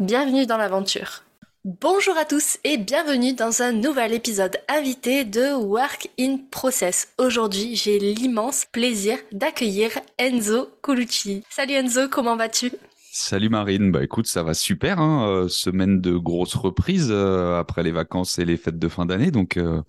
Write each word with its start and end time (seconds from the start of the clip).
Bienvenue 0.00 0.44
dans 0.44 0.56
l'aventure. 0.56 1.22
Bonjour 1.64 2.16
à 2.16 2.24
tous 2.24 2.58
et 2.64 2.78
bienvenue 2.78 3.32
dans 3.32 3.62
un 3.62 3.70
nouvel 3.70 4.12
épisode 4.12 4.58
invité 4.68 5.24
de 5.24 5.54
Work 5.54 6.10
in 6.18 6.38
Process. 6.50 7.12
Aujourd'hui, 7.16 7.76
j'ai 7.76 8.00
l'immense 8.00 8.64
plaisir 8.72 9.18
d'accueillir 9.30 9.92
Enzo 10.18 10.68
Colucci. 10.82 11.44
Salut 11.48 11.74
Enzo, 11.74 12.08
comment 12.08 12.34
vas-tu? 12.34 12.72
Salut 13.12 13.48
Marine, 13.48 13.92
bah 13.92 14.02
écoute, 14.02 14.26
ça 14.26 14.42
va 14.42 14.52
super, 14.52 14.98
hein, 14.98 15.28
euh, 15.28 15.48
semaine 15.48 16.00
de 16.00 16.16
grosses 16.16 16.56
reprises 16.56 17.12
euh, 17.12 17.60
après 17.60 17.84
les 17.84 17.92
vacances 17.92 18.40
et 18.40 18.44
les 18.44 18.56
fêtes 18.56 18.80
de 18.80 18.88
fin 18.88 19.06
d'année, 19.06 19.30
donc 19.30 19.56
euh, 19.56 19.80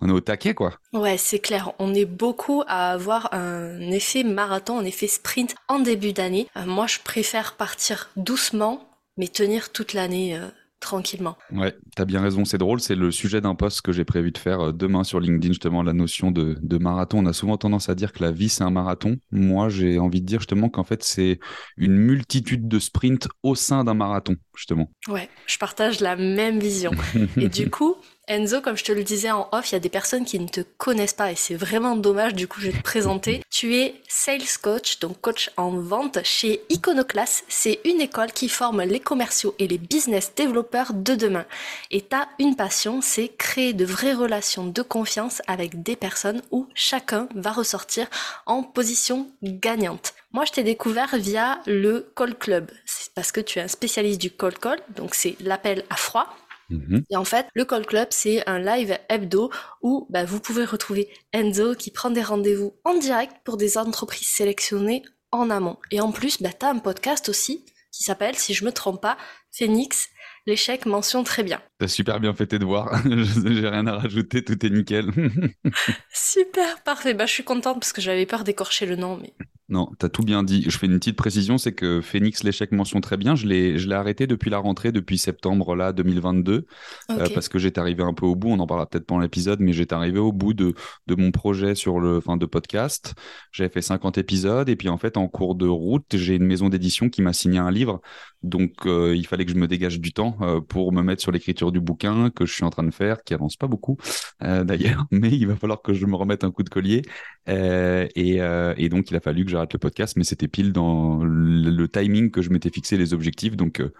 on 0.00 0.08
est 0.08 0.12
au 0.12 0.20
taquet 0.20 0.54
quoi. 0.54 0.74
Ouais, 0.92 1.16
c'est 1.18 1.40
clair, 1.40 1.72
on 1.80 1.92
est 1.92 2.04
beaucoup 2.04 2.62
à 2.68 2.92
avoir 2.92 3.34
un 3.34 3.80
effet 3.90 4.22
marathon, 4.22 4.78
un 4.78 4.84
effet 4.84 5.08
sprint 5.08 5.56
en 5.66 5.80
début 5.80 6.12
d'année. 6.12 6.46
moi, 6.66 6.86
je 6.86 7.00
préfère 7.02 7.56
partir 7.56 8.10
doucement 8.14 8.87
mais 9.18 9.28
tenir 9.28 9.70
toute 9.72 9.92
l'année 9.92 10.36
euh, 10.36 10.48
tranquillement. 10.80 11.36
Ouais, 11.52 11.74
t'as 11.96 12.04
bien 12.04 12.20
raison, 12.20 12.44
c'est 12.44 12.58
drôle, 12.58 12.80
c'est 12.80 12.94
le 12.94 13.10
sujet 13.10 13.40
d'un 13.40 13.54
post 13.54 13.82
que 13.82 13.92
j'ai 13.92 14.04
prévu 14.04 14.30
de 14.30 14.38
faire 14.38 14.60
euh, 14.60 14.72
demain 14.72 15.04
sur 15.04 15.20
LinkedIn, 15.20 15.52
justement, 15.52 15.82
la 15.82 15.92
notion 15.92 16.30
de, 16.30 16.56
de, 16.60 16.78
marathon. 16.78 17.18
On 17.18 17.26
a 17.26 17.32
souvent 17.32 17.56
tendance 17.56 17.88
à 17.88 17.94
dire 17.94 18.12
que 18.12 18.22
la 18.22 18.30
vie, 18.30 18.48
c'est 18.48 18.64
un 18.64 18.70
marathon. 18.70 19.16
Moi, 19.30 19.68
j'ai 19.68 19.98
envie 19.98 20.20
de 20.20 20.26
dire 20.26 20.40
justement 20.40 20.68
qu'en 20.68 20.84
fait, 20.84 21.02
c'est 21.02 21.40
une 21.76 21.96
multitude 21.96 22.68
de 22.68 22.78
sprints 22.78 23.28
au 23.42 23.54
sein 23.54 23.84
d'un 23.84 23.94
marathon, 23.94 24.36
justement. 24.54 24.90
Ouais, 25.08 25.28
je 25.46 25.58
partage 25.58 26.00
la 26.00 26.16
même 26.16 26.60
vision. 26.60 26.92
Et 27.36 27.48
du 27.48 27.70
coup, 27.70 27.96
Enzo, 28.28 28.60
comme 28.60 28.76
je 28.76 28.84
te 28.84 28.92
le 28.92 29.04
disais 29.04 29.30
en 29.30 29.48
off, 29.52 29.70
il 29.70 29.74
y 29.74 29.76
a 29.76 29.80
des 29.80 29.88
personnes 29.88 30.24
qui 30.24 30.38
ne 30.38 30.48
te 30.48 30.60
connaissent 30.60 31.14
pas 31.14 31.32
et 31.32 31.34
c'est 31.34 31.54
vraiment 31.54 31.96
dommage. 31.96 32.34
Du 32.34 32.46
coup, 32.46 32.60
je 32.60 32.70
vais 32.70 32.76
te 32.76 32.82
présenter. 32.82 33.42
Tu 33.60 33.74
es 33.74 34.00
sales 34.06 34.56
coach, 34.62 35.00
donc 35.00 35.20
coach 35.20 35.50
en 35.56 35.70
vente 35.70 36.20
chez 36.22 36.62
Iconoclast. 36.68 37.44
C'est 37.48 37.80
une 37.84 38.00
école 38.00 38.30
qui 38.30 38.48
forme 38.48 38.82
les 38.82 39.00
commerciaux 39.00 39.56
et 39.58 39.66
les 39.66 39.78
business 39.78 40.32
développeurs 40.36 40.94
de 40.94 41.16
demain. 41.16 41.44
Et 41.90 42.02
tu 42.02 42.14
as 42.14 42.28
une 42.38 42.54
passion, 42.54 43.00
c'est 43.00 43.26
créer 43.36 43.72
de 43.72 43.84
vraies 43.84 44.14
relations 44.14 44.68
de 44.68 44.82
confiance 44.82 45.42
avec 45.48 45.82
des 45.82 45.96
personnes 45.96 46.40
où 46.52 46.68
chacun 46.72 47.28
va 47.34 47.50
ressortir 47.50 48.06
en 48.46 48.62
position 48.62 49.28
gagnante. 49.42 50.14
Moi, 50.30 50.44
je 50.44 50.52
t'ai 50.52 50.62
découvert 50.62 51.16
via 51.16 51.58
le 51.66 52.12
Call 52.14 52.36
Club. 52.36 52.70
Parce 53.16 53.32
que 53.32 53.40
tu 53.40 53.58
es 53.58 53.62
un 53.62 53.66
spécialiste 53.66 54.20
du 54.20 54.30
call 54.30 54.56
call, 54.56 54.78
donc 54.94 55.16
c'est 55.16 55.34
l'appel 55.40 55.84
à 55.90 55.96
froid. 55.96 56.32
Mhm. 56.68 57.04
Et 57.10 57.16
en 57.16 57.24
fait, 57.24 57.46
le 57.54 57.64
Call 57.64 57.86
Club, 57.86 58.08
c'est 58.10 58.46
un 58.48 58.58
live 58.58 58.98
hebdo 59.08 59.50
où 59.82 60.06
bah, 60.10 60.24
vous 60.24 60.40
pouvez 60.40 60.64
retrouver 60.64 61.08
Enzo 61.32 61.74
qui 61.74 61.90
prend 61.90 62.10
des 62.10 62.22
rendez-vous 62.22 62.74
en 62.84 62.98
direct 62.98 63.36
pour 63.44 63.56
des 63.56 63.78
entreprises 63.78 64.28
sélectionnées 64.28 65.02
en 65.30 65.50
amont. 65.50 65.78
Et 65.90 66.00
en 66.00 66.12
plus, 66.12 66.42
bah, 66.42 66.50
tu 66.58 66.66
as 66.66 66.70
un 66.70 66.78
podcast 66.78 67.28
aussi 67.28 67.64
qui 67.92 68.04
s'appelle, 68.04 68.36
si 68.36 68.54
je 68.54 68.64
me 68.64 68.72
trompe 68.72 69.00
pas, 69.00 69.16
Phoenix, 69.50 70.08
l'échec 70.46 70.86
mention 70.86 71.24
très 71.24 71.42
bien. 71.42 71.60
T'as 71.78 71.88
super 71.88 72.20
bien 72.20 72.32
fait 72.32 72.46
tes 72.46 72.58
devoirs, 72.58 73.02
j'ai 73.06 73.68
rien 73.68 73.86
à 73.86 73.98
rajouter, 73.98 74.44
tout 74.44 74.64
est 74.64 74.70
nickel. 74.70 75.10
super, 76.12 76.82
parfait, 76.82 77.14
bah, 77.14 77.26
je 77.26 77.32
suis 77.32 77.44
contente 77.44 77.80
parce 77.80 77.92
que 77.92 78.00
j'avais 78.00 78.26
peur 78.26 78.44
d'écorcher 78.44 78.86
le 78.86 78.96
nom, 78.96 79.18
mais 79.20 79.32
non, 79.70 79.90
tu 80.00 80.06
as 80.06 80.08
tout 80.08 80.22
bien 80.22 80.42
dit. 80.42 80.64
Je 80.66 80.78
fais 80.78 80.86
une 80.86 80.98
petite 80.98 81.16
précision, 81.16 81.58
c'est 81.58 81.72
que 81.72 82.00
Phoenix, 82.00 82.42
l'échec 82.42 82.72
mention 82.72 83.02
très 83.02 83.18
bien. 83.18 83.34
Je 83.34 83.46
l'ai, 83.46 83.78
je 83.78 83.86
l'ai 83.86 83.94
arrêté 83.94 84.26
depuis 84.26 84.48
la 84.48 84.58
rentrée, 84.58 84.92
depuis 84.92 85.18
septembre 85.18 85.76
là 85.76 85.92
2022, 85.92 86.66
euh, 87.10 87.26
parce 87.34 87.50
que 87.50 87.58
j'étais 87.58 87.78
arrivé 87.78 88.02
un 88.02 88.14
peu 88.14 88.24
au 88.24 88.34
bout. 88.34 88.48
On 88.48 88.60
en 88.60 88.66
parlera 88.66 88.86
peut-être 88.88 89.04
pendant 89.04 89.20
l'épisode, 89.20 89.60
mais 89.60 89.74
j'étais 89.74 89.94
arrivé 89.94 90.18
au 90.18 90.32
bout 90.32 90.54
de, 90.54 90.74
de 91.06 91.14
mon 91.14 91.32
projet 91.32 91.74
sur 91.74 92.00
le, 92.00 92.20
fin 92.22 92.38
de 92.38 92.46
podcast. 92.46 93.14
J'avais 93.52 93.68
fait 93.68 93.82
50 93.82 94.16
épisodes 94.16 94.70
et 94.70 94.76
puis 94.76 94.88
en 94.88 94.96
fait, 94.96 95.18
en 95.18 95.28
cours 95.28 95.54
de 95.54 95.66
route, 95.66 96.16
j'ai 96.16 96.36
une 96.36 96.46
maison 96.46 96.70
d'édition 96.70 97.10
qui 97.10 97.20
m'a 97.20 97.34
signé 97.34 97.58
un 97.58 97.70
livre. 97.70 98.00
Donc, 98.42 98.86
euh, 98.86 99.14
il 99.16 99.26
fallait 99.26 99.44
que 99.44 99.52
je 99.52 99.56
me 99.56 99.68
dégage 99.68 100.00
du 100.00 100.12
temps 100.12 100.38
euh, 100.40 100.60
pour 100.62 100.92
me 100.92 101.02
mettre 101.02 101.20
sur 101.20 101.32
l'écriture 101.32 101.72
du 101.72 101.80
bouquin 101.80 102.30
que 102.30 102.46
je 102.46 102.54
suis 102.54 102.64
en 102.64 102.70
train 102.70 102.84
de 102.84 102.90
faire, 102.90 103.22
qui 103.22 103.34
avance 103.34 103.56
pas 103.56 103.66
beaucoup 103.66 103.98
d'ailleurs, 104.40 105.06
mais 105.10 105.28
il 105.30 105.46
va 105.46 105.56
falloir 105.56 105.82
que 105.82 105.92
je 105.92 106.06
me 106.06 106.16
remette 106.16 106.42
un 106.42 106.50
coup 106.50 106.62
de 106.62 106.70
collier. 106.70 107.02
Et, 107.48 108.36
et 108.36 108.88
donc, 108.88 109.10
il 109.10 109.16
a 109.16 109.20
fallu 109.20 109.44
que 109.44 109.50
j'arrête 109.50 109.72
le 109.72 109.78
podcast, 109.78 110.16
mais 110.16 110.24
c'était 110.24 110.48
pile 110.48 110.72
dans 110.72 111.22
le, 111.22 111.88
timing 111.88 112.30
que 112.30 112.42
je 112.42 112.50
m'étais 112.50 112.70
fixé 112.70 112.96
les 112.96 113.14
objectifs. 113.14 113.56
Donc, 113.56 113.80
euh, 113.80 113.92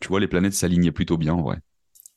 tu 0.00 0.08
vois, 0.08 0.20
les 0.20 0.28
planètes 0.28 0.54
s'alignaient 0.54 0.92
plutôt 0.92 1.16
bien 1.16 1.34
en 1.34 1.42
vrai. 1.42 1.58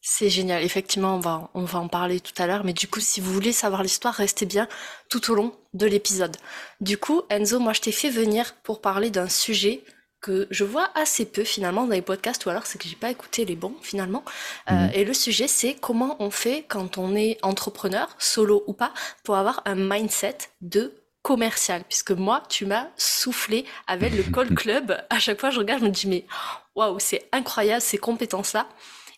C'est 0.01 0.29
génial. 0.29 0.63
Effectivement, 0.63 1.15
on 1.15 1.19
va, 1.19 1.49
on 1.53 1.63
va 1.63 1.79
en 1.79 1.87
parler 1.87 2.19
tout 2.19 2.33
à 2.41 2.47
l'heure. 2.47 2.65
Mais 2.65 2.73
du 2.73 2.87
coup, 2.87 2.99
si 2.99 3.21
vous 3.21 3.31
voulez 3.31 3.53
savoir 3.53 3.83
l'histoire, 3.83 4.13
restez 4.13 4.45
bien 4.45 4.67
tout 5.09 5.31
au 5.31 5.35
long 5.35 5.55
de 5.73 5.85
l'épisode. 5.85 6.35
Du 6.81 6.97
coup, 6.97 7.21
Enzo, 7.29 7.59
moi, 7.59 7.73
je 7.73 7.81
t'ai 7.81 7.93
fait 7.93 8.09
venir 8.09 8.55
pour 8.63 8.81
parler 8.81 9.09
d'un 9.11 9.29
sujet 9.29 9.81
que 10.23 10.47
je 10.49 10.63
vois 10.63 10.89
assez 10.95 11.25
peu 11.25 11.43
finalement 11.43 11.85
dans 11.85 11.93
les 11.93 12.01
podcasts 12.01 12.45
ou 12.45 12.49
alors 12.49 12.65
c'est 12.65 12.79
que 12.79 12.87
j'ai 12.87 12.95
pas 12.95 13.11
écouté 13.11 13.45
les 13.45 13.55
bons 13.55 13.75
finalement. 13.81 14.23
Euh, 14.71 14.73
mhm. 14.73 14.91
et 14.95 15.03
le 15.03 15.13
sujet 15.13 15.47
c'est 15.47 15.75
comment 15.75 16.15
on 16.19 16.31
fait 16.31 16.65
quand 16.67 16.97
on 16.97 17.15
est 17.15 17.37
entrepreneur, 17.43 18.07
solo 18.17 18.63
ou 18.65 18.73
pas, 18.73 18.93
pour 19.23 19.35
avoir 19.35 19.61
un 19.65 19.75
mindset 19.75 20.37
de 20.61 20.93
commercial, 21.23 21.83
puisque 21.87 22.11
moi, 22.11 22.43
tu 22.49 22.65
m'as 22.65 22.87
soufflé 22.97 23.65
avec 23.87 24.13
le 24.13 24.23
Call 24.31 24.53
Club. 24.53 24.95
À 25.09 25.19
chaque 25.19 25.39
fois, 25.39 25.49
je 25.49 25.59
regarde, 25.59 25.79
je 25.79 25.85
me 25.85 25.91
dis, 25.91 26.07
mais 26.07 26.25
waouh, 26.75 26.99
c'est 26.99 27.27
incroyable 27.31 27.81
ces 27.81 27.97
compétences-là. 27.97 28.67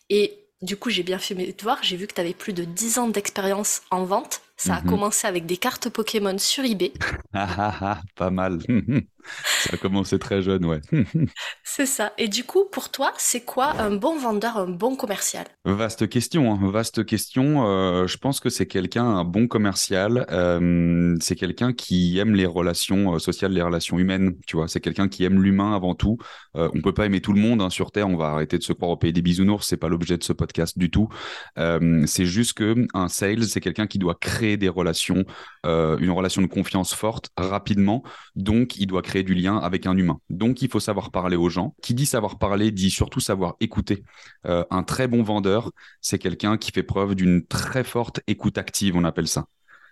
Et 0.08 0.38
du 0.62 0.76
coup, 0.76 0.88
j'ai 0.88 1.02
bien 1.02 1.18
fait 1.18 1.34
mes 1.34 1.52
devoirs. 1.52 1.78
J'ai 1.82 1.96
vu 1.96 2.06
que 2.06 2.14
tu 2.14 2.20
avais 2.20 2.32
plus 2.32 2.52
de 2.52 2.64
10 2.64 2.98
ans 2.98 3.08
d'expérience 3.08 3.82
en 3.90 4.04
vente. 4.04 4.40
Ça 4.56 4.76
a 4.76 4.80
mhm. 4.80 4.88
commencé 4.88 5.26
avec 5.26 5.44
des 5.44 5.58
cartes 5.58 5.90
Pokémon 5.90 6.38
sur 6.38 6.64
eBay. 6.64 6.92
Pas 7.32 8.30
mal. 8.30 8.58
Ça 9.60 9.70
a 9.74 9.76
commencé 9.76 10.18
très 10.18 10.42
jeune, 10.42 10.64
ouais. 10.64 10.80
c'est 11.64 11.86
ça. 11.86 12.12
Et 12.18 12.28
du 12.28 12.44
coup, 12.44 12.64
pour 12.70 12.90
toi, 12.90 13.12
c'est 13.18 13.44
quoi 13.44 13.72
un 13.80 13.90
bon 13.90 14.18
vendeur, 14.18 14.56
un 14.56 14.68
bon 14.68 14.96
commercial? 14.96 15.46
Vaste 15.64 16.08
question, 16.08 16.52
hein. 16.52 16.70
vaste 16.70 17.04
question. 17.04 17.66
Euh, 17.66 18.06
je 18.06 18.16
pense 18.16 18.40
que 18.40 18.48
c'est 18.48 18.66
quelqu'un, 18.66 19.04
un 19.04 19.24
bon 19.24 19.48
commercial, 19.48 20.26
euh, 20.30 21.16
c'est 21.20 21.36
quelqu'un 21.36 21.72
qui 21.72 22.18
aime 22.18 22.34
les 22.34 22.46
relations 22.46 23.14
euh, 23.14 23.18
sociales, 23.18 23.52
les 23.52 23.62
relations 23.62 23.98
humaines, 23.98 24.34
tu 24.46 24.56
vois. 24.56 24.68
C'est 24.68 24.80
quelqu'un 24.80 25.08
qui 25.08 25.24
aime 25.24 25.42
l'humain 25.42 25.74
avant 25.74 25.94
tout. 25.94 26.18
on 26.54 26.80
peut 26.80 26.94
pas 26.94 27.06
aimer 27.06 27.20
tout 27.20 27.32
le 27.32 27.40
monde 27.40 27.60
hein, 27.60 27.70
sur 27.70 27.90
Terre, 27.90 28.08
on 28.08 28.16
va 28.16 28.28
arrêter 28.28 28.58
de 28.58 28.62
se 28.62 28.72
croire 28.72 28.90
au 28.90 28.96
pays 28.96 29.12
des 29.12 29.22
bisounours, 29.22 29.66
c'est 29.66 29.76
pas 29.76 29.88
l'objet 29.88 30.16
de 30.16 30.24
ce 30.24 30.32
podcast 30.32 30.78
du 30.78 30.90
tout. 30.90 31.08
c'est 31.56 32.26
juste 32.26 32.54
que 32.54 32.86
un 32.94 33.08
sales, 33.08 33.44
c'est 33.44 33.60
quelqu'un 33.60 33.86
qui 33.86 33.98
doit 33.98 34.14
créer 34.14 34.56
des 34.56 34.68
relations, 34.68 35.24
une 35.64 36.10
relation 36.10 36.42
de 36.42 36.46
confiance 36.46 36.94
forte 36.94 37.30
rapidement, 37.36 38.02
donc 38.34 38.76
il 38.76 38.86
doit 38.86 39.02
créer 39.02 39.15
du 39.22 39.34
lien 39.34 39.58
avec 39.58 39.86
un 39.86 39.96
humain. 39.96 40.20
Donc, 40.30 40.62
il 40.62 40.70
faut 40.70 40.80
savoir 40.80 41.10
parler 41.10 41.36
aux 41.36 41.48
gens. 41.48 41.74
Qui 41.82 41.94
dit 41.94 42.06
savoir 42.06 42.38
parler 42.38 42.70
dit 42.70 42.90
surtout 42.90 43.20
savoir 43.20 43.56
écouter. 43.60 44.02
Euh, 44.46 44.64
un 44.70 44.82
très 44.82 45.08
bon 45.08 45.22
vendeur, 45.22 45.72
c'est 46.00 46.18
quelqu'un 46.18 46.56
qui 46.56 46.72
fait 46.72 46.82
preuve 46.82 47.14
d'une 47.14 47.46
très 47.46 47.84
forte 47.84 48.20
écoute 48.26 48.58
active, 48.58 48.96
on 48.96 49.04
appelle 49.04 49.28
ça. 49.28 49.46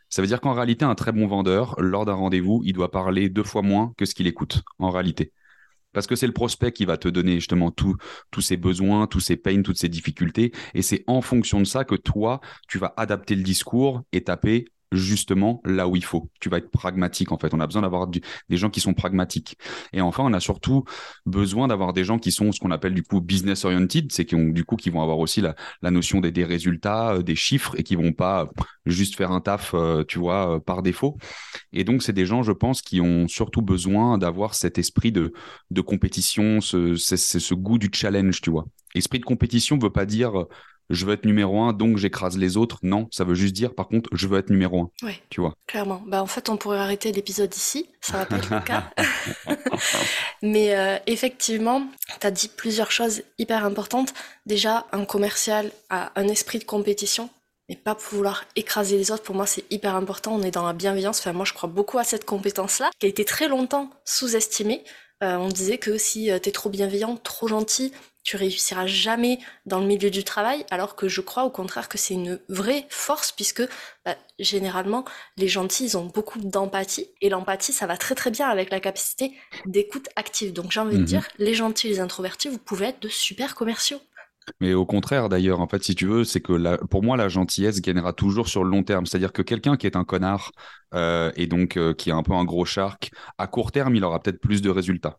Ça 0.08 0.22
veut 0.22 0.28
dire 0.28 0.40
qu'en 0.40 0.52
réalité, 0.52 0.84
un 0.84 0.94
très 0.94 1.12
bon 1.12 1.26
vendeur, 1.26 1.74
lors 1.78 2.04
d'un 2.04 2.14
rendez-vous, 2.14 2.62
il 2.64 2.72
doit 2.72 2.90
parler 2.90 3.28
deux 3.28 3.42
fois 3.42 3.62
moins 3.62 3.92
que 3.96 4.04
ce 4.04 4.14
qu'il 4.14 4.26
écoute, 4.26 4.62
en 4.78 4.90
réalité. 4.90 5.32
Parce 5.92 6.06
que 6.06 6.16
c'est 6.16 6.26
le 6.26 6.32
prospect 6.32 6.72
qui 6.72 6.84
va 6.84 6.96
te 6.98 7.08
donner 7.08 7.34
justement 7.34 7.70
tous 7.70 7.96
ses 8.40 8.56
besoins, 8.56 9.06
tous 9.06 9.20
ses 9.20 9.36
pains, 9.36 9.62
toutes 9.62 9.78
ses 9.78 9.88
difficultés. 9.88 10.52
Et 10.74 10.82
c'est 10.82 11.04
en 11.06 11.22
fonction 11.22 11.60
de 11.60 11.64
ça 11.64 11.84
que 11.84 11.94
toi, 11.94 12.40
tu 12.68 12.78
vas 12.78 12.92
adapter 12.96 13.34
le 13.34 13.42
discours 13.42 14.02
et 14.12 14.24
taper 14.24 14.66
justement 14.94 15.60
là 15.64 15.88
où 15.88 15.96
il 15.96 16.04
faut. 16.04 16.30
Tu 16.40 16.48
vas 16.48 16.58
être 16.58 16.70
pragmatique 16.70 17.32
en 17.32 17.38
fait. 17.38 17.52
On 17.54 17.60
a 17.60 17.66
besoin 17.66 17.82
d'avoir 17.82 18.06
des 18.06 18.56
gens 18.56 18.70
qui 18.70 18.80
sont 18.80 18.94
pragmatiques. 18.94 19.56
Et 19.92 20.00
enfin, 20.00 20.22
on 20.24 20.32
a 20.32 20.40
surtout 20.40 20.84
besoin 21.26 21.68
d'avoir 21.68 21.92
des 21.92 22.04
gens 22.04 22.18
qui 22.18 22.32
sont 22.32 22.52
ce 22.52 22.60
qu'on 22.60 22.70
appelle 22.70 22.94
du 22.94 23.02
coup 23.02 23.20
business 23.20 23.64
oriented, 23.64 24.12
c'est 24.12 24.24
qui 24.24 24.34
ont 24.34 24.48
du 24.48 24.64
coup 24.64 24.76
qui 24.76 24.90
vont 24.90 25.02
avoir 25.02 25.18
aussi 25.18 25.40
la, 25.40 25.90
notion 25.90 26.20
des, 26.20 26.44
résultats, 26.44 27.14
euh, 27.14 27.22
des 27.22 27.36
chiffres 27.36 27.74
et 27.78 27.82
qui 27.82 27.96
vont 27.96 28.12
pas 28.12 28.48
juste 28.86 29.16
faire 29.16 29.32
un 29.32 29.40
taf, 29.40 29.72
euh, 29.74 30.04
tu 30.04 30.18
vois, 30.18 30.56
euh, 30.56 30.60
par 30.60 30.82
défaut. 30.82 31.16
Et 31.72 31.84
donc 31.84 32.02
c'est 32.02 32.12
des 32.12 32.26
gens, 32.26 32.42
je 32.42 32.52
pense, 32.52 32.82
qui 32.82 33.00
ont 33.00 33.28
surtout 33.28 33.62
besoin 33.62 34.18
d'avoir 34.18 34.54
cet 34.54 34.78
esprit 34.78 35.12
de, 35.12 35.32
de 35.70 35.80
compétition, 35.80 36.60
ce, 36.60 36.96
ce 36.96 37.54
goût 37.54 37.78
du 37.78 37.90
challenge, 37.92 38.40
tu 38.40 38.50
vois. 38.50 38.66
Esprit 38.94 39.18
de 39.18 39.24
compétition 39.24 39.76
ne 39.76 39.82
veut 39.82 39.90
pas 39.90 40.06
dire 40.06 40.46
je 40.90 41.06
veux 41.06 41.14
être 41.14 41.24
numéro 41.24 41.60
un, 41.60 41.72
donc 41.72 41.96
j'écrase 41.96 42.36
les 42.36 42.56
autres. 42.56 42.78
Non, 42.82 43.08
ça 43.10 43.24
veut 43.24 43.34
juste 43.34 43.54
dire, 43.54 43.74
par 43.74 43.88
contre, 43.88 44.10
je 44.12 44.26
veux 44.26 44.38
être 44.38 44.50
numéro 44.50 44.82
un. 44.82 44.90
Oui. 45.02 45.20
Tu 45.30 45.40
vois. 45.40 45.54
Clairement. 45.66 46.02
Bah, 46.06 46.22
en 46.22 46.26
fait, 46.26 46.48
on 46.48 46.56
pourrait 46.56 46.78
arrêter 46.78 47.12
l'épisode 47.12 47.54
ici. 47.54 47.88
Ça 48.00 48.18
va 48.18 48.26
pas 48.26 48.36
être 48.36 48.50
le 48.50 48.60
cas. 48.60 48.90
Mais 50.42 50.76
euh, 50.76 50.98
effectivement, 51.06 51.86
tu 52.20 52.26
as 52.26 52.30
dit 52.30 52.48
plusieurs 52.48 52.90
choses 52.90 53.22
hyper 53.38 53.64
importantes. 53.64 54.14
Déjà, 54.46 54.86
un 54.92 55.04
commercial 55.04 55.70
a 55.90 56.12
un 56.16 56.28
esprit 56.28 56.58
de 56.58 56.64
compétition 56.64 57.30
mais 57.68 57.76
pas 57.76 57.94
pour 57.94 58.14
vouloir 58.14 58.44
écraser 58.56 58.98
les 58.98 59.10
autres. 59.10 59.22
Pour 59.22 59.34
moi, 59.34 59.46
c'est 59.46 59.64
hyper 59.70 59.96
important. 59.96 60.34
On 60.34 60.42
est 60.42 60.50
dans 60.50 60.66
la 60.66 60.72
bienveillance. 60.72 61.20
Enfin, 61.20 61.32
moi, 61.32 61.44
je 61.44 61.54
crois 61.54 61.68
beaucoup 61.68 61.98
à 61.98 62.04
cette 62.04 62.24
compétence-là, 62.24 62.90
qui 62.98 63.06
a 63.06 63.08
été 63.08 63.24
très 63.24 63.48
longtemps 63.48 63.90
sous-estimée. 64.04 64.84
Euh, 65.22 65.36
on 65.36 65.48
disait 65.48 65.78
que 65.78 65.96
si 65.96 66.30
euh, 66.30 66.38
t'es 66.38 66.50
trop 66.50 66.68
bienveillant, 66.68 67.16
trop 67.16 67.48
gentil, 67.48 67.92
tu 68.24 68.36
réussiras 68.36 68.86
jamais 68.86 69.38
dans 69.66 69.78
le 69.78 69.86
milieu 69.86 70.10
du 70.10 70.24
travail, 70.24 70.64
alors 70.70 70.96
que 70.96 71.08
je 71.08 71.20
crois 71.20 71.44
au 71.44 71.50
contraire 71.50 71.88
que 71.88 71.98
c'est 71.98 72.14
une 72.14 72.40
vraie 72.48 72.86
force, 72.88 73.32
puisque 73.32 73.62
bah, 74.04 74.16
généralement, 74.38 75.04
les 75.36 75.46
gentils, 75.46 75.84
ils 75.84 75.96
ont 75.98 76.06
beaucoup 76.06 76.40
d'empathie, 76.40 77.10
et 77.20 77.28
l'empathie, 77.28 77.72
ça 77.72 77.86
va 77.86 77.96
très 77.96 78.14
très 78.14 78.30
bien 78.30 78.48
avec 78.48 78.70
la 78.70 78.80
capacité 78.80 79.32
d'écoute 79.66 80.08
active. 80.16 80.52
Donc 80.52 80.72
j'ai 80.72 80.80
envie 80.80 80.96
de 80.96 81.02
mhm. 81.02 81.06
dire, 81.06 81.28
les 81.38 81.54
gentils, 81.54 81.88
les 81.88 82.00
introvertis, 82.00 82.48
vous 82.48 82.58
pouvez 82.58 82.86
être 82.86 83.00
de 83.00 83.08
super 83.08 83.54
commerciaux. 83.54 84.00
Mais 84.60 84.74
au 84.74 84.86
contraire, 84.86 85.28
d'ailleurs, 85.28 85.60
en 85.60 85.66
fait, 85.66 85.82
si 85.82 85.94
tu 85.94 86.06
veux, 86.06 86.24
c'est 86.24 86.40
que 86.40 86.84
pour 86.86 87.02
moi, 87.02 87.16
la 87.16 87.28
gentillesse 87.28 87.80
gagnera 87.80 88.12
toujours 88.12 88.48
sur 88.48 88.64
le 88.64 88.70
long 88.70 88.82
terme. 88.82 89.06
C'est-à-dire 89.06 89.32
que 89.32 89.42
quelqu'un 89.42 89.76
qui 89.76 89.86
est 89.86 89.96
un 89.96 90.04
connard 90.04 90.52
euh, 90.94 91.32
et 91.36 91.46
donc 91.46 91.76
euh, 91.76 91.94
qui 91.94 92.10
est 92.10 92.12
un 92.12 92.22
peu 92.22 92.32
un 92.32 92.44
gros 92.44 92.64
shark, 92.64 93.10
à 93.38 93.46
court 93.46 93.72
terme, 93.72 93.96
il 93.96 94.04
aura 94.04 94.20
peut-être 94.20 94.40
plus 94.40 94.62
de 94.62 94.70
résultats. 94.70 95.18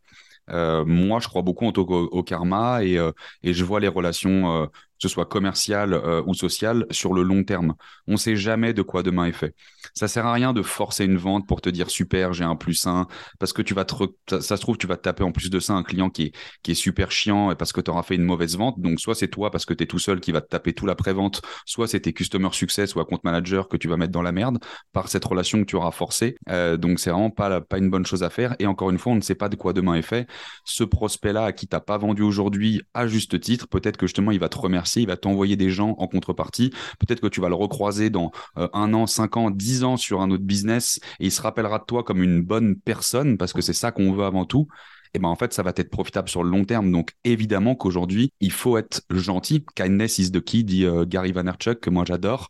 Euh, 0.52 0.86
moi, 0.86 1.20
je 1.20 1.28
crois 1.28 1.42
beaucoup 1.42 1.66
au, 1.66 2.24
karma 2.24 2.84
et, 2.84 2.98
je 3.44 3.64
vois 3.64 3.80
les 3.80 3.88
relations, 3.88 4.70
soit 5.08 5.26
commerciales 5.26 5.94
euh, 5.94 6.22
ou 6.26 6.34
sociales, 6.34 6.86
sur 6.92 7.14
le 7.14 7.24
long 7.24 7.44
terme. 7.44 7.76
On 8.08 8.14
ne 8.14 8.18
sait 8.18 8.36
jamais 8.36 8.74
de 8.74 8.82
quoi 8.82 9.04
demain 9.04 9.26
est 9.26 9.34
fait. 9.34 9.56
Ça 9.94 10.08
sert 10.08 10.26
à 10.26 10.34
rien 10.34 10.54
de 10.54 10.62
forcer 10.62 11.06
une 11.06 11.18
vente 11.18 11.48
pour 11.48 11.62
te 11.62 11.70
dire 11.70 11.90
super, 11.90 12.34
j'ai 12.34 12.44
un 12.44 12.56
plus 12.56 12.86
un, 12.88 13.08
parce 13.40 13.54
que 13.54 13.62
tu 13.62 13.74
vas 13.74 13.86
ça, 14.30 14.58
se 14.58 14.62
trouve, 14.62 14.78
tu 14.78 14.88
vas 14.88 14.98
te 14.98 15.04
taper 15.04 15.24
en 15.24 15.32
plus 15.32 15.50
de 15.50 15.60
ça 15.60 15.74
un 15.74 15.84
client 15.84 16.10
qui 16.10 16.32
est, 16.68 16.74
super 16.74 17.12
chiant 17.12 17.52
et 17.52 17.56
parce 17.56 17.72
que 17.72 17.80
tu 17.80 17.90
auras 17.90 18.04
fait 18.04 18.16
une 18.16 18.24
mauvaise 18.24 18.58
vente. 18.58 18.80
Donc, 18.80 19.00
soit 19.00 19.16
c'est 19.16 19.30
toi 19.30 19.52
parce 19.52 19.66
que 19.66 19.74
tu 19.74 19.84
es 19.84 19.88
tout 19.88 20.00
seul 20.00 20.20
qui 20.20 20.32
va 20.32 20.42
te 20.42 20.50
taper 20.50 20.74
tout 20.74 20.86
l'après-vente, 20.86 21.42
soit 21.66 21.88
c'est 21.88 22.02
tes 22.02 22.14
customer 22.14 22.50
success 22.52 22.96
ou 22.96 23.00
account 23.00 23.20
manager 23.24 23.70
que 23.70 23.78
tu 23.78 23.88
vas 23.88 23.98
mettre 23.98 24.12
dans 24.12 24.22
la 24.22 24.32
merde 24.32 24.60
par 24.92 25.08
cette 25.08 25.24
relation 25.24 25.60
que 25.60 25.66
tu 25.66 25.76
auras 25.76 25.92
forcée. 25.92 26.36
donc, 26.78 27.00
c'est 27.00 27.12
vraiment 27.12 27.30
pas, 27.30 27.62
pas 27.62 27.78
une 27.78 27.90
bonne 27.90 28.06
chose 28.06 28.24
à 28.24 28.30
faire. 28.30 28.56
Et 28.60 28.68
encore 28.68 28.90
une 28.90 28.98
fois, 28.98 29.14
on 29.14 29.16
ne 29.16 29.22
sait 29.22 29.36
pas 29.36 29.50
de 29.50 29.56
quoi 29.56 29.74
demain 29.74 29.96
est 29.96 30.02
fait 30.02 30.28
ce 30.66 30.84
prospect-là 30.84 31.46
à 31.46 31.52
qui 31.52 31.68
t'as 31.68 31.80
pas 31.80 31.98
vendu 31.98 32.22
aujourd'hui 32.22 32.82
à 32.94 33.08
juste 33.08 33.40
titre, 33.40 33.68
peut-être 33.68 33.98
que 33.98 34.08
justement 34.08 34.32
il 34.32 34.40
va 34.40 34.50
te 34.50 34.58
remercier, 34.58 34.95
il 35.02 35.08
va 35.08 35.18
t'envoyer 35.18 35.56
des 35.56 35.70
gens 35.70 35.96
en 35.98 36.08
contrepartie, 36.08 36.72
peut-être 37.00 37.22
que 37.22 37.28
tu 37.28 37.42
vas 37.42 37.50
le 37.50 37.56
recroiser 37.56 38.10
dans 38.10 38.32
euh, 38.58 38.68
un 38.74 38.94
an, 38.94 39.08
cinq 39.08 39.38
ans, 39.38 39.52
dix 39.52 39.84
ans 39.84 39.98
sur 39.98 40.22
un 40.22 40.32
autre 40.32 40.44
business 40.44 41.00
et 41.20 41.26
il 41.26 41.32
se 41.32 41.42
rappellera 41.42 41.80
de 41.80 41.86
toi 41.86 42.04
comme 42.04 42.24
une 42.24 42.42
bonne 42.42 42.76
personne 42.76 43.38
parce 43.38 43.54
que 43.54 43.62
c'est 43.62 43.74
ça 43.74 43.92
qu'on 43.92 44.14
veut 44.14 44.26
avant 44.26 44.46
tout. 44.46 44.68
Et 45.14 45.20
ben 45.20 45.30
en 45.30 45.36
fait, 45.36 45.54
ça 45.54 45.64
va 45.64 45.72
être 45.74 45.90
profitable 45.90 46.28
sur 46.28 46.44
le 46.44 46.50
long 46.50 46.66
terme. 46.66 46.92
Donc 46.92 47.12
évidemment 47.24 47.76
qu'aujourd'hui, 47.76 48.34
il 48.42 48.52
faut 48.52 48.78
être 48.78 49.02
gentil. 49.10 49.66
Kindness 49.76 50.20
is 50.20 50.32
the 50.32 50.44
key, 50.44 50.64
dit 50.64 50.86
euh, 50.86 51.06
Gary 51.06 51.32
Vaynerchuk, 51.32 51.80
que 51.80 51.90
moi 51.90 52.04
j'adore. 52.06 52.50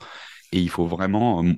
Et 0.52 0.60
il 0.60 0.70
faut 0.70 0.88
vraiment, 0.88 1.44
euh, 1.44 1.54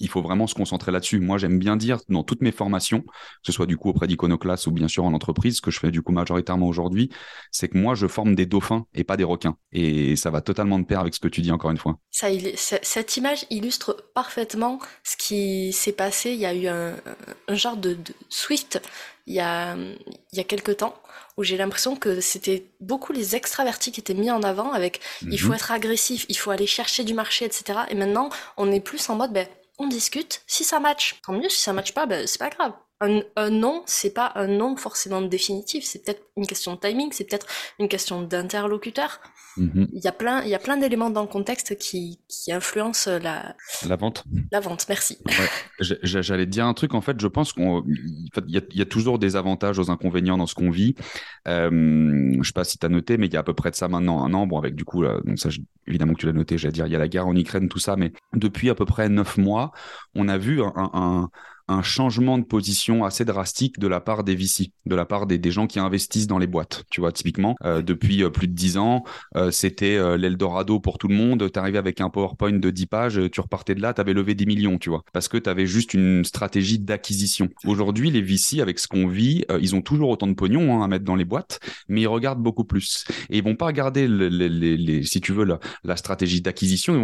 il 0.00 0.08
faut 0.08 0.22
vraiment 0.22 0.46
se 0.46 0.54
concentrer 0.54 0.92
là-dessus. 0.92 1.20
Moi, 1.20 1.38
j'aime 1.38 1.58
bien 1.58 1.76
dire 1.76 1.98
dans 2.08 2.22
toutes 2.22 2.42
mes 2.42 2.52
formations, 2.52 3.02
que 3.02 3.44
ce 3.44 3.52
soit 3.52 3.66
du 3.66 3.76
coup 3.76 3.88
auprès 3.88 4.06
d'Iconoclast 4.06 4.66
ou 4.66 4.72
bien 4.72 4.88
sûr 4.88 5.04
en 5.04 5.12
entreprise, 5.12 5.56
ce 5.56 5.60
que 5.60 5.70
je 5.70 5.78
fais 5.78 5.90
du 5.90 6.02
coup 6.02 6.12
majoritairement 6.12 6.66
aujourd'hui, 6.66 7.10
c'est 7.50 7.68
que 7.68 7.78
moi, 7.78 7.94
je 7.94 8.06
forme 8.06 8.34
des 8.34 8.46
dauphins 8.46 8.86
et 8.94 9.04
pas 9.04 9.16
des 9.16 9.24
requins. 9.24 9.56
Et 9.72 10.16
ça 10.16 10.30
va 10.30 10.40
totalement 10.40 10.78
de 10.78 10.84
pair 10.84 11.00
avec 11.00 11.14
ce 11.14 11.20
que 11.20 11.28
tu 11.28 11.40
dis 11.40 11.50
encore 11.50 11.70
une 11.70 11.78
fois. 11.78 11.98
Ça, 12.10 12.28
cette 12.56 13.16
image 13.16 13.46
illustre 13.50 14.10
parfaitement 14.14 14.78
ce 15.04 15.16
qui 15.16 15.72
s'est 15.72 15.92
passé. 15.92 16.30
Il 16.32 16.40
y 16.40 16.46
a 16.46 16.54
eu 16.54 16.66
un, 16.68 16.94
genre 17.54 17.76
de, 17.76 17.96
Swift 18.28 18.80
il 19.26 19.34
y 19.34 19.40
a, 19.40 19.76
il 20.32 20.38
y 20.38 20.40
a 20.40 20.44
quelques 20.44 20.78
temps 20.78 20.94
où 21.36 21.44
j'ai 21.44 21.56
l'impression 21.56 21.96
que 21.96 22.20
c'était 22.20 22.66
beaucoup 22.80 23.12
les 23.12 23.36
extravertis 23.36 23.92
qui 23.92 24.00
étaient 24.00 24.14
mis 24.14 24.30
en 24.30 24.42
avant 24.42 24.72
avec 24.72 25.00
il 25.22 25.38
faut 25.38 25.48
mhm. 25.48 25.54
être 25.54 25.70
agressif, 25.70 26.26
il 26.28 26.36
faut 26.36 26.50
aller 26.50 26.66
chercher 26.66 27.04
du 27.04 27.14
marché, 27.14 27.44
etc. 27.44 27.80
Et 27.90 27.94
maintenant, 27.94 28.28
on 28.56 28.72
est 28.72 28.80
plus 28.80 29.08
en 29.08 29.14
mode, 29.14 29.32
ben, 29.32 29.46
on 29.78 29.86
discute. 29.86 30.42
Si 30.46 30.64
ça 30.64 30.80
match, 30.80 31.20
tant 31.22 31.32
mieux. 31.32 31.48
Si 31.48 31.60
ça 31.62 31.72
match 31.72 31.92
pas, 31.92 32.06
ben, 32.06 32.26
c'est 32.26 32.38
pas 32.38 32.50
grave. 32.50 32.72
Un, 33.00 33.20
un 33.36 33.50
non, 33.50 33.82
c'est 33.86 34.12
pas 34.12 34.32
un 34.34 34.48
non 34.48 34.76
forcément 34.76 35.22
définitif. 35.22 35.84
C'est 35.84 36.04
peut-être 36.04 36.22
une 36.36 36.46
question 36.46 36.74
de 36.74 36.80
timing, 36.80 37.10
c'est 37.12 37.24
peut-être 37.24 37.46
une 37.78 37.88
question 37.88 38.22
d'interlocuteur. 38.22 39.20
Mhm. 39.56 39.88
Il 39.92 40.02
y 40.02 40.08
a 40.08 40.12
plein, 40.12 40.42
il 40.42 40.48
y 40.48 40.54
a 40.54 40.58
plein 40.58 40.76
d'éléments 40.76 41.10
dans 41.10 41.22
le 41.22 41.28
contexte 41.28 41.76
qui, 41.78 42.20
qui 42.28 42.52
influencent 42.52 43.10
la 43.10 43.54
la 43.86 43.96
vente. 43.96 44.24
La 44.52 44.60
vente, 44.60 44.86
merci. 44.88 45.18
J'allais 45.80 46.46
te 46.46 46.50
dire 46.50 46.66
un 46.66 46.74
truc. 46.74 46.94
En 46.94 47.00
fait, 47.00 47.20
je 47.20 47.26
pense 47.28 47.52
qu'on, 47.52 47.84
il 47.86 48.30
y, 48.48 48.80
a, 48.80 48.84
toujours 48.84 49.18
des 49.18 49.36
avantages 49.36 49.78
aux 49.78 49.90
inconvénients 49.90 50.38
dans 50.38 50.46
ce 50.46 50.54
qu'on 50.54 50.70
vit. 50.70 50.94
Euh, 51.46 51.70
je 52.40 52.46
sais 52.46 52.52
pas 52.52 52.64
si 52.64 52.78
tu 52.78 52.86
as 52.86 52.88
noté, 52.88 53.16
mais 53.16 53.26
il 53.26 53.32
y 53.32 53.36
a 53.36 53.40
à 53.40 53.44
peu 53.44 53.54
près 53.54 53.70
de 53.70 53.76
ça 53.76 53.88
maintenant 53.88 54.24
un 54.24 54.34
an. 54.34 54.46
Bon, 54.46 54.58
avec 54.58 54.74
du 54.74 54.84
coup, 54.84 55.04
donc 55.04 55.38
ça, 55.38 55.50
évidemment 55.86 56.14
que 56.14 56.20
tu 56.20 56.26
l'as 56.26 56.32
noté. 56.32 56.58
J'allais 56.58 56.72
dire, 56.72 56.86
il 56.86 56.92
y 56.92 56.96
a 56.96 57.00
la 57.00 57.08
guerre 57.08 57.26
en 57.26 57.36
Ukraine, 57.36 57.68
tout 57.68 57.78
ça, 57.78 57.96
mais 57.96 58.12
depuis 58.34 58.70
à 58.70 58.74
peu 58.74 58.84
près 58.84 59.08
neuf 59.08 59.38
mois, 59.38 59.72
on 60.14 60.28
a 60.28 60.38
vu 60.38 60.62
un 60.62 60.72
un 60.76 61.30
changement 61.82 62.38
de 62.38 62.44
position 62.44 63.04
assez 63.04 63.24
drastique 63.24 63.78
de 63.78 63.86
la 63.86 64.00
part 64.00 64.24
des 64.24 64.34
VC, 64.34 64.72
de 64.86 64.94
la 64.94 65.04
part 65.04 65.26
des, 65.26 65.50
gens 65.50 65.66
qui 65.66 65.78
investissent 65.78 66.26
dans 66.26 66.38
les 66.38 66.46
boîtes. 66.46 66.84
Tu 66.90 67.00
vois, 67.00 67.12
typiquement, 67.12 67.56
euh, 67.64 67.80
depuis 67.80 68.22
euh, 68.22 68.30
plus 68.30 68.48
de 68.48 68.52
10 68.52 68.76
ans, 68.78 69.04
euh, 69.36 69.50
c'était 69.50 69.98
l'Eldorado 70.18 70.80
pour 70.80 70.98
tout 70.98 71.08
le 71.08 71.14
monde. 71.14 71.50
Tu 71.50 71.58
arrivais 71.58 71.78
avec 71.78 72.00
un 72.00 72.10
PowerPoint 72.10 72.52
de 72.52 72.70
10 72.70 72.86
pages, 72.86 73.20
tu 73.32 73.40
repartais 73.40 73.74
de 73.74 73.80
là, 73.80 73.94
tu 73.94 74.00
avais 74.00 74.12
levé 74.12 74.34
des 74.34 74.46
millions, 74.46 74.78
tu 74.78 74.90
vois, 74.90 75.02
parce 75.12 75.28
que 75.28 75.36
tu 75.36 75.48
avais 75.48 75.66
juste 75.66 75.94
une 75.94 76.24
stratégie 76.24 76.78
d'acquisition. 76.78 77.48
Aujourd'hui, 77.64 78.10
les 78.10 78.22
VC, 78.22 78.60
avec 78.60 78.78
ce 78.78 78.88
qu'on 78.88 79.06
vit, 79.06 79.44
ils 79.60 79.74
ont 79.74 79.82
toujours 79.82 80.10
autant 80.10 80.26
de 80.26 80.34
pognon 80.34 80.80
hein, 80.80 80.84
à 80.84 80.88
mettre 80.88 81.04
dans 81.04 81.16
les 81.16 81.24
boîtes, 81.24 81.60
mais 81.88 82.02
ils 82.02 82.06
regardent 82.06 82.42
beaucoup 82.42 82.64
plus. 82.64 83.04
Et 83.30 83.38
ils 83.38 83.44
vont 83.44 83.56
pas 83.56 83.66
regarder, 83.66 84.06
si 85.04 85.20
tu 85.20 85.32
veux, 85.32 85.44
la, 85.84 85.96
stratégie 85.96 86.40
d'acquisition, 86.40 86.94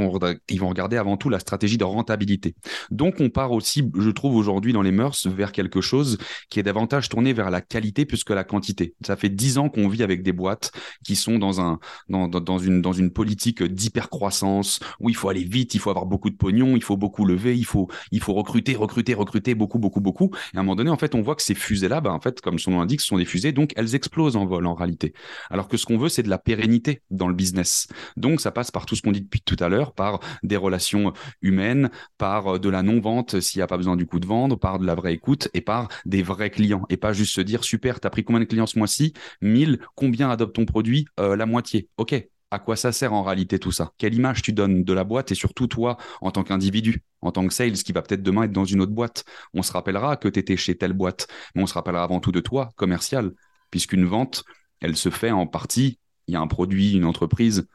ils 0.48 0.60
vont 0.60 0.68
regarder 0.68 0.96
avant 0.96 1.16
tout 1.16 1.28
la 1.28 1.38
stratégie 1.38 1.78
de 1.78 1.84
rentabilité. 1.84 2.54
Donc, 2.90 3.20
on 3.20 3.30
part 3.30 3.52
aussi, 3.52 3.90
je 3.98 4.10
trouve, 4.10 4.36
aujourd'hui, 4.36 4.53
aujourd'hui 4.54 4.72
dans 4.72 4.82
les 4.82 4.92
mœurs 4.92 5.26
vers 5.26 5.50
quelque 5.50 5.80
chose 5.80 6.16
qui 6.48 6.60
est 6.60 6.62
davantage 6.62 7.08
tourné 7.08 7.32
vers 7.32 7.50
la 7.50 7.60
qualité 7.60 8.04
plus 8.04 8.22
que 8.22 8.32
la 8.32 8.44
quantité. 8.44 8.94
Ça 9.04 9.16
fait 9.16 9.28
dix 9.28 9.58
ans 9.58 9.68
qu'on 9.68 9.88
vit 9.88 10.04
avec 10.04 10.22
des 10.22 10.32
boîtes 10.32 10.70
qui 11.04 11.16
sont 11.16 11.38
dans 11.38 11.60
un 11.60 11.80
dans, 12.08 12.58
une 12.58 12.80
dans 12.80 12.92
une 12.92 13.10
politique 13.10 13.64
d'hypercroissance 13.64 14.78
où 15.00 15.10
il 15.10 15.16
faut 15.16 15.28
aller 15.28 15.42
vite, 15.42 15.74
il 15.74 15.80
faut 15.80 15.90
avoir 15.90 16.06
beaucoup 16.06 16.30
de 16.30 16.36
pognon, 16.36 16.76
il 16.76 16.84
faut 16.84 16.96
beaucoup 16.96 17.24
lever, 17.24 17.56
il 17.56 17.64
faut 17.64 17.88
il 18.12 18.20
faut 18.20 18.32
recruter, 18.32 18.76
recruter, 18.76 19.14
recruter 19.14 19.56
beaucoup 19.56 19.80
beaucoup 19.80 20.00
beaucoup. 20.00 20.30
Et 20.52 20.56
à 20.56 20.60
un 20.60 20.62
moment 20.62 20.76
donné, 20.76 20.90
en 20.90 20.96
fait, 20.96 21.16
on 21.16 21.22
voit 21.22 21.34
que 21.34 21.42
ces 21.42 21.54
fusées 21.54 21.88
là, 21.88 22.00
bah, 22.00 22.12
en 22.12 22.20
fait, 22.20 22.40
comme 22.40 22.60
son 22.60 22.70
nom 22.70 22.78
l'indique, 22.78 23.00
ce 23.00 23.08
sont 23.08 23.18
des 23.18 23.24
fusées, 23.24 23.50
donc 23.50 23.72
elles 23.74 23.96
explosent 23.96 24.36
en 24.36 24.46
vol 24.46 24.66
en 24.66 24.74
réalité. 24.74 25.14
Alors 25.50 25.66
que 25.66 25.76
ce 25.76 25.84
qu'on 25.84 25.98
veut, 25.98 26.08
c'est 26.08 26.22
de 26.22 26.30
la 26.30 26.38
pérennité 26.38 27.02
dans 27.10 27.26
le 27.26 27.34
business. 27.34 27.88
Donc 28.16 28.40
ça 28.40 28.52
passe 28.52 28.70
par 28.70 28.86
tout 28.86 28.94
ce 28.94 29.02
qu'on 29.02 29.12
dit 29.12 29.22
depuis 29.22 29.40
tout 29.40 29.56
à 29.58 29.68
l'heure, 29.68 29.94
par 29.94 30.20
des 30.44 30.56
relations 30.56 31.12
humaines, 31.42 31.90
par 32.18 32.60
de 32.60 32.68
la 32.68 32.82
non 32.82 33.00
vente 33.00 33.40
s'il 33.40 33.58
n'y 33.58 33.62
a 33.62 33.66
pas 33.66 33.76
besoin 33.76 33.96
du 33.96 34.06
coup 34.06 34.20
de 34.20 34.26
vente 34.26 34.43
par 34.48 34.78
de 34.78 34.86
la 34.86 34.94
vraie 34.94 35.14
écoute 35.14 35.48
et 35.54 35.60
par 35.60 35.88
des 36.04 36.22
vrais 36.22 36.50
clients 36.50 36.84
et 36.88 36.96
pas 36.96 37.12
juste 37.12 37.34
se 37.34 37.40
dire 37.40 37.64
super, 37.64 38.00
t'as 38.00 38.10
pris 38.10 38.24
combien 38.24 38.40
de 38.40 38.44
clients 38.46 38.66
ce 38.66 38.78
mois-ci? 38.78 39.12
1000, 39.42 39.80
combien 39.94 40.30
adoptent 40.30 40.56
ton 40.56 40.64
produit? 40.64 41.06
Euh, 41.20 41.36
La 41.36 41.46
moitié. 41.46 41.88
Ok, 41.96 42.14
à 42.50 42.58
quoi 42.58 42.76
ça 42.76 42.92
sert 42.92 43.12
en 43.12 43.22
réalité 43.22 43.58
tout 43.58 43.72
ça? 43.72 43.92
Quelle 43.98 44.14
image 44.14 44.42
tu 44.42 44.52
donnes 44.52 44.84
de 44.84 44.92
la 44.92 45.04
boîte 45.04 45.32
et 45.32 45.34
surtout 45.34 45.66
toi 45.66 45.96
en 46.20 46.30
tant 46.30 46.44
qu'individu, 46.44 47.02
en 47.20 47.32
tant 47.32 47.46
que 47.46 47.52
sales 47.52 47.72
qui 47.72 47.92
va 47.92 48.02
peut-être 48.02 48.22
demain 48.22 48.44
être 48.44 48.52
dans 48.52 48.64
une 48.64 48.80
autre 48.80 48.92
boîte? 48.92 49.24
On 49.54 49.62
se 49.62 49.72
rappellera 49.72 50.16
que 50.16 50.28
tu 50.28 50.38
étais 50.38 50.56
chez 50.56 50.76
telle 50.76 50.92
boîte, 50.92 51.26
mais 51.54 51.62
on 51.62 51.66
se 51.66 51.74
rappellera 51.74 52.04
avant 52.04 52.20
tout 52.20 52.32
de 52.32 52.40
toi, 52.40 52.70
commercial, 52.76 53.32
puisqu'une 53.70 54.04
vente, 54.04 54.44
elle 54.80 54.96
se 54.96 55.10
fait 55.10 55.30
en 55.30 55.46
partie, 55.46 55.98
il 56.28 56.34
y 56.34 56.36
a 56.36 56.40
un 56.40 56.46
produit, 56.46 56.92
une 56.92 57.04
entreprise, 57.04 57.66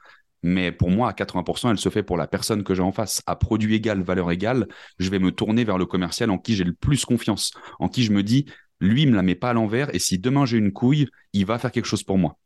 mais 0.43 0.71
pour 0.71 0.89
moi, 0.89 1.09
à 1.09 1.13
80%, 1.13 1.71
elle 1.71 1.77
se 1.77 1.89
fait 1.89 2.03
pour 2.03 2.17
la 2.17 2.27
personne 2.27 2.63
que 2.63 2.73
j'ai 2.73 2.81
en 2.81 2.91
face. 2.91 3.21
À 3.25 3.35
produit 3.35 3.75
égal, 3.75 4.01
valeur 4.01 4.31
égale, 4.31 4.67
je 4.97 5.09
vais 5.09 5.19
me 5.19 5.31
tourner 5.31 5.63
vers 5.63 5.77
le 5.77 5.85
commercial 5.85 6.29
en 6.29 6.37
qui 6.37 6.55
j'ai 6.55 6.63
le 6.63 6.73
plus 6.73 7.05
confiance, 7.05 7.51
en 7.79 7.89
qui 7.89 8.03
je 8.03 8.11
me 8.11 8.23
dis, 8.23 8.45
lui, 8.79 9.03
il 9.03 9.11
me 9.11 9.15
la 9.15 9.21
met 9.21 9.35
pas 9.35 9.49
à 9.49 9.53
l'envers, 9.53 9.93
et 9.93 9.99
si 9.99 10.19
demain 10.19 10.45
j'ai 10.45 10.57
une 10.57 10.71
couille, 10.71 11.07
il 11.33 11.45
va 11.45 11.59
faire 11.59 11.71
quelque 11.71 11.85
chose 11.85 12.03
pour 12.03 12.17
moi. 12.17 12.37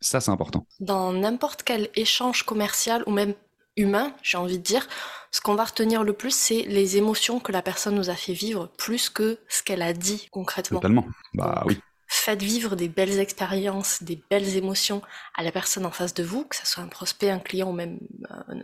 Ça, 0.00 0.20
c'est 0.20 0.30
important. 0.30 0.66
Dans 0.80 1.12
n'importe 1.12 1.62
quel 1.64 1.88
échange 1.96 2.44
commercial 2.44 3.02
ou 3.06 3.10
même 3.10 3.34
humain, 3.76 4.12
j'ai 4.22 4.36
envie 4.36 4.58
de 4.58 4.62
dire, 4.62 4.86
ce 5.30 5.40
qu'on 5.40 5.54
va 5.54 5.64
retenir 5.64 6.04
le 6.04 6.12
plus, 6.12 6.34
c'est 6.34 6.62
les 6.62 6.96
émotions 6.96 7.40
que 7.40 7.52
la 7.52 7.62
personne 7.62 7.94
nous 7.94 8.10
a 8.10 8.14
fait 8.14 8.32
vivre, 8.32 8.70
plus 8.76 9.08
que 9.08 9.38
ce 9.48 9.62
qu'elle 9.62 9.82
a 9.82 9.92
dit 9.92 10.28
concrètement. 10.30 10.80
Totalement. 10.80 11.06
Bah 11.34 11.62
oui 11.66 11.78
faites 12.28 12.42
vivre 12.42 12.76
des 12.76 12.88
belles 12.88 13.20
expériences, 13.20 14.02
des 14.02 14.22
belles 14.30 14.56
émotions 14.56 15.00
à 15.34 15.42
la 15.42 15.50
personne 15.50 15.86
en 15.86 15.90
face 15.90 16.12
de 16.12 16.22
vous, 16.22 16.44
que 16.44 16.56
ce 16.56 16.66
soit 16.66 16.82
un 16.82 16.88
prospect, 16.88 17.30
un 17.30 17.38
client 17.38 17.70
ou 17.70 17.72
même 17.72 17.98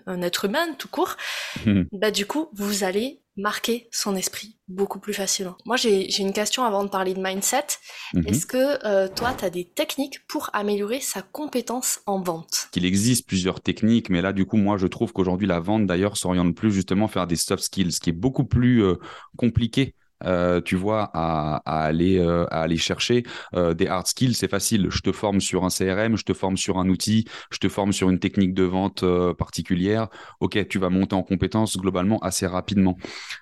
un, 0.06 0.20
être 0.20 0.44
humain 0.44 0.74
tout 0.78 0.88
court, 0.88 1.16
mhm. 1.64 1.88
bah 1.92 2.10
du 2.10 2.26
coup, 2.26 2.48
vous 2.52 2.84
allez 2.84 3.20
marquer 3.38 3.88
son 3.90 4.16
esprit 4.16 4.58
beaucoup 4.68 5.00
plus 5.00 5.14
facilement. 5.14 5.56
Moi, 5.64 5.76
j'ai 5.76 6.20
une 6.20 6.34
question 6.34 6.62
avant 6.62 6.84
de 6.84 6.90
parler 6.90 7.14
de 7.14 7.20
mindset. 7.22 7.64
Mhm. 8.12 8.26
Est-ce 8.26 8.44
que 8.44 8.86
euh, 8.86 9.08
toi, 9.08 9.34
tu 9.36 9.46
as 9.46 9.50
des 9.50 9.64
techniques 9.64 10.26
pour 10.28 10.50
améliorer 10.52 11.00
sa 11.00 11.22
compétence 11.22 12.00
en 12.04 12.20
vente? 12.20 12.68
Il 12.76 12.84
existe 12.84 13.26
plusieurs 13.26 13.62
techniques, 13.62 14.10
mais 14.10 14.20
là, 14.20 14.34
du 14.34 14.44
coup, 14.44 14.58
moi, 14.58 14.76
je 14.76 14.86
trouve 14.86 15.14
qu'aujourd'hui, 15.14 15.46
la 15.46 15.58
vente, 15.58 15.86
d'ailleurs, 15.86 16.18
s'oriente 16.18 16.54
plus 16.54 16.70
justement 16.70 17.08
faire 17.08 17.26
des 17.26 17.36
soft 17.36 17.64
skills, 17.64 17.92
ce 17.92 18.00
qui 18.00 18.10
est 18.10 18.12
beaucoup 18.12 18.44
plus 18.44 18.84
euh, 18.84 18.96
compliqué 19.38 19.94
euh, 20.24 20.60
tu 20.60 20.76
vois, 20.76 21.10
à, 21.14 21.56
aller, 21.66 22.18
euh, 22.18 22.46
aller 22.50 22.76
chercher 22.76 23.24
euh, 23.54 23.74
des 23.74 23.86
hard 23.86 24.06
skills, 24.06 24.34
c'est 24.34 24.50
facile. 24.50 24.88
Je 24.90 25.00
te 25.00 25.12
forme 25.12 25.40
sur 25.40 25.64
un 25.64 25.68
CRM, 25.68 26.16
je 26.16 26.24
te 26.24 26.32
forme 26.32 26.56
sur 26.56 26.78
un 26.78 26.88
outil, 26.88 27.24
je 27.50 27.58
te 27.58 27.68
forme 27.68 27.92
sur 27.92 28.10
une 28.10 28.18
technique 28.18 28.54
de 28.54 28.64
vente 28.64 29.04
particulière. 29.34 30.08
Ok, 30.40 30.66
tu 30.68 30.78
vas 30.78 30.90
monter 30.90 31.14
en 31.14 31.22
compétence 31.22 31.76
globalement 31.76 32.18
assez 32.20 32.46
rapidement. 32.46 32.96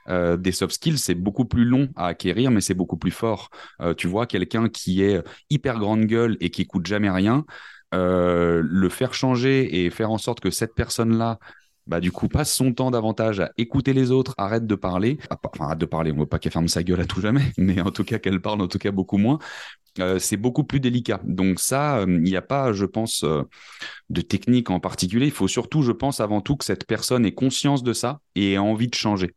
des 0.08 0.52
soft 0.52 0.74
skills, 0.74 0.98
c'est 0.98 1.14
beaucoup 1.14 1.44
plus 1.44 1.64
long 1.64 1.88
à 1.96 2.06
acquérir, 2.08 2.50
mais 2.50 2.60
c'est 2.60 2.74
beaucoup 2.74 2.96
plus 2.96 3.10
fort. 3.10 3.50
tu 3.96 4.06
vois, 4.06 4.26
quelqu'un 4.26 4.68
qui 4.68 5.02
est 5.02 5.22
hyper 5.50 5.78
grande 5.78 6.04
gueule 6.06 6.36
et 6.40 6.50
qui 6.50 6.62
écoute 6.62 6.86
jamais 6.86 7.10
rien, 7.10 7.44
le 7.92 8.88
faire 8.88 9.14
changer 9.14 9.84
et 9.84 9.90
faire 9.90 10.10
en 10.10 10.18
sorte 10.18 10.40
que 10.40 10.50
cette 10.50 10.74
personne-là 10.74 11.38
bah 11.86 12.00
du 12.00 12.12
coup 12.12 12.28
passe 12.28 12.52
son 12.52 12.72
temps 12.72 12.90
davantage 12.90 13.40
à 13.40 13.50
écouter 13.56 13.92
les 13.92 14.10
autres, 14.10 14.34
arrête 14.38 14.66
de 14.66 14.74
parler, 14.74 15.18
enfin 15.30 15.66
arrête 15.66 15.78
de 15.78 15.86
parler, 15.86 16.12
on 16.12 16.20
veut 16.20 16.26
pas 16.26 16.38
qu'elle 16.38 16.52
ferme 16.52 16.68
sa 16.68 16.82
gueule 16.82 17.00
à 17.00 17.06
tout 17.06 17.20
jamais, 17.20 17.52
mais 17.58 17.80
en 17.80 17.90
tout 17.90 18.04
cas 18.04 18.18
qu'elle 18.18 18.40
parle 18.40 18.60
en 18.60 18.68
tout 18.68 18.78
cas 18.78 18.90
beaucoup 18.92 19.18
moins. 19.18 19.38
Euh, 19.98 20.18
c'est 20.18 20.36
beaucoup 20.38 20.64
plus 20.64 20.80
délicat. 20.80 21.20
Donc 21.24 21.60
ça, 21.60 21.98
euh, 21.98 22.06
il 22.08 22.22
n'y 22.22 22.36
a 22.36 22.42
pas, 22.42 22.72
je 22.72 22.86
pense, 22.86 23.24
euh, 23.24 23.42
de 24.10 24.20
technique 24.22 24.70
en 24.70 24.80
particulier. 24.80 25.26
Il 25.26 25.32
faut 25.32 25.48
surtout, 25.48 25.82
je 25.82 25.92
pense, 25.92 26.20
avant 26.20 26.40
tout 26.40 26.56
que 26.56 26.64
cette 26.64 26.86
personne 26.86 27.26
ait 27.26 27.34
conscience 27.34 27.82
de 27.82 27.92
ça 27.92 28.20
et 28.34 28.52
ait 28.52 28.58
envie 28.58 28.88
de 28.88 28.94
changer. 28.94 29.34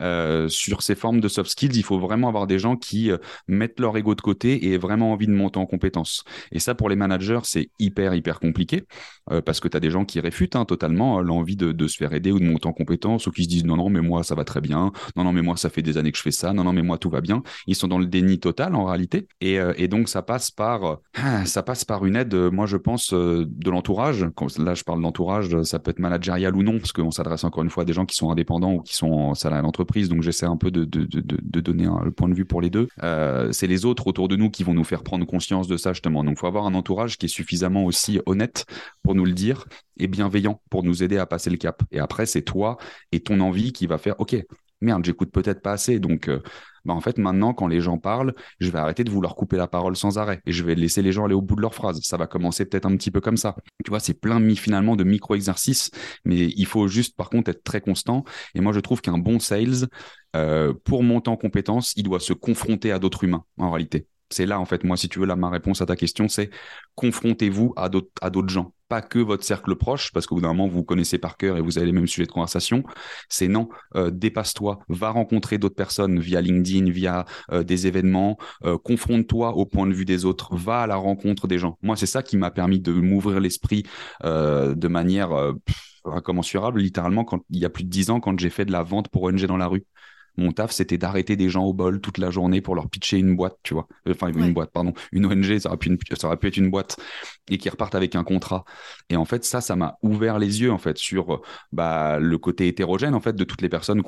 Euh, 0.00 0.48
sur 0.48 0.82
ces 0.82 0.94
formes 0.94 1.20
de 1.20 1.28
soft 1.28 1.50
skills, 1.50 1.76
il 1.76 1.82
faut 1.82 1.98
vraiment 1.98 2.28
avoir 2.28 2.46
des 2.46 2.58
gens 2.58 2.76
qui 2.76 3.10
euh, 3.10 3.18
mettent 3.46 3.78
leur 3.78 3.96
ego 3.96 4.14
de 4.14 4.20
côté 4.20 4.66
et 4.66 4.74
aient 4.74 4.78
vraiment 4.78 5.12
envie 5.12 5.26
de 5.26 5.32
monter 5.32 5.58
en 5.58 5.66
compétences. 5.66 6.24
Et 6.50 6.58
ça, 6.58 6.74
pour 6.74 6.88
les 6.88 6.96
managers, 6.96 7.40
c'est 7.44 7.70
hyper, 7.78 8.14
hyper 8.14 8.40
compliqué 8.40 8.84
euh, 9.30 9.42
parce 9.42 9.60
que 9.60 9.68
tu 9.68 9.76
as 9.76 9.80
des 9.80 9.90
gens 9.90 10.04
qui 10.04 10.20
réfutent 10.20 10.56
hein, 10.56 10.64
totalement 10.64 11.20
l'envie 11.20 11.56
de, 11.56 11.86
se 11.86 11.96
faire 11.96 12.12
aider 12.12 12.32
ou 12.32 12.38
de 12.38 12.44
monter 12.44 12.68
en 12.68 12.72
compétences 12.72 13.26
ou 13.26 13.30
qui 13.32 13.44
se 13.44 13.48
disent 13.48 13.64
non, 13.64 13.76
non, 13.76 13.90
mais 13.90 14.00
moi, 14.00 14.22
ça 14.22 14.34
va 14.34 14.44
très 14.44 14.60
bien. 14.60 14.92
Non, 15.16 15.24
non, 15.24 15.32
mais 15.32 15.42
moi, 15.42 15.56
ça 15.56 15.68
fait 15.68 15.82
des 15.82 15.98
années 15.98 16.12
que 16.12 16.18
je 16.18 16.22
fais 16.22 16.30
ça. 16.30 16.52
Non, 16.52 16.64
non, 16.64 16.72
mais 16.72 16.82
moi, 16.82 16.96
tout 16.96 17.10
va 17.10 17.20
bien. 17.20 17.42
Ils 17.66 17.74
sont 17.74 17.88
dans 17.88 17.98
le 17.98 18.06
déni 18.06 18.38
total 18.38 18.74
en 18.74 18.84
réalité. 18.84 19.26
Et, 19.40 19.88
donc, 19.88 20.08
ça 20.08 20.22
passe 20.22 20.50
par, 20.50 21.00
ça 21.44 21.62
passe 21.62 21.84
par 21.84 22.06
une 22.06 22.16
aide, 22.16 22.34
moi, 22.34 22.66
je 22.66 22.76
pense, 22.76 23.12
de 23.12 23.70
l'entourage. 23.70 24.26
Là, 24.58 24.74
je 24.74 24.84
parle 24.84 25.02
d'entourage, 25.02 25.62
ça 25.62 25.78
peut 25.78 25.90
être 25.90 25.98
managérial 25.98 26.56
ou 26.56 26.62
non 26.62 26.78
parce 26.78 26.92
qu'on 26.92 27.10
s'adresse 27.10 27.44
encore 27.44 27.62
une 27.62 27.70
fois 27.70 27.82
à 27.82 27.86
des 27.86 27.92
gens 27.92 28.06
qui 28.06 28.16
sont 28.16 28.30
indépendants 28.30 28.74
ou 28.74 28.80
qui 28.80 28.94
sont 28.94 29.34
salariés 29.52 29.66
d'entreprise 29.66 30.08
donc 30.08 30.22
j'essaie 30.22 30.46
un 30.46 30.56
peu 30.56 30.70
de, 30.70 30.84
donner 31.60 31.88
le 32.04 32.10
point 32.10 32.28
de 32.28 32.34
vue 32.34 32.44
pour 32.44 32.60
les 32.60 32.70
deux. 32.70 32.88
Euh, 33.02 33.52
c'est 33.52 33.66
les 33.66 33.84
autres 33.84 34.06
autour 34.06 34.28
de 34.28 34.36
nous 34.36 34.50
qui 34.50 34.64
vont 34.64 34.74
nous 34.74 34.84
faire 34.84 35.02
prendre 35.02 35.24
conscience 35.26 35.68
de 35.68 35.76
ça 35.76 35.92
justement. 35.92 36.24
Donc 36.24 36.34
il 36.36 36.40
faut 36.40 36.46
avoir 36.46 36.66
un 36.66 36.74
entourage 36.74 37.18
qui 37.18 37.26
est 37.26 37.28
suffisamment 37.28 37.84
aussi 37.84 38.20
honnête 38.26 38.66
pour 39.02 39.14
nous 39.14 39.24
le 39.24 39.32
dire 39.32 39.66
et 39.98 40.06
bienveillant 40.08 40.60
pour 40.70 40.82
nous 40.82 41.02
aider 41.02 41.18
à 41.18 41.26
passer 41.26 41.50
le 41.50 41.56
cap. 41.56 41.82
Et 41.90 42.00
après, 42.00 42.26
c'est 42.26 42.42
toi 42.42 42.78
et 43.12 43.20
ton 43.20 43.40
envie 43.40 43.72
qui 43.72 43.86
va 43.86 43.98
faire, 43.98 44.18
OK, 44.18 44.36
merde, 44.82 45.04
j'écoute 45.04 45.30
peut-être 45.32 45.62
pas 45.62 45.72
assez. 45.72 45.98
Donc, 45.98 46.28
euh, 46.28 46.40
bah 46.84 46.94
en 46.94 47.00
fait, 47.00 47.18
maintenant, 47.18 47.54
quand 47.54 47.68
les 47.68 47.80
gens 47.80 47.98
parlent, 47.98 48.34
je 48.58 48.70
vais 48.70 48.78
arrêter 48.78 49.04
de 49.04 49.10
vouloir 49.10 49.34
couper 49.34 49.56
la 49.56 49.68
parole 49.68 49.96
sans 49.96 50.18
arrêt 50.18 50.40
et 50.46 50.52
je 50.52 50.64
vais 50.64 50.74
laisser 50.74 51.02
les 51.02 51.12
gens 51.12 51.24
aller 51.24 51.34
au 51.34 51.42
bout 51.42 51.56
de 51.56 51.60
leur 51.60 51.74
phrase. 51.74 52.00
Ça 52.02 52.16
va 52.16 52.26
commencer 52.26 52.64
peut-être 52.64 52.86
un 52.86 52.96
petit 52.96 53.10
peu 53.10 53.20
comme 53.20 53.36
ça. 53.36 53.56
Tu 53.84 53.90
vois, 53.90 54.00
c'est 54.00 54.14
plein 54.14 54.40
finalement 54.54 54.96
de 54.96 55.04
micro-exercices, 55.04 55.90
mais 56.24 56.48
il 56.48 56.66
faut 56.66 56.88
juste, 56.88 57.16
par 57.16 57.30
contre, 57.30 57.50
être 57.50 57.62
très 57.62 57.80
constant. 57.80 58.24
Et 58.54 58.60
moi, 58.60 58.72
je 58.72 58.80
trouve 58.80 59.00
qu'un 59.00 59.18
bon 59.18 59.38
sales, 59.38 59.88
euh, 60.34 60.72
pour 60.84 61.02
monter 61.02 61.30
en 61.30 61.36
compétence, 61.36 61.92
il 61.96 62.02
doit 62.02 62.20
se 62.20 62.32
confronter 62.32 62.90
à 62.92 62.98
d'autres 62.98 63.24
humains, 63.24 63.44
en 63.58 63.70
réalité. 63.70 64.06
C'est 64.32 64.46
là, 64.46 64.58
en 64.60 64.64
fait, 64.64 64.84
moi, 64.84 64.96
si 64.96 65.08
tu 65.08 65.18
veux, 65.18 65.26
là, 65.26 65.36
ma 65.36 65.50
réponse 65.50 65.80
à 65.82 65.86
ta 65.86 65.96
question, 65.96 66.28
c'est 66.28 66.50
confrontez-vous 66.94 67.74
à 67.76 67.88
d'autres 67.88 68.48
gens 68.48 68.72
pas 68.92 69.00
que 69.00 69.18
votre 69.18 69.42
cercle 69.42 69.74
proche, 69.74 70.12
parce 70.12 70.26
qu'au 70.26 70.34
bout 70.34 70.42
d'un 70.42 70.48
moment, 70.48 70.68
vous, 70.68 70.84
connaissez 70.84 71.16
par 71.16 71.38
cœur 71.38 71.56
et 71.56 71.62
vous 71.62 71.78
avez 71.78 71.86
les 71.86 71.92
mêmes 71.92 72.06
sujets 72.06 72.26
de 72.26 72.30
conversation. 72.30 72.82
C'est 73.30 73.48
non, 73.48 73.70
euh, 73.96 74.10
dépasse-toi, 74.10 74.80
va 74.90 75.08
rencontrer 75.08 75.56
d'autres 75.56 75.76
personnes 75.76 76.20
via 76.20 76.42
LinkedIn, 76.42 76.90
via 76.90 77.24
euh, 77.52 77.62
des 77.62 77.86
événements, 77.86 78.36
euh, 78.66 78.76
confronte-toi 78.76 79.54
au 79.56 79.64
point 79.64 79.86
de 79.86 79.94
vue 79.94 80.04
des 80.04 80.26
autres, 80.26 80.54
va 80.54 80.82
à 80.82 80.86
la 80.86 80.96
rencontre 80.96 81.48
des 81.48 81.56
gens. 81.56 81.78
Moi, 81.80 81.96
c'est 81.96 82.04
ça 82.04 82.22
qui 82.22 82.36
m'a 82.36 82.50
permis 82.50 82.80
de 82.80 82.92
m'ouvrir 82.92 83.40
l'esprit 83.40 83.84
de 84.22 84.88
manière 84.88 85.54
incommensurable, 86.04 86.80
littéralement, 86.80 87.24
quand 87.24 87.40
il 87.48 87.60
y 87.60 87.64
a 87.64 87.70
plus 87.70 87.84
de 87.84 87.88
dix 87.88 88.10
ans, 88.10 88.20
quand 88.20 88.38
j'ai 88.38 88.50
fait 88.50 88.66
de 88.66 88.72
la 88.72 88.82
vente 88.82 89.08
pour 89.08 89.22
ONG 89.22 89.46
dans 89.46 89.56
la 89.56 89.68
rue. 89.68 89.86
Mon 90.36 90.52
taf, 90.52 90.72
c'était 90.72 90.98
d'arrêter 90.98 91.36
des 91.36 91.48
gens 91.48 91.64
au 91.64 91.72
bol 91.72 92.00
toute 92.00 92.18
la 92.18 92.30
journée 92.30 92.60
pour 92.60 92.74
leur 92.74 92.88
pitcher 92.88 93.18
une 93.18 93.36
boîte, 93.36 93.58
tu 93.62 93.74
vois. 93.74 93.86
Enfin, 94.08 94.28
une 94.28 94.52
boîte, 94.52 94.70
pardon. 94.72 94.94
Une 95.12 95.26
ONG, 95.26 95.58
ça 95.58 95.68
aurait, 95.68 95.78
pu 95.78 95.98
ça 96.12 96.26
aurait 96.26 96.36
pu 96.36 96.48
être 96.48 96.56
une 96.56 96.70
boîte 96.70 96.96
et 97.50 97.58
qui 97.58 97.68
repartent 97.68 97.94
avec 97.94 98.14
un 98.14 98.24
contrat. 98.24 98.64
Et 99.08 99.16
en 99.16 99.24
fait, 99.24 99.44
ça, 99.44 99.60
ça 99.60 99.76
m'a 99.76 99.98
ouvert 100.02 100.38
les 100.38 100.62
yeux, 100.62 100.72
en 100.72 100.78
fait, 100.78 100.98
sur 100.98 101.42
bah, 101.72 102.18
le 102.18 102.38
côté 102.38 102.68
hétérogène, 102.68 103.14
en 103.14 103.20
fait, 103.20 103.34
de 103.34 103.44
toutes 103.44 103.62
les 103.62 103.68
personnes 103.68 104.02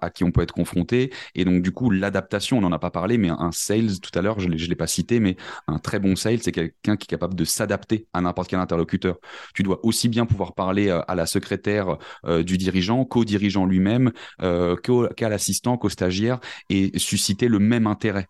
à, 0.00 0.10
qui 0.10 0.24
on 0.24 0.30
peut 0.30 0.42
être 0.42 0.52
confronté. 0.52 1.12
Et 1.34 1.44
donc, 1.44 1.62
du 1.62 1.72
coup, 1.72 1.90
l'adaptation, 1.90 2.58
on 2.58 2.60
n'en 2.60 2.72
a 2.72 2.78
pas 2.78 2.90
parlé, 2.90 3.18
mais 3.18 3.30
un 3.30 3.52
sales, 3.52 4.00
tout 4.00 4.16
à 4.18 4.22
l'heure, 4.22 4.40
je 4.40 4.48
ne 4.48 4.54
l'ai 4.54 4.76
pas 4.76 4.86
cité, 4.86 5.20
mais 5.20 5.36
un 5.66 5.78
très 5.78 5.98
bon 5.98 6.16
sales, 6.16 6.40
c'est 6.42 6.52
quelqu'un 6.52 6.96
qui 6.96 7.04
est 7.04 7.08
capable 7.08 7.34
de 7.34 7.44
s'adapter 7.44 8.06
à 8.12 8.20
n'importe 8.20 8.50
quel 8.50 8.60
interlocuteur. 8.60 9.16
Tu 9.54 9.62
dois 9.62 9.80
aussi 9.84 10.08
bien 10.08 10.26
pouvoir 10.26 10.54
parler 10.54 10.88
euh, 10.88 11.00
à 11.08 11.14
la 11.14 11.26
secrétaire 11.26 11.96
euh, 12.26 12.42
du 12.42 12.58
dirigeant 12.58 13.04
qu'au 13.04 13.24
dirigeant 13.24 13.66
lui-même, 13.66 14.12
euh, 14.42 14.76
qu'à 15.16 15.28
l'assistant 15.28 15.76
qu'aux 15.76 15.88
stagiaires 15.88 16.40
et 16.68 16.98
susciter 16.98 17.48
le 17.48 17.58
même 17.58 17.86
intérêt, 17.86 18.26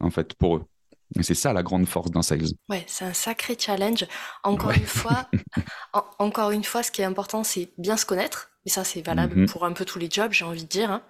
en 0.00 0.10
fait, 0.10 0.34
pour 0.34 0.56
eux. 0.56 0.69
Et 1.18 1.22
c'est 1.22 1.34
ça 1.34 1.52
la 1.52 1.62
grande 1.62 1.86
force 1.86 2.10
d'un 2.10 2.22
sales. 2.22 2.52
Ouais, 2.68 2.84
c'est 2.86 3.04
un 3.04 3.12
sacré 3.12 3.56
challenge. 3.58 4.06
Encore 4.44 4.70
une 4.70 4.86
fois, 4.86 5.28
encore 6.18 6.50
une 6.52 6.64
fois, 6.64 6.82
ce 6.82 6.90
qui 6.90 7.02
est 7.02 7.04
important, 7.04 7.42
c'est 7.44 7.70
bien 7.78 7.96
se 7.96 8.06
connaître. 8.06 8.50
Et 8.66 8.68
ça, 8.68 8.84
c'est 8.84 9.00
valable 9.00 9.40
mhm. 9.40 9.48
pour 9.48 9.64
un 9.64 9.72
peu 9.72 9.84
tous 9.84 9.98
les 9.98 10.10
jobs, 10.10 10.32
j'ai 10.32 10.44
envie 10.44 10.64
de 10.64 10.68
dire. 10.68 10.90
Hein. 10.90 11.02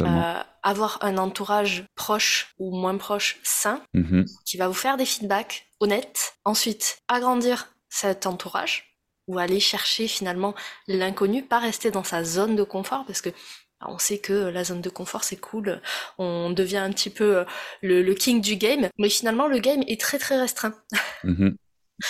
Euh, 0.00 0.42
avoir 0.62 0.98
un 1.02 1.18
entourage 1.18 1.86
proche 1.94 2.54
ou 2.58 2.74
moins 2.74 2.96
proche, 2.96 3.38
sain, 3.42 3.82
mhm. 3.92 4.24
qui 4.46 4.56
va 4.56 4.68
vous 4.68 4.74
faire 4.74 4.96
des 4.96 5.04
feedbacks 5.04 5.68
honnêtes. 5.80 6.36
Ensuite, 6.44 7.02
agrandir 7.08 7.68
cet 7.90 8.26
entourage 8.26 8.98
ou 9.26 9.38
aller 9.38 9.60
chercher 9.60 10.08
finalement 10.08 10.54
l'inconnu, 10.86 11.42
pas 11.42 11.58
rester 11.58 11.90
dans 11.90 12.04
sa 12.04 12.24
zone 12.24 12.56
de 12.56 12.62
confort 12.62 13.04
parce 13.06 13.20
que 13.20 13.30
on 13.88 13.98
sait 13.98 14.18
que 14.18 14.32
la 14.32 14.64
zone 14.64 14.80
de 14.80 14.90
confort 14.90 15.24
c'est 15.24 15.36
cool, 15.36 15.80
on 16.18 16.50
devient 16.50 16.78
un 16.78 16.90
petit 16.90 17.10
peu 17.10 17.38
euh, 17.38 17.44
le, 17.82 18.14
king 18.14 18.40
du 18.40 18.56
game, 18.56 18.88
mais 18.98 19.08
finalement 19.08 19.46
le 19.48 19.58
game 19.58 19.82
est 19.86 20.00
très 20.00 20.18
très 20.18 20.38
restreint. 20.38 20.74
Mhm. 21.24 21.56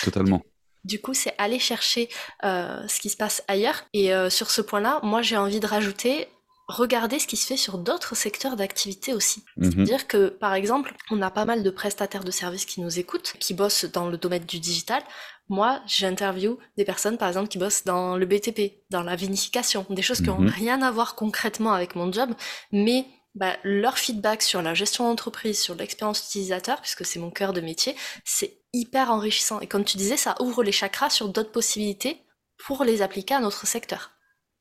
totalement. 0.03 0.41
Du 0.83 1.01
coup, 1.01 1.13
c'est 1.15 1.33
aller 1.39 1.57
chercher 1.57 2.09
euh, 2.43 2.87
ce 2.87 2.99
qui 2.99 3.09
se 3.09 3.17
passe 3.17 3.43
ailleurs. 3.47 3.85
Et 3.93 4.13
euh, 4.13 4.29
sur 4.29 4.51
ce 4.51 4.61
point-là, 4.61 4.99
moi 5.01 5.23
j'ai 5.23 5.35
envie 5.35 5.59
de 5.59 5.65
rajouter 5.65 6.27
regarder 6.67 7.19
ce 7.19 7.27
qui 7.27 7.37
se 7.37 7.45
fait 7.45 7.57
sur 7.57 7.77
d'autres 7.77 8.15
secteurs 8.15 8.55
d'activité 8.55 9.13
aussi. 9.13 9.43
Mhm. 9.57 9.71
C'est-à-dire 9.71 10.07
que, 10.07 10.29
par 10.29 10.53
exemple, 10.53 10.95
on 11.11 11.21
a 11.21 11.29
pas 11.29 11.45
mal 11.45 11.63
de 11.63 11.69
prestataires 11.69 12.23
de 12.23 12.31
services 12.31 12.65
qui 12.65 12.81
nous 12.81 12.99
écoutent, 12.99 13.35
qui 13.39 13.53
bossent 13.53 13.85
dans 13.85 14.09
le 14.09 14.17
domaine 14.17 14.45
du 14.45 14.59
digital. 14.59 15.03
Moi, 15.47 15.81
j'interview 15.85 16.57
des 16.77 16.85
personnes, 16.85 17.17
par 17.17 17.27
exemple, 17.27 17.49
qui 17.49 17.59
bossent 17.59 17.83
dans 17.83 18.17
le 18.17 18.25
BTP, 18.25 18.83
dans 18.89 19.03
la 19.03 19.15
vinification, 19.15 19.85
des 19.89 20.01
choses 20.01 20.21
qui 20.21 20.27
n'ont 20.27 20.39
mhm. 20.39 20.49
rien 20.49 20.81
à 20.81 20.89
voir 20.89 21.15
concrètement 21.15 21.73
avec 21.73 21.95
mon 21.95 22.11
job, 22.11 22.31
mais 22.71 23.05
bah, 23.35 23.57
leur 23.63 23.97
feedback 23.97 24.41
sur 24.41 24.61
la 24.61 24.73
gestion 24.73 25.07
d'entreprise, 25.07 25.59
sur 25.59 25.75
l'expérience 25.75 26.25
utilisateur, 26.25 26.81
puisque 26.81 27.05
c'est 27.05 27.19
mon 27.19 27.29
cœur 27.29 27.53
de 27.53 27.61
métier, 27.61 27.95
c'est 28.23 28.57
hyper 28.73 29.11
enrichissant. 29.11 29.59
Et 29.59 29.67
comme 29.67 29.83
tu 29.83 29.97
disais, 29.97 30.17
ça 30.17 30.35
ouvre 30.39 30.63
les 30.63 30.71
chakras 30.71 31.09
sur 31.11 31.29
d'autres 31.29 31.51
possibilités 31.51 32.21
pour 32.57 32.83
les 32.83 33.01
appliquer 33.01 33.35
à 33.35 33.39
notre 33.39 33.67
secteur. 33.67 34.11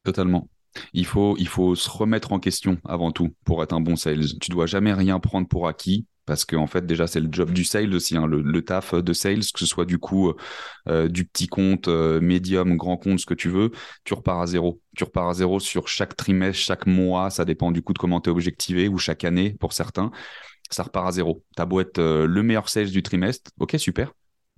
Totalement. 0.04 0.48
Il 0.92 1.06
faut, 1.06 1.36
il 1.38 1.48
faut 1.48 1.74
se 1.74 1.88
remettre 1.88 2.32
en 2.32 2.38
question 2.38 2.78
avant 2.84 3.12
tout 3.12 3.34
pour 3.44 3.62
être 3.62 3.72
un 3.72 3.80
bon 3.80 3.96
sales. 3.96 4.38
Tu 4.40 4.50
dois 4.50 4.66
jamais 4.66 4.92
rien 4.92 5.20
prendre 5.20 5.48
pour 5.48 5.68
acquis 5.68 6.06
parce 6.26 6.44
qu'en 6.44 6.62
en 6.62 6.66
fait 6.66 6.86
déjà 6.86 7.06
c'est 7.06 7.20
le 7.20 7.28
job 7.30 7.52
du 7.52 7.64
sales 7.64 7.94
aussi, 7.94 8.16
hein, 8.16 8.26
le, 8.26 8.64
taf 8.64 8.94
de 8.94 9.12
sales, 9.12 9.40
que 9.40 9.58
ce 9.58 9.66
soit 9.66 9.84
du 9.84 9.98
coup 9.98 10.32
euh, 10.88 11.08
du 11.08 11.24
petit 11.26 11.46
compte, 11.46 11.88
euh, 11.88 12.20
médium, 12.20 12.76
grand 12.76 12.96
compte, 12.96 13.20
ce 13.20 13.26
que 13.26 13.34
tu 13.34 13.48
veux, 13.48 13.70
tu 14.04 14.14
repars 14.14 14.40
à 14.40 14.46
zéro. 14.46 14.80
Tu 14.96 15.04
repars 15.04 15.28
à 15.28 15.34
zéro 15.34 15.60
sur 15.60 15.88
chaque 15.88 16.16
trimestre, 16.16 16.62
chaque 16.62 16.86
mois, 16.86 17.30
ça 17.30 17.44
dépend 17.44 17.72
du 17.72 17.82
coup 17.82 17.92
de 17.92 17.98
comment 17.98 18.20
tu 18.20 18.30
es 18.30 18.32
objectivé 18.32 18.88
ou 18.88 18.98
chaque 18.98 19.24
année 19.24 19.56
pour 19.60 19.72
certains, 19.72 20.10
ça 20.70 20.84
repart 20.84 21.08
à 21.08 21.12
zéro. 21.12 21.44
Ta 21.56 21.66
beau 21.66 21.80
être 21.80 21.98
euh, 21.98 22.26
le 22.26 22.42
meilleur 22.42 22.68
sales 22.68 22.90
du 22.90 23.02
trimestre, 23.02 23.50
ok 23.60 23.76
super, 23.78 24.12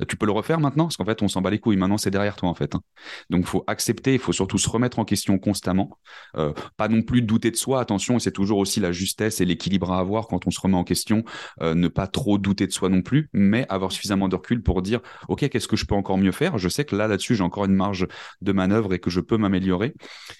Tu 0.09 0.17
peux 0.17 0.27
le 0.27 0.33
refaire 0.33 0.61
maintenant? 0.61 0.85
Parce 0.85 0.99
qu'en 0.99 1.07
fait, 1.07 1.23
on 1.23 1.29
s'en 1.29 1.41
bat 1.41 1.51
les 1.51 1.59
couilles. 1.59 1.79
Maintenant, 1.79 1.97
c'est 1.97 2.11
derrière 2.11 2.37
toi, 2.37 2.51
en 2.51 2.55
fait. 2.55 2.75
Hein. 2.75 2.83
Donc, 3.31 3.43
il 3.43 3.47
faut 3.47 3.65
accepter, 3.67 4.13
il 4.13 4.19
faut 4.19 4.33
surtout 4.33 4.59
se 4.59 4.69
remettre 4.69 4.99
en 4.99 5.07
question 5.07 5.39
constamment. 5.39 5.99
Euh, 6.37 6.53
pas 6.77 6.89
non 6.89 7.01
plus 7.01 7.23
douter 7.23 7.51
de 7.51 7.57
soi. 7.57 7.81
Attention, 7.81 8.19
c'est 8.19 8.33
toujours 8.33 8.59
aussi 8.59 8.79
la 8.79 8.93
justesse 8.93 9.41
et 9.41 9.47
l'équilibre 9.47 9.93
à 9.93 9.99
avoir 9.99 10.27
quand 10.27 10.47
on 10.47 10.51
se 10.51 10.61
remet 10.61 10.77
en 10.77 10.85
question. 10.85 11.25
Euh, 11.63 11.75
ne 11.75 11.89
pas 11.89 12.07
trop 12.07 12.37
douter 12.37 12.67
de 12.67 12.73
soi 12.73 12.91
non 12.91 13.01
plus, 13.01 13.31
mais 13.33 13.65
avoir 13.71 13.91
suffisamment 13.91 14.29
de 14.29 14.37
recul 14.37 14.63
pour 14.63 14.83
dire 14.83 15.01
OK, 15.29 15.49
qu'est-ce 15.49 15.69
que 15.69 15.77
je 15.77 15.87
peux 15.87 15.95
encore 15.95 16.19
mieux 16.19 16.33
faire? 16.33 16.59
Je 16.59 16.69
sais 16.69 16.85
que 16.85 16.95
là, 16.95 17.09
là-dessus, 17.09 17.35
j'ai 17.35 17.43
encore 17.43 17.65
une 17.65 17.75
marge 17.75 18.07
de 18.43 18.53
manœuvre 18.53 18.93
et 18.93 18.99
que 18.99 19.09
je 19.09 19.21
peux 19.21 19.39
m'améliorer. 19.39 19.95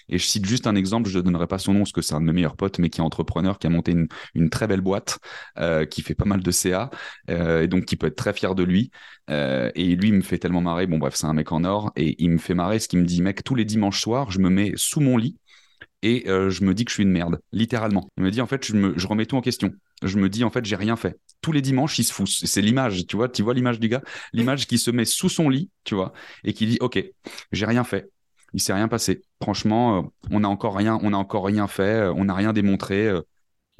Et 0.07 0.19
je 0.19 0.25
cite 0.25 0.45
juste 0.45 0.67
un 0.67 0.75
exemple, 0.75 1.09
je 1.09 1.17
ne 1.17 1.23
donnerai 1.23 1.47
pas 1.47 1.57
son 1.57 1.73
nom 1.73 1.79
parce 1.79 1.91
que 1.91 2.03
c'est 2.03 2.13
un 2.13 2.21
de 2.21 2.25
mes 2.25 2.33
meilleurs 2.33 2.55
potes, 2.55 2.77
mais 2.77 2.89
qui 2.89 3.01
est 3.01 3.03
entrepreneur, 3.03 3.57
qui 3.57 3.65
a 3.65 3.69
monté 3.71 3.95
une, 4.35 4.49
très 4.49 4.67
belle 4.67 4.81
boîte, 4.81 5.17
euh, 5.57 5.85
qui 5.85 6.01
fait 6.03 6.15
pas 6.15 6.25
mal 6.25 6.41
de 6.41 6.51
CA, 6.51 6.89
et 7.27 7.67
donc 7.67 7.85
qui 7.85 7.95
peut 7.95 8.07
être 8.07 8.15
très 8.15 8.33
fier 8.33 8.53
de 8.53 8.63
lui. 8.63 8.91
Euh, 9.29 9.71
et 9.75 9.95
lui, 9.95 10.09
il 10.09 10.13
me 10.13 10.21
fait 10.21 10.37
tellement 10.37 10.61
marrer. 10.61 10.87
Bon, 10.87 10.97
bref, 10.97 11.15
c'est 11.15 11.27
un 11.27 11.33
mec 11.33 11.51
en 11.51 11.63
or. 11.63 11.91
Et 11.95 12.15
il 12.23 12.29
me 12.31 12.37
fait 12.37 12.53
marrer 12.53 12.79
ce 12.79 12.87
qu'il 12.87 12.99
me 12.99 13.05
dit, 13.05 13.21
mec, 13.21 13.43
tous 13.43 13.55
les 13.55 13.65
dimanches 13.65 14.01
soirs, 14.01 14.31
je 14.31 14.39
me 14.39 14.49
mets 14.49 14.73
sous 14.75 15.01
mon 15.01 15.17
lit 15.17 15.37
et 16.03 16.25
euh, 16.27 16.49
je 16.49 16.63
me 16.63 16.73
dis 16.73 16.85
que 16.85 16.91
je 16.91 16.95
suis 16.95 17.03
une 17.03 17.11
merde, 17.11 17.39
littéralement. 17.51 18.09
Il 18.17 18.23
me 18.23 18.31
dit, 18.31 18.41
en 18.41 18.47
fait, 18.47 18.65
je, 18.65 18.73
me, 18.73 18.97
je 18.97 19.07
remets 19.07 19.25
tout 19.25 19.35
en 19.35 19.41
question. 19.41 19.73
Je 20.03 20.17
me 20.17 20.29
dis, 20.29 20.43
en 20.43 20.49
fait, 20.49 20.63
j'ai 20.63 20.75
rien 20.75 20.95
fait. 20.95 21.19
Tous 21.41 21.51
les 21.51 21.61
dimanches, 21.61 21.97
il 21.99 22.03
se 22.03 22.13
fout. 22.13 22.27
C'est 22.27 22.61
l'image, 22.61 23.07
tu 23.07 23.15
vois, 23.15 23.29
tu 23.29 23.41
vois 23.41 23.53
l'image 23.53 23.79
du 23.79 23.89
gars, 23.89 24.01
l'image 24.33 24.67
qui 24.67 24.77
se 24.77 24.91
met 24.91 25.05
sous 25.05 25.29
son 25.29 25.49
lit, 25.49 25.69
tu 25.83 25.95
vois, 25.95 26.13
et 26.43 26.53
qui 26.53 26.67
dit, 26.67 26.77
ok, 26.81 27.03
j'ai 27.51 27.65
rien 27.65 27.83
fait. 27.83 28.09
Il 28.53 28.61
s'est 28.61 28.73
rien 28.73 28.87
passé. 28.87 29.21
Franchement, 29.41 29.97
euh, 29.97 30.01
on 30.31 30.41
n'a 30.41 30.49
encore 30.49 30.75
rien, 30.75 30.99
on 31.01 31.09
n'a 31.09 31.17
encore 31.17 31.45
rien 31.45 31.67
fait, 31.67 32.07
on 32.15 32.25
n'a 32.25 32.33
rien 32.33 32.53
démontré. 32.53 33.11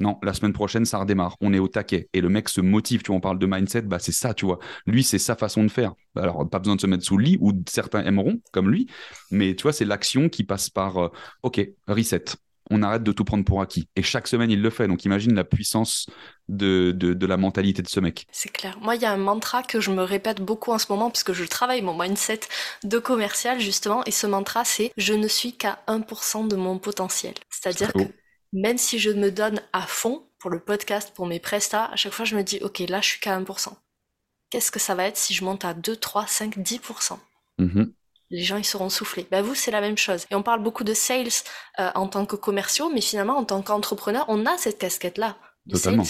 Non, 0.00 0.16
la 0.22 0.32
semaine 0.32 0.52
prochaine, 0.52 0.84
ça 0.84 0.98
redémarre. 0.98 1.36
On 1.40 1.52
est 1.52 1.58
au 1.58 1.66
taquet. 1.66 2.08
Et 2.12 2.20
le 2.20 2.28
mec 2.28 2.48
se 2.48 2.60
motive. 2.60 3.02
Tu 3.02 3.08
vois, 3.08 3.16
on 3.16 3.20
parle 3.20 3.38
de 3.38 3.46
mindset. 3.46 3.82
Bah, 3.82 3.98
c'est 3.98 4.12
ça, 4.12 4.32
tu 4.32 4.46
vois. 4.46 4.60
Lui, 4.86 5.02
c'est 5.02 5.18
sa 5.18 5.34
façon 5.34 5.64
de 5.64 5.68
faire. 5.68 5.94
Alors, 6.16 6.48
pas 6.48 6.60
besoin 6.60 6.76
de 6.76 6.80
se 6.80 6.86
mettre 6.86 7.04
sous 7.04 7.16
le 7.16 7.24
lit, 7.24 7.38
ou 7.40 7.52
certains 7.68 8.04
aimeront, 8.04 8.40
comme 8.52 8.70
lui. 8.70 8.86
Mais 9.32 9.56
tu 9.56 9.62
vois, 9.62 9.72
c'est 9.72 9.84
l'action 9.84 10.28
qui 10.28 10.44
passe 10.44 10.70
par 10.70 10.98
euh, 10.98 11.08
OK, 11.42 11.60
reset. 11.88 12.24
On 12.70 12.82
arrête 12.82 13.02
de 13.02 13.10
tout 13.12 13.24
prendre 13.24 13.44
pour 13.44 13.60
acquis. 13.60 13.88
Et 13.96 14.02
chaque 14.02 14.28
semaine, 14.28 14.50
il 14.50 14.62
le 14.62 14.70
fait. 14.70 14.86
Donc, 14.86 15.04
imagine 15.04 15.34
la 15.34 15.42
puissance 15.42 16.06
de, 16.48 16.92
de, 16.92 17.26
la 17.26 17.36
mentalité 17.36 17.82
de 17.82 17.88
ce 17.88 17.98
mec. 17.98 18.26
C'est 18.30 18.52
clair. 18.52 18.78
Moi, 18.80 18.94
il 18.94 19.02
y 19.02 19.06
a 19.06 19.12
un 19.12 19.16
mantra 19.16 19.64
que 19.64 19.80
je 19.80 19.90
me 19.90 20.02
répète 20.02 20.40
beaucoup 20.42 20.70
en 20.70 20.78
ce 20.78 20.86
moment, 20.90 21.10
puisque 21.10 21.32
je 21.32 21.44
travaille 21.44 21.82
mon 21.82 21.98
mindset 21.98 22.40
de 22.84 22.98
commercial, 22.98 23.58
justement. 23.58 24.04
Et 24.04 24.12
ce 24.12 24.28
mantra, 24.28 24.64
c'est 24.64 24.92
je 24.96 25.14
ne 25.14 25.26
suis 25.26 25.54
qu'à 25.54 25.82
1% 25.88 26.46
de 26.46 26.56
mon 26.56 26.78
potentiel. 26.78 27.34
C'est-à-dire 27.50 27.92
que 27.92 28.02
même 28.52 28.78
si 28.78 28.98
je 28.98 29.10
me 29.10 29.30
donne 29.30 29.60
à 29.72 29.82
fond 29.82 30.24
pour 30.38 30.50
le 30.50 30.60
podcast, 30.60 31.12
pour 31.14 31.26
mes 31.26 31.40
prestats, 31.40 31.86
à 31.86 31.96
chaque 31.96 32.12
fois 32.12 32.24
je 32.24 32.36
me 32.36 32.42
dis, 32.42 32.58
ok, 32.62 32.80
là 32.88 33.00
je 33.00 33.08
suis 33.08 33.20
qu'à 33.20 33.38
1%. 33.38 33.72
Qu'est-ce 34.50 34.70
que 34.70 34.78
ça 34.78 34.94
va 34.94 35.04
être 35.04 35.16
si 35.16 35.34
je 35.34 35.44
monte 35.44 35.64
à 35.64 35.74
2, 35.74 35.96
3, 35.96 36.26
5, 36.26 36.56
10% 36.56 37.18
Les 38.30 38.42
gens 38.42 38.56
ils 38.56 38.64
seront 38.64 38.88
soufflés. 38.88 39.26
Ben 39.30 39.42
vous 39.42 39.54
c'est 39.54 39.70
la 39.70 39.80
même 39.80 39.98
chose. 39.98 40.26
Et 40.30 40.34
on 40.34 40.42
parle 40.42 40.62
beaucoup 40.62 40.84
de 40.84 40.94
sales 40.94 41.28
euh, 41.80 41.90
en 41.94 42.08
tant 42.08 42.24
que 42.24 42.36
commerciaux, 42.36 42.90
mais 42.90 43.00
finalement 43.00 43.36
en 43.36 43.44
tant 43.44 43.62
qu'entrepreneur, 43.62 44.24
on 44.28 44.46
a 44.46 44.56
cette 44.56 44.78
casquette-là 44.78 45.36
sales. 45.74 46.02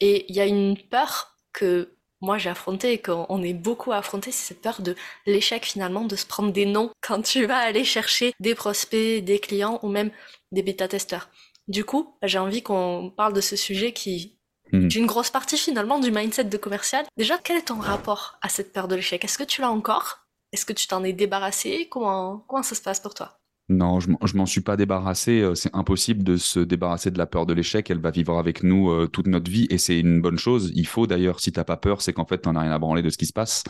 Et 0.00 0.26
il 0.28 0.36
y 0.36 0.40
a 0.40 0.46
une 0.46 0.76
peur 0.76 1.36
que 1.52 1.96
moi 2.20 2.38
j'ai 2.38 2.50
affronté 2.50 2.92
et 2.92 2.98
qu'on 3.00 3.42
est 3.42 3.54
beaucoup 3.54 3.92
affronté, 3.92 4.30
c'est 4.30 4.48
cette 4.48 4.62
peur 4.62 4.80
de 4.80 4.94
l'échec 5.26 5.64
finalement, 5.64 6.04
de 6.04 6.16
se 6.16 6.26
prendre 6.26 6.52
des 6.52 6.66
noms 6.66 6.90
quand 7.00 7.22
tu 7.22 7.46
vas 7.46 7.58
aller 7.58 7.84
chercher 7.84 8.32
des 8.40 8.54
prospects, 8.54 9.24
des 9.24 9.38
clients 9.38 9.78
ou 9.82 9.88
même 9.88 10.10
des 10.52 10.62
bêta-testeurs. 10.62 11.28
Du 11.68 11.84
coup, 11.84 12.14
j'ai 12.22 12.38
envie 12.38 12.62
qu'on 12.62 13.12
parle 13.16 13.32
de 13.32 13.40
ce 13.40 13.56
sujet 13.56 13.92
qui 13.92 14.38
est 14.72 14.94
une 14.94 15.06
grosse 15.06 15.30
partie 15.30 15.56
finalement 15.56 15.98
du 15.98 16.10
mindset 16.10 16.44
de 16.44 16.56
commercial. 16.56 17.04
Déjà, 17.16 17.38
quel 17.38 17.56
est 17.56 17.68
ton 17.68 17.78
rapport 17.78 18.38
à 18.42 18.48
cette 18.48 18.72
peur 18.72 18.88
de 18.88 18.94
l'échec? 18.94 19.24
Est-ce 19.24 19.38
que 19.38 19.44
tu 19.44 19.60
l'as 19.60 19.70
encore? 19.70 20.26
Est-ce 20.52 20.64
que 20.64 20.72
tu 20.72 20.86
t'en 20.86 21.02
es 21.04 21.12
débarrassé? 21.12 21.88
Comment, 21.90 22.44
comment 22.48 22.62
ça 22.62 22.74
se 22.74 22.82
passe 22.82 23.00
pour 23.00 23.14
toi? 23.14 23.38
Non, 23.68 23.98
je, 23.98 24.08
je 24.24 24.36
m'en 24.36 24.46
suis 24.46 24.60
pas 24.60 24.76
débarrassé. 24.76 25.40
Euh, 25.40 25.56
c'est 25.56 25.74
impossible 25.74 26.22
de 26.22 26.36
se 26.36 26.60
débarrasser 26.60 27.10
de 27.10 27.18
la 27.18 27.26
peur 27.26 27.46
de 27.46 27.52
l'échec. 27.52 27.90
Elle 27.90 28.00
va 28.00 28.12
vivre 28.12 28.38
avec 28.38 28.62
nous 28.62 28.90
euh, 28.90 29.08
toute 29.08 29.26
notre 29.26 29.50
vie 29.50 29.66
et 29.70 29.78
c'est 29.78 29.98
une 29.98 30.20
bonne 30.20 30.38
chose. 30.38 30.70
Il 30.76 30.86
faut 30.86 31.08
d'ailleurs, 31.08 31.40
si 31.40 31.50
t'as 31.50 31.64
pas 31.64 31.76
peur, 31.76 32.00
c'est 32.00 32.12
qu'en 32.12 32.26
fait 32.26 32.38
t'en 32.38 32.54
as 32.54 32.60
rien 32.60 32.70
à 32.70 32.78
branler 32.78 33.02
de 33.02 33.10
ce 33.10 33.18
qui 33.18 33.26
se 33.26 33.32
passe. 33.32 33.64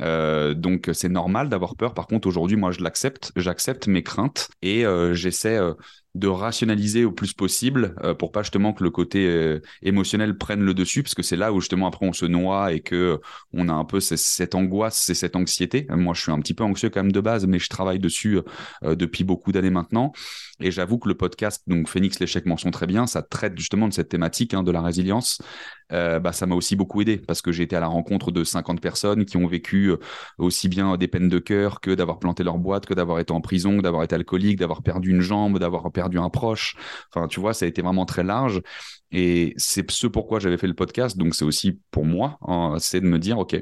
Euh, 0.00 0.54
donc 0.54 0.88
c'est 0.94 1.10
normal 1.10 1.50
d'avoir 1.50 1.76
peur. 1.76 1.92
Par 1.92 2.06
contre, 2.06 2.28
aujourd'hui, 2.28 2.56
moi, 2.56 2.70
je 2.70 2.82
l'accepte. 2.82 3.30
J'accepte 3.36 3.88
mes 3.88 4.02
craintes 4.02 4.48
et 4.62 4.84
j'essaie 5.12 5.60
de 6.14 6.28
rationaliser 6.28 7.06
au 7.06 7.12
plus 7.12 7.32
possible 7.32 7.94
euh, 8.02 8.12
pour 8.14 8.32
pas 8.32 8.42
justement 8.42 8.74
que 8.74 8.84
le 8.84 8.90
côté 8.90 9.26
euh, 9.26 9.60
émotionnel 9.82 10.36
prenne 10.36 10.60
le 10.60 10.74
dessus 10.74 11.02
parce 11.02 11.14
que 11.14 11.22
c'est 11.22 11.36
là 11.36 11.52
où 11.52 11.60
justement 11.60 11.86
après 11.86 12.06
on 12.06 12.12
se 12.12 12.26
noie 12.26 12.72
et 12.74 12.80
que 12.80 12.94
euh, 12.94 13.18
on 13.54 13.68
a 13.70 13.72
un 13.72 13.86
peu 13.86 13.98
cette 14.00 14.54
angoisse 14.54 15.08
et 15.08 15.14
cette 15.14 15.36
anxiété. 15.36 15.86
Moi, 15.88 16.12
je 16.14 16.22
suis 16.22 16.32
un 16.32 16.40
petit 16.40 16.54
peu 16.54 16.64
anxieux 16.64 16.90
quand 16.90 17.02
même 17.02 17.12
de 17.12 17.20
base, 17.20 17.46
mais 17.46 17.58
je 17.58 17.68
travaille 17.68 17.98
dessus 17.98 18.40
depuis 18.82 19.24
beaucoup 19.24 19.52
d'années 19.52 19.70
maintenant. 19.70 20.12
Et 20.60 20.70
j'avoue 20.70 20.98
que 20.98 21.08
le 21.08 21.16
podcast, 21.16 21.62
donc 21.66 21.88
Phoenix, 21.88 22.18
l'échec 22.20 22.46
mention 22.46 22.70
très 22.70 22.86
bien, 22.86 23.06
ça 23.06 23.22
traite 23.22 23.58
justement 23.58 23.88
de 23.88 23.92
cette 23.92 24.08
thématique 24.08 24.54
hein, 24.54 24.62
de 24.62 24.70
la 24.70 24.80
résilience. 24.80 25.40
Euh, 25.92 26.18
bah, 26.18 26.32
ça 26.32 26.46
m'a 26.46 26.54
aussi 26.54 26.76
beaucoup 26.76 27.00
aidé 27.02 27.18
parce 27.18 27.42
que 27.42 27.52
j'ai 27.52 27.64
été 27.64 27.76
à 27.76 27.80
la 27.80 27.86
rencontre 27.86 28.30
de 28.30 28.44
50 28.44 28.80
personnes 28.80 29.24
qui 29.24 29.36
ont 29.36 29.46
vécu 29.46 29.88
euh, 29.90 29.98
aussi 30.38 30.68
bien 30.68 30.96
des 30.96 31.08
peines 31.08 31.28
de 31.28 31.38
cœur 31.38 31.80
que 31.80 31.90
d'avoir 31.90 32.18
planté 32.18 32.44
leur 32.44 32.58
boîte, 32.58 32.86
que 32.86 32.94
d'avoir 32.94 33.18
été 33.18 33.32
en 33.32 33.40
prison, 33.40 33.78
d'avoir 33.78 34.02
été 34.02 34.14
alcoolique, 34.14 34.58
d'avoir 34.58 34.82
perdu 34.82 35.10
une 35.10 35.20
jambe, 35.20 35.58
d'avoir 35.58 35.90
perdu 35.92 36.18
un 36.18 36.30
proche. 36.30 36.76
Enfin, 37.14 37.28
tu 37.28 37.40
vois, 37.40 37.54
ça 37.54 37.64
a 37.66 37.68
été 37.68 37.82
vraiment 37.82 38.06
très 38.06 38.24
large. 38.24 38.62
Et 39.10 39.54
c'est 39.56 39.88
ce 39.90 40.06
pourquoi 40.06 40.40
j'avais 40.40 40.56
fait 40.58 40.66
le 40.66 40.74
podcast. 40.74 41.16
Donc, 41.18 41.34
c'est 41.34 41.44
aussi 41.44 41.80
pour 41.90 42.04
moi, 42.04 42.38
hein, 42.42 42.76
c'est 42.78 43.00
de 43.00 43.06
me 43.06 43.18
dire, 43.18 43.38
OK, 43.38 43.56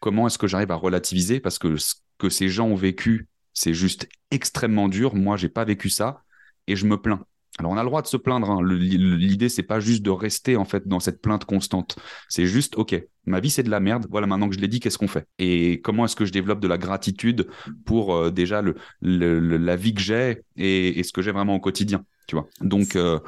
comment 0.00 0.26
est-ce 0.26 0.38
que 0.38 0.46
j'arrive 0.46 0.70
à 0.72 0.76
relativiser? 0.76 1.40
Parce 1.40 1.58
que 1.58 1.76
ce 1.76 1.94
que 2.18 2.28
ces 2.28 2.48
gens 2.48 2.66
ont 2.68 2.74
vécu, 2.74 3.28
c'est 3.54 3.74
juste 3.74 4.08
extrêmement 4.30 4.88
dur. 4.88 5.14
Moi, 5.14 5.36
j'ai 5.36 5.48
pas 5.48 5.64
vécu 5.64 5.90
ça 5.90 6.22
et 6.66 6.76
je 6.76 6.86
me 6.86 7.00
plains. 7.00 7.24
Alors 7.58 7.72
on 7.72 7.76
a 7.76 7.82
le 7.82 7.88
droit 7.88 8.02
de 8.02 8.06
se 8.06 8.16
plaindre. 8.16 8.50
Hein. 8.50 8.60
L'idée 8.64 9.48
c'est 9.48 9.62
pas 9.62 9.78
juste 9.78 10.02
de 10.02 10.10
rester 10.10 10.56
en 10.56 10.64
fait 10.64 10.88
dans 10.88 11.00
cette 11.00 11.20
plainte 11.20 11.44
constante. 11.44 11.96
C'est 12.28 12.46
juste 12.46 12.76
ok, 12.76 13.02
ma 13.26 13.40
vie 13.40 13.50
c'est 13.50 13.62
de 13.62 13.70
la 13.70 13.80
merde. 13.80 14.06
Voilà 14.10 14.26
maintenant 14.26 14.48
que 14.48 14.54
je 14.54 14.60
l'ai 14.60 14.68
dit, 14.68 14.80
qu'est-ce 14.80 14.98
qu'on 14.98 15.08
fait? 15.08 15.26
Et 15.38 15.80
comment 15.82 16.06
est-ce 16.06 16.16
que 16.16 16.24
je 16.24 16.32
développe 16.32 16.60
de 16.60 16.68
la 16.68 16.78
gratitude 16.78 17.48
pour 17.84 18.14
euh, 18.14 18.30
déjà 18.30 18.62
la 19.02 19.76
vie 19.76 19.94
que 19.94 20.00
j'ai 20.00 20.42
et, 20.56 21.02
ce 21.02 21.12
que 21.12 21.20
j'ai 21.20 21.32
vraiment 21.32 21.54
au 21.54 21.60
quotidien. 21.60 22.04
Tu 22.26 22.36
vois? 22.36 22.48
Donc 22.62 22.96
euh, 22.96 23.20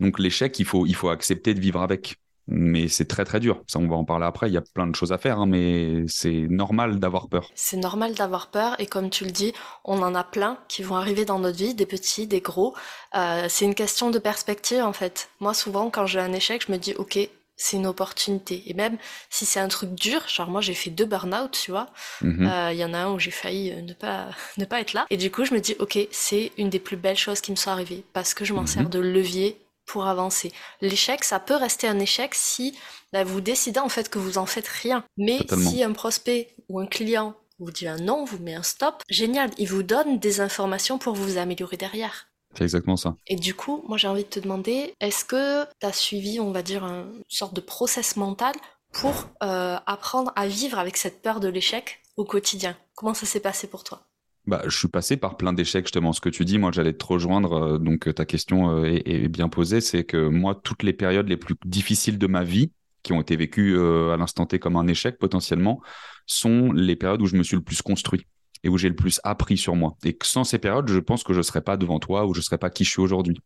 donc 0.00 0.18
l'échec 0.18 0.58
il 0.58 0.64
faut 0.64 0.86
il 0.86 0.94
faut 0.94 1.10
accepter 1.10 1.54
de 1.54 1.60
vivre 1.60 1.80
avec 1.80 2.16
mais 2.50 2.88
c'est 2.88 3.06
très 3.06 3.24
très 3.24 3.40
dur. 3.40 3.62
Ça, 3.66 3.78
on 3.78 3.88
va 3.88 3.96
en 3.96 4.04
parler 4.04 4.26
après. 4.26 4.48
Il 4.48 4.52
y 4.52 4.58
a 4.58 4.62
plein 4.62 4.86
de 4.86 4.94
choses 4.94 5.12
à 5.12 5.18
faire, 5.18 5.38
hein, 5.38 5.46
mais 5.46 6.04
c'est 6.08 6.46
normal 6.50 6.98
d'avoir 6.98 7.28
peur. 7.28 7.50
C'est 7.54 7.76
normal 7.76 8.14
d'avoir 8.14 8.48
peur, 8.48 8.78
et 8.78 8.86
comme 8.86 9.08
tu 9.08 9.24
le 9.24 9.30
dis, 9.30 9.52
on 9.84 10.02
en 10.02 10.14
a 10.14 10.24
plein 10.24 10.58
qui 10.68 10.82
vont 10.82 10.96
arriver 10.96 11.24
dans 11.24 11.38
notre 11.38 11.58
vie, 11.58 11.74
des 11.74 11.86
petits, 11.86 12.26
des 12.26 12.40
gros. 12.40 12.74
Euh, 13.14 13.46
c'est 13.48 13.64
une 13.64 13.74
question 13.74 14.10
de 14.10 14.18
perspective 14.18 14.82
en 14.82 14.92
fait. 14.92 15.30
Moi, 15.40 15.54
souvent, 15.54 15.90
quand 15.90 16.06
j'ai 16.06 16.20
un 16.20 16.32
échec, 16.32 16.64
je 16.66 16.72
me 16.72 16.78
dis, 16.78 16.94
ok, 16.94 17.18
c'est 17.60 17.76
une 17.76 17.86
opportunité. 17.86 18.62
Et 18.66 18.74
même 18.74 18.96
si 19.28 19.44
c'est 19.44 19.60
un 19.60 19.68
truc 19.68 19.90
dur, 19.90 20.26
genre 20.28 20.48
moi 20.48 20.62
j'ai 20.62 20.72
fait 20.72 20.88
deux 20.88 21.04
burn-out, 21.04 21.50
tu 21.52 21.70
vois. 21.70 21.88
Mhm. 22.22 22.46
Euh, 22.46 22.72
il 22.72 22.78
y 22.78 22.84
en 22.84 22.94
a 22.94 22.98
un 22.98 23.12
où 23.12 23.18
j'ai 23.18 23.30
failli 23.30 23.70
euh, 23.70 23.82
ne 23.82 23.92
pas 23.92 24.28
ne 24.58 24.64
pas 24.64 24.80
être 24.80 24.94
là. 24.94 25.06
Et 25.10 25.18
du 25.18 25.30
coup, 25.30 25.44
je 25.44 25.52
me 25.52 25.60
dis, 25.60 25.76
ok, 25.78 25.98
c'est 26.10 26.52
une 26.56 26.70
des 26.70 26.80
plus 26.80 26.96
belles 26.96 27.18
choses 27.18 27.40
qui 27.42 27.50
me 27.50 27.56
sont 27.56 27.70
arrivées 27.70 28.02
parce 28.14 28.32
que 28.32 28.44
je 28.46 28.54
m'en 28.54 28.62
mhm. 28.62 28.66
sers 28.66 28.88
de 28.88 28.98
levier 28.98 29.58
pour 29.90 30.06
avancer. 30.06 30.52
L'échec, 30.80 31.24
ça 31.24 31.40
peut 31.40 31.56
rester 31.56 31.88
un 31.88 31.98
échec 31.98 32.36
si 32.36 32.78
bah, 33.12 33.24
vous 33.24 33.40
décidez 33.40 33.80
en 33.80 33.88
fait 33.88 34.08
que 34.08 34.20
vous 34.20 34.38
en 34.38 34.46
faites 34.46 34.68
rien. 34.68 35.04
Mais 35.16 35.40
si 35.58 35.82
un 35.82 35.92
prospect 35.92 36.54
ou 36.68 36.78
un 36.78 36.86
client 36.86 37.34
vous 37.58 37.72
dit 37.72 37.88
un 37.88 37.96
non, 37.96 38.24
vous 38.24 38.38
met 38.38 38.54
un 38.54 38.62
stop, 38.62 39.02
génial, 39.08 39.50
il 39.58 39.68
vous 39.68 39.82
donne 39.82 40.20
des 40.20 40.40
informations 40.40 40.98
pour 40.98 41.14
vous 41.14 41.38
améliorer 41.38 41.76
derrière. 41.76 42.28
C'est 42.56 42.62
exactement 42.62 42.96
ça. 42.96 43.16
Et 43.26 43.34
du 43.34 43.54
coup, 43.54 43.84
moi 43.88 43.98
j'ai 43.98 44.06
envie 44.06 44.22
de 44.22 44.28
te 44.28 44.38
demander, 44.38 44.94
est-ce 45.00 45.24
que 45.24 45.64
tu 45.80 45.86
as 45.86 45.92
suivi, 45.92 46.38
on 46.38 46.52
va 46.52 46.62
dire, 46.62 46.84
une 46.84 47.22
sorte 47.28 47.54
de 47.54 47.60
process 47.60 48.16
mental 48.16 48.54
pour 48.92 49.28
euh, 49.42 49.76
apprendre 49.86 50.32
à 50.36 50.46
vivre 50.46 50.78
avec 50.78 50.96
cette 50.96 51.20
peur 51.20 51.40
de 51.40 51.48
l'échec 51.48 52.00
au 52.16 52.24
quotidien? 52.24 52.76
Comment 52.94 53.14
ça 53.14 53.26
s'est 53.26 53.40
passé 53.40 53.66
pour 53.66 53.82
toi? 53.82 54.06
Bah, 54.46 54.62
je 54.66 54.76
suis 54.76 54.88
passé 54.88 55.16
par 55.16 55.36
plein 55.36 55.52
d'échecs, 55.52 55.86
justement. 55.86 56.12
Ce 56.12 56.20
que 56.20 56.28
tu 56.28 56.44
dis, 56.44 56.58
moi, 56.58 56.70
j'allais 56.72 56.94
te 56.94 57.04
rejoindre. 57.04 57.52
Euh, 57.52 57.78
donc, 57.78 58.08
euh, 58.08 58.12
ta 58.12 58.24
question 58.24 58.70
euh, 58.70 59.00
est, 59.04 59.28
bien 59.28 59.48
posée. 59.48 59.80
C'est 59.80 60.04
que 60.04 60.28
moi, 60.28 60.54
toutes 60.54 60.82
les 60.82 60.92
périodes 60.92 61.28
les 61.28 61.36
plus 61.36 61.54
difficiles 61.64 62.18
de 62.18 62.26
ma 62.26 62.42
vie, 62.42 62.72
qui 63.02 63.12
ont 63.12 63.20
été 63.20 63.34
vécues 63.34 63.78
à 63.78 64.16
l'instant 64.18 64.44
T 64.44 64.58
comme 64.58 64.76
un 64.76 64.86
échec 64.86 65.18
potentiellement, 65.18 65.80
sont 66.26 66.70
les 66.70 66.96
périodes 66.96 67.22
où 67.22 67.26
je 67.26 67.34
me 67.34 67.42
suis 67.42 67.56
le 67.56 67.62
plus 67.62 67.80
construit 67.80 68.26
et 68.64 68.68
où 68.68 68.78
j'ai 68.78 68.88
le 68.88 68.96
plus 68.96 69.20
appris 69.24 69.56
sur 69.56 69.76
moi. 69.76 69.96
Et 70.04 70.14
que 70.14 70.26
sans 70.26 70.44
ces 70.44 70.58
périodes, 70.58 70.88
je 70.88 70.98
pense 70.98 71.24
que 71.24 71.32
je 71.32 71.38
ne 71.38 71.42
serais 71.42 71.60
pas 71.60 71.76
devant 71.76 71.98
toi 71.98 72.26
ou 72.26 72.34
je 72.34 72.40
ne 72.40 72.42
serais 72.42 72.58
pas 72.58 72.70
qui 72.70 72.84
je 72.84 72.90
suis 72.90 73.00
aujourd'hui. 73.00 73.40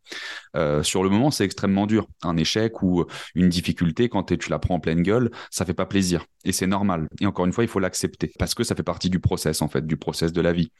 Euh, 0.55 0.83
sur 0.83 1.03
le 1.03 1.09
moment, 1.09 1.31
c'est 1.31 1.45
extrêmement 1.45 1.87
dur. 1.87 2.07
Un 2.23 2.37
échec 2.37 2.81
ou 2.81 3.05
une 3.33 3.49
difficulté, 3.49 4.09
quand 4.09 4.35
tu 4.37 4.49
la 4.49 4.59
prends 4.59 4.75
en 4.75 4.79
pleine 4.79 5.01
gueule, 5.01 5.31
ça 5.49 5.65
fait 5.65 5.73
pas 5.73 5.85
plaisir. 5.85 6.25
Et 6.43 6.51
c'est 6.51 6.67
normal. 6.67 7.07
Et 7.19 7.25
encore 7.25 7.45
une 7.45 7.53
fois, 7.53 7.63
il 7.63 7.69
faut 7.69 7.79
l'accepter 7.79 8.31
parce 8.37 8.53
que 8.53 8.63
ça 8.63 8.75
fait 8.75 8.83
partie 8.83 9.09
du 9.09 9.19
process, 9.19 9.61
en 9.61 9.67
fait, 9.67 9.85
du 9.85 9.97
process 9.97 10.31
de 10.31 10.41
la 10.41 10.53
vie. 10.53 10.71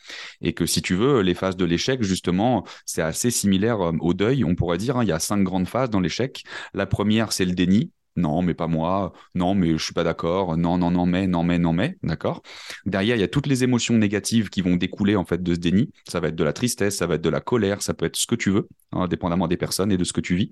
Et 0.42 0.54
que 0.54 0.66
si 0.66 0.82
tu 0.82 0.96
veux, 0.96 1.22
les 1.22 1.34
phases 1.34 1.58
de 1.58 1.66
l'échec, 1.66 2.04
justement, 2.04 2.66
c'est 2.86 3.02
assez 3.02 3.32
similaire 3.32 3.82
euh, 3.82 3.94
au 4.00 4.14
deuil. 4.14 4.44
On 4.44 4.56
pourrait 4.56 4.78
dire, 4.78 4.98
hein, 4.98 5.04
il 5.04 5.10
y 5.10 5.14
a 5.14 5.20
cinq 5.20 5.44
grandes 5.44 5.68
phases 5.68 5.90
dans 5.90 6.00
l'échec. 6.00 6.44
La 6.74 6.86
première, 6.86 7.32
c'est 7.32 7.46
le 7.46 7.54
déni 7.54 7.92
non, 8.16 8.42
mais 8.42 8.54
pas 8.54 8.68
moi, 8.68 9.14
non, 9.34 9.56
mais 9.56 9.78
je 9.78 9.84
suis 9.84 9.94
pas 9.94 10.04
d'accord, 10.04 10.56
non, 10.58 10.78
non, 10.78 10.92
non, 10.92 11.06
mais, 11.06 11.28
non, 11.28 11.44
mais, 11.44 11.60
non, 11.60 11.74
mais, 11.74 11.98
d'accord? 12.04 12.42
Derrière, 12.86 13.18
il 13.18 13.20
y 13.20 13.24
a 13.24 13.28
toutes 13.28 13.48
les 13.48 13.64
émotions 13.64 13.96
négatives 13.96 14.50
qui 14.50 14.62
vont 14.62 14.78
découler 14.78 15.16
en 15.16 15.26
fait 15.26 15.44
de 15.44 15.54
ce 15.54 15.60
déni. 15.60 15.92
Ça 16.08 16.20
va 16.20 16.30
être 16.30 16.36
de 16.36 16.44
la 16.44 16.54
tristesse, 16.54 16.98
ça 16.98 17.08
va 17.08 17.16
être 17.16 17.22
de 17.22 17.30
la 17.30 17.42
colère, 17.42 17.82
ça 17.82 17.94
peut 17.94 18.06
être 18.06 18.16
ce 18.16 18.28
que 18.28 18.36
tu 18.36 18.52
veux, 18.52 18.68
hein, 18.94 19.08
dépendamment 19.08 19.48
des 19.48 19.58
personnes 19.58 19.92
et 19.92 19.98
de 19.98 20.04
ce 20.04 20.14
que 20.14 20.22
tu 20.22 20.36
vis. 20.36 20.50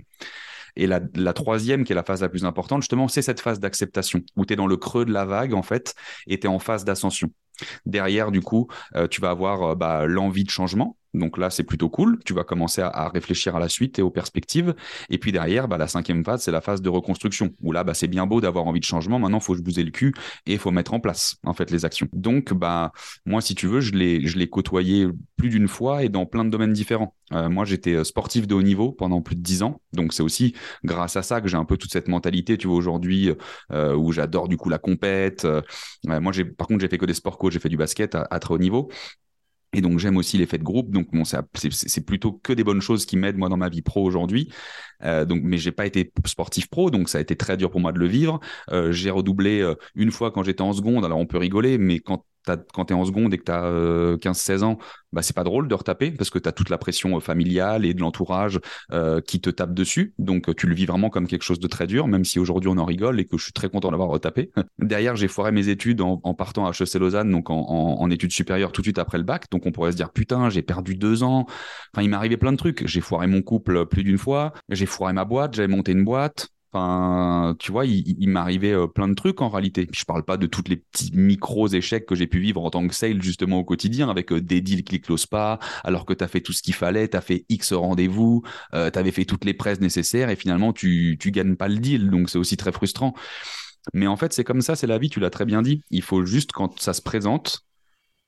Et 0.76 0.88
la, 0.88 1.02
la, 1.16 1.34
troisième, 1.34 1.84
qui 1.84 1.94
est 1.94 1.96
la 1.96 2.04
phase 2.04 2.22
la 2.22 2.30
plus 2.30 2.46
importante, 2.46 2.82
justement, 2.82 3.08
c'est 3.08 3.22
cette 3.22 3.40
phase 3.40 3.60
d'acceptation, 3.60 4.24
où 4.36 4.46
tu 4.46 4.54
es 4.54 4.56
dans 4.56 4.68
le 4.68 4.78
creux 4.78 5.06
de 5.06 5.14
la 5.14 5.24
vague, 5.24 5.54
en 5.54 5.62
fait, 5.62 5.94
et 6.28 6.40
tu 6.40 6.48
es 6.48 6.50
en 6.50 6.60
phase 6.60 6.84
d'ascension. 6.84 7.32
Derrière, 7.86 8.32
du 8.32 8.42
coup, 8.42 8.68
euh, 8.96 9.08
tu 9.08 9.22
vas 9.22 9.30
avoir 9.30 9.64
euh, 9.64 9.76
bah, 9.76 10.06
l'envie 10.08 10.44
de 10.44 10.50
changement, 10.50 10.98
donc 11.14 11.38
là, 11.38 11.50
c'est 11.50 11.64
plutôt 11.64 11.90
cool. 11.90 12.20
Tu 12.26 12.34
vas 12.34 12.44
commencer 12.44 12.82
à, 12.82 13.10
réfléchir 13.10 13.56
à 13.56 13.60
la 13.60 13.70
suite 13.70 14.00
et 14.00 14.02
aux 14.02 14.10
perspectives. 14.10 14.74
Et 15.10 15.18
puis 15.18 15.32
derrière, 15.32 15.68
bah, 15.68 15.78
la 15.78 15.88
cinquième 15.88 16.24
phase, 16.24 16.44
c'est 16.44 16.52
la 16.52 16.62
phase 16.62 16.82
de 16.82 16.90
reconstruction, 16.90 17.52
où 17.62 17.72
là, 17.72 17.84
bah, 17.84 17.94
c'est 17.94 18.08
bien 18.08 18.26
beau 18.26 18.42
d'avoir 18.42 18.66
envie 18.66 18.80
de 18.80 18.86
changement. 18.86 19.20
Maintenant, 19.20 19.40
il 19.40 19.44
faut 19.44 19.56
se 19.56 19.62
bouser 19.62 19.84
le 19.84 19.92
cul 19.92 20.14
et 20.46 20.54
il 20.54 20.60
faut 20.60 20.72
mettre 20.72 20.94
en 20.94 21.00
place, 21.00 21.38
en 21.46 21.54
fait, 21.54 21.72
les 21.72 21.86
actions. 21.86 22.08
Donc, 22.14 22.54
bah, 22.54 22.92
moi, 23.26 23.42
si 23.42 23.56
tu 23.56 23.68
veux, 23.68 23.82
je 23.82 23.92
l'ai, 23.94 24.26
je 24.26 24.38
l'ai 24.38 24.50
côtoyé 24.50 25.08
plus 25.38 25.50
d'une 25.50 25.68
fois 25.68 26.04
et 26.04 26.10
dans 26.10 26.26
plein 26.26 26.46
de 26.46 26.50
domaines 26.50 26.74
différents. 26.74 27.16
Euh, 27.32 27.50
moi, 27.50 27.66
j'étais 27.66 27.94
euh, 27.94 28.04
sportif 28.04 28.48
de 28.48 28.56
haut 28.56 28.62
niveau 28.62 28.92
pendant 28.92 29.22
plus 29.22 29.36
de 29.36 29.42
dix 29.42 29.64
ans. 29.64 29.82
Donc, 29.94 30.14
c'est 30.14 30.24
aussi 30.24 30.54
grâce 30.84 31.16
à 31.16 31.22
ça 31.22 31.42
que 31.42 31.48
j'ai 31.48 31.58
un 31.58 31.66
peu 31.66 31.78
toute 31.78 31.92
cette 31.92 32.08
mentalité, 32.08 32.58
tu 32.58 32.68
vois, 32.68 32.76
aujourd'hui, 32.76 33.32
euh, 33.72 33.96
où 33.96 34.12
j'adore 34.12 34.48
du 34.48 34.58
coup 34.58 34.70
la 34.70 34.80
compète. 34.80 35.48
moi, 36.06 36.32
j'ai, 36.32 36.46
par 36.46 36.68
contre, 36.68 36.82
j'ai 36.82 36.88
fait 36.88 36.98
que 36.98 37.06
des 37.06 37.14
sports 37.14 37.38
co, 37.38 37.50
j'ai 37.52 37.60
fait 37.60 37.70
du 37.70 37.78
basket 37.78 38.16
à, 38.16 38.28
à 38.30 38.40
très 38.40 38.54
haut 38.54 38.58
niveau. 38.58 38.90
Et 39.74 39.82
donc 39.82 40.00
j'aime 40.00 40.18
aussi 40.18 40.38
l'effet 40.38 40.58
de 40.58 40.64
groupe. 40.64 40.92
Donc 40.92 41.12
bon, 41.12 41.24
c'est 41.26 42.06
plutôt 42.06 42.32
que 42.32 42.54
des 42.54 42.64
bonnes 42.64 42.82
choses 42.82 43.06
qui 43.06 43.18
m'aident 43.18 43.38
moi 43.38 43.50
dans 43.50 43.58
ma 43.58 43.70
vie 43.70 43.82
pro 43.82 44.04
aujourd'hui. 44.04 44.50
Euh, 45.04 45.26
donc, 45.26 45.42
mais 45.44 45.58
j'ai 45.58 45.72
pas 45.72 45.86
été 45.86 46.12
sportif 46.26 46.70
pro, 46.70 46.90
donc 46.90 47.10
ça 47.10 47.18
a 47.18 47.22
été 47.22 47.36
très 47.36 47.58
dur 47.58 47.72
pour 47.72 47.82
moi 47.82 47.92
de 47.92 48.00
le 48.00 48.08
vivre. 48.08 48.40
Euh, 48.72 48.92
j'ai 48.92 49.10
redoublé 49.10 49.62
euh, 49.62 49.76
une 49.96 50.12
fois 50.12 50.32
quand 50.32 50.44
j'étais 50.44 50.62
en 50.62 50.74
seconde. 50.74 51.06
Alors 51.06 51.20
on 51.20 51.26
peut 51.26 51.38
rigoler, 51.38 51.78
mais 51.78 52.00
quand 52.00 52.26
quand 52.74 52.86
tu 52.86 52.94
es 52.94 52.96
en 52.96 53.06
seconde 53.06 53.34
et 53.34 53.38
que 53.38 53.44
tu 53.44 53.52
as 53.52 54.18
15-16 54.18 54.64
ans, 54.64 54.78
bah, 55.14 55.22
c'est 55.22 55.36
pas 55.36 55.44
drôle 55.44 55.68
de 55.68 55.76
retaper 55.76 56.12
parce 56.12 56.32
que 56.32 56.40
tu 56.40 56.50
as 56.50 56.52
toute 56.52 56.70
la 56.70 56.80
pression 56.80 57.16
euh, 57.16 57.20
familiale 57.20 57.86
et 57.86 57.94
de 57.94 58.02
l'entourage 58.02 58.60
euh, 58.92 59.22
qui 59.22 59.40
te 59.40 59.50
tape 59.52 59.74
dessus. 59.74 60.14
Donc 60.18 60.50
euh, 60.50 60.54
tu 60.56 60.66
le 60.66 60.74
vis 60.74 60.88
vraiment 60.88 61.10
comme 61.10 61.28
quelque 61.28 61.44
chose 61.44 61.60
de 61.60 61.68
très 61.68 61.86
dur, 61.86 62.08
même 62.08 62.26
si 62.26 62.40
aujourd'hui 62.40 62.70
on 62.70 62.78
en 62.78 62.86
rigole 62.86 63.20
et 63.20 63.26
que 63.26 63.38
je 63.38 63.44
suis 63.44 63.54
très 63.54 63.70
content 63.70 63.92
d'avoir 63.92 64.10
retapé. 64.10 64.52
Derrière, 64.80 65.16
j'ai 65.16 65.28
foiré 65.28 65.52
mes 65.52 65.70
études 65.70 66.02
en, 66.02 66.18
partant 66.34 66.66
à 66.66 66.72
HEC 66.72 66.96
Lausanne, 66.96 67.30
donc 67.32 67.50
en, 67.50 68.10
études 68.10 68.34
supérieures 68.34 68.72
tout 68.72 68.82
de 68.82 68.86
suite 68.88 69.00
après 69.00 69.20
le 69.20 69.24
bac. 69.24 69.46
Donc 69.52 69.66
on 69.66 69.72
pourrait 69.72 69.92
se 69.92 69.98
dire, 69.98 70.12
putain, 70.12 70.50
j'ai 70.50 70.62
perdu 70.64 70.96
deux 70.96 71.24
ans. 71.24 71.46
Enfin, 71.94 72.04
il 72.04 72.10
m'est 72.10 72.16
arrivé 72.16 72.38
plein 72.38 72.52
de 72.52 72.58
trucs. 72.58 72.86
J'ai 72.88 73.02
foiré 73.02 73.28
mon 73.28 73.42
couple 73.42 73.86
plus 73.86 74.04
d'une 74.04 74.18
fois. 74.18 74.54
J'ai 74.70 74.86
foiré 74.86 75.14
ma 75.14 75.26
boîte. 75.26 75.56
J'avais 75.56 75.68
monté 75.68 75.92
une 75.92 76.04
boîte. 76.04 76.50
Enfin, 76.76 77.56
tu 77.60 77.72
vois, 77.72 77.86
il, 77.86 78.28
m'arrivait 78.28 78.74
euh, 78.74 78.88
plein 78.88 79.08
de 79.08 79.14
trucs 79.14 79.42
en 79.42 79.50
réalité. 79.50 79.88
Je 79.94 80.06
parle 80.06 80.24
pas 80.24 80.38
de 80.38 80.48
tous 80.48 80.64
les 80.68 80.78
petits 80.78 81.12
micros 81.14 81.68
échecs 81.68 82.08
que 82.08 82.16
j'ai 82.16 82.26
pu 82.26 82.40
vivre 82.40 82.64
en 82.64 82.72
tant 82.72 82.88
que 82.88 82.96
sale 82.96 83.22
justement 83.22 83.60
au 83.60 83.64
quotidien 83.64 84.10
avec 84.10 84.32
euh, 84.32 84.42
des 84.42 84.60
deals 84.60 84.84
qui 84.84 85.00
closent 85.00 85.28
pas, 85.28 85.60
alors 85.84 86.06
que 86.08 86.14
tu 86.14 86.24
as 86.24 86.28
fait 86.28 86.42
tout 86.42 86.52
ce 86.52 86.64
qu'il 86.64 86.74
fallait, 86.74 87.08
tu 87.08 87.16
as 87.16 87.22
fait 87.22 87.46
X 87.48 87.74
rendez-vous, 87.74 88.42
euh, 88.74 88.90
tu 88.90 88.98
avais 88.98 89.12
fait 89.12 89.26
toutes 89.26 89.46
les 89.46 89.54
presses 89.54 89.82
nécessaires 89.82 90.32
et 90.32 90.36
finalement 90.36 90.74
tu 90.74 91.18
tu 91.20 91.30
gagnes 91.30 91.56
pas 91.56 91.68
le 91.68 91.78
deal. 91.78 92.10
Donc 92.10 92.30
c'est 92.32 92.40
aussi 92.40 92.58
très 92.58 92.72
frustrant. 92.72 93.14
Mais 93.94 94.08
en 94.08 94.16
fait, 94.18 94.34
c'est 94.34 94.44
comme 94.44 94.62
ça, 94.62 94.76
c'est 94.76 94.88
la 94.88 94.98
vie, 94.98 95.10
tu 95.10 95.20
l'as 95.20 95.30
très 95.30 95.46
bien 95.46 95.62
dit. 95.62 95.84
Il 95.92 96.02
faut 96.02 96.26
juste 96.26 96.54
quand 96.54 96.80
ça 96.80 96.94
se 96.94 97.02
présente 97.02 97.66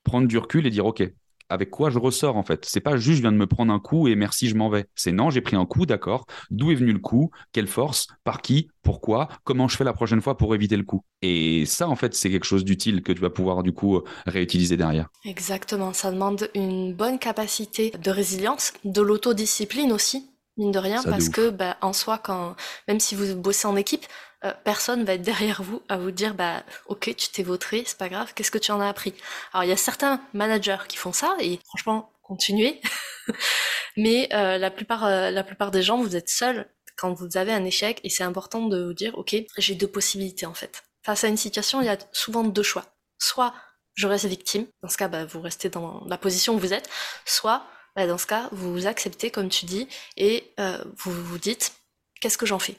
prendre 0.04 0.28
du 0.28 0.38
recul 0.38 0.66
et 0.66 0.70
dire 0.70 0.86
OK, 0.86 1.02
avec 1.48 1.70
quoi 1.70 1.90
je 1.90 1.98
ressors 1.98 2.36
en 2.36 2.42
fait. 2.42 2.64
C'est 2.64 2.80
pas 2.80 2.96
juste 2.96 3.16
je 3.16 3.22
viens 3.22 3.32
de 3.32 3.36
me 3.36 3.46
prendre 3.46 3.72
un 3.72 3.80
coup 3.80 4.08
et 4.08 4.14
merci, 4.14 4.48
je 4.48 4.54
m'en 4.54 4.68
vais. 4.68 4.86
C'est 4.94 5.12
non, 5.12 5.30
j'ai 5.30 5.40
pris 5.40 5.56
un 5.56 5.66
coup, 5.66 5.86
d'accord. 5.86 6.26
D'où 6.50 6.70
est 6.70 6.74
venu 6.74 6.92
le 6.92 6.98
coup? 6.98 7.30
Quelle 7.52 7.66
force? 7.66 8.06
Par 8.24 8.42
qui? 8.42 8.68
Pourquoi? 8.82 9.28
Comment 9.44 9.68
je 9.68 9.76
fais 9.76 9.84
la 9.84 9.92
prochaine 9.92 10.20
fois 10.20 10.36
pour 10.36 10.54
éviter 10.54 10.76
le 10.76 10.84
coup? 10.84 11.02
Et 11.22 11.66
ça, 11.66 11.88
en 11.88 11.96
fait, 11.96 12.14
c'est 12.14 12.30
quelque 12.30 12.46
chose 12.46 12.64
d'utile 12.64 13.02
que 13.02 13.12
tu 13.12 13.20
vas 13.20 13.30
pouvoir 13.30 13.62
du 13.62 13.72
coup 13.72 14.02
réutiliser 14.26 14.76
derrière. 14.76 15.08
Exactement. 15.24 15.92
Ça 15.92 16.10
demande 16.10 16.48
une 16.54 16.94
bonne 16.94 17.18
capacité 17.18 17.90
de 17.90 18.10
résilience, 18.10 18.72
de 18.84 19.00
l'autodiscipline 19.00 19.92
aussi 19.92 20.30
mine 20.56 20.72
de 20.72 20.78
rien, 20.78 21.02
parce 21.02 21.28
que 21.28 21.50
bah, 21.50 21.76
en 21.82 21.92
soi, 21.92 22.18
quand 22.18 22.56
même 22.88 23.00
si 23.00 23.14
vous 23.14 23.36
bossez 23.36 23.66
en 23.66 23.76
équipe, 23.76 24.06
euh, 24.46 24.52
personne 24.64 25.04
va 25.04 25.14
être 25.14 25.22
derrière 25.22 25.62
vous 25.62 25.82
à 25.88 25.96
vous 25.96 26.10
dire 26.10 26.34
bah 26.34 26.62
ok 26.86 27.14
tu 27.16 27.28
t'es 27.30 27.42
vautré, 27.42 27.84
c'est 27.86 27.98
pas 27.98 28.08
grave, 28.08 28.32
qu'est-ce 28.34 28.50
que 28.50 28.58
tu 28.58 28.70
en 28.72 28.80
as 28.80 28.88
appris? 28.88 29.14
Alors 29.52 29.64
il 29.64 29.68
y 29.68 29.72
a 29.72 29.76
certains 29.76 30.20
managers 30.32 30.84
qui 30.88 30.96
font 30.96 31.12
ça 31.12 31.36
et 31.40 31.58
franchement 31.66 32.12
continuez, 32.22 32.80
mais 33.96 34.28
euh, 34.32 34.58
la 34.58 34.70
plupart 34.70 35.04
euh, 35.04 35.30
la 35.30 35.44
plupart 35.44 35.70
des 35.70 35.82
gens 35.82 35.98
vous 36.00 36.16
êtes 36.16 36.30
seuls 36.30 36.68
quand 36.96 37.12
vous 37.12 37.36
avez 37.36 37.52
un 37.52 37.64
échec 37.64 38.00
et 38.04 38.10
c'est 38.10 38.24
important 38.24 38.66
de 38.66 38.84
vous 38.84 38.94
dire 38.94 39.16
ok 39.18 39.36
j'ai 39.58 39.74
deux 39.74 39.88
possibilités 39.88 40.46
en 40.46 40.54
fait. 40.54 40.82
Face 41.04 41.24
à 41.24 41.28
une 41.28 41.36
situation 41.36 41.80
il 41.80 41.86
y 41.86 41.90
a 41.90 41.98
souvent 42.12 42.44
deux 42.44 42.62
choix, 42.62 42.84
soit 43.18 43.54
je 43.94 44.06
reste 44.06 44.26
victime, 44.26 44.66
dans 44.82 44.88
ce 44.88 44.96
cas 44.96 45.08
bah, 45.08 45.24
vous 45.24 45.40
restez 45.40 45.68
dans 45.70 46.04
la 46.06 46.18
position 46.18 46.54
où 46.54 46.58
vous 46.58 46.72
êtes, 46.72 46.88
soit 47.24 47.64
bah, 47.94 48.06
dans 48.06 48.18
ce 48.18 48.26
cas, 48.26 48.48
vous 48.52 48.86
acceptez, 48.86 49.30
comme 49.30 49.48
tu 49.48 49.64
dis, 49.64 49.88
et 50.18 50.52
vous 50.98 51.12
vous 51.12 51.38
dites, 51.38 51.72
qu'est-ce 52.20 52.36
que 52.36 52.44
j'en 52.44 52.58
fais? 52.58 52.76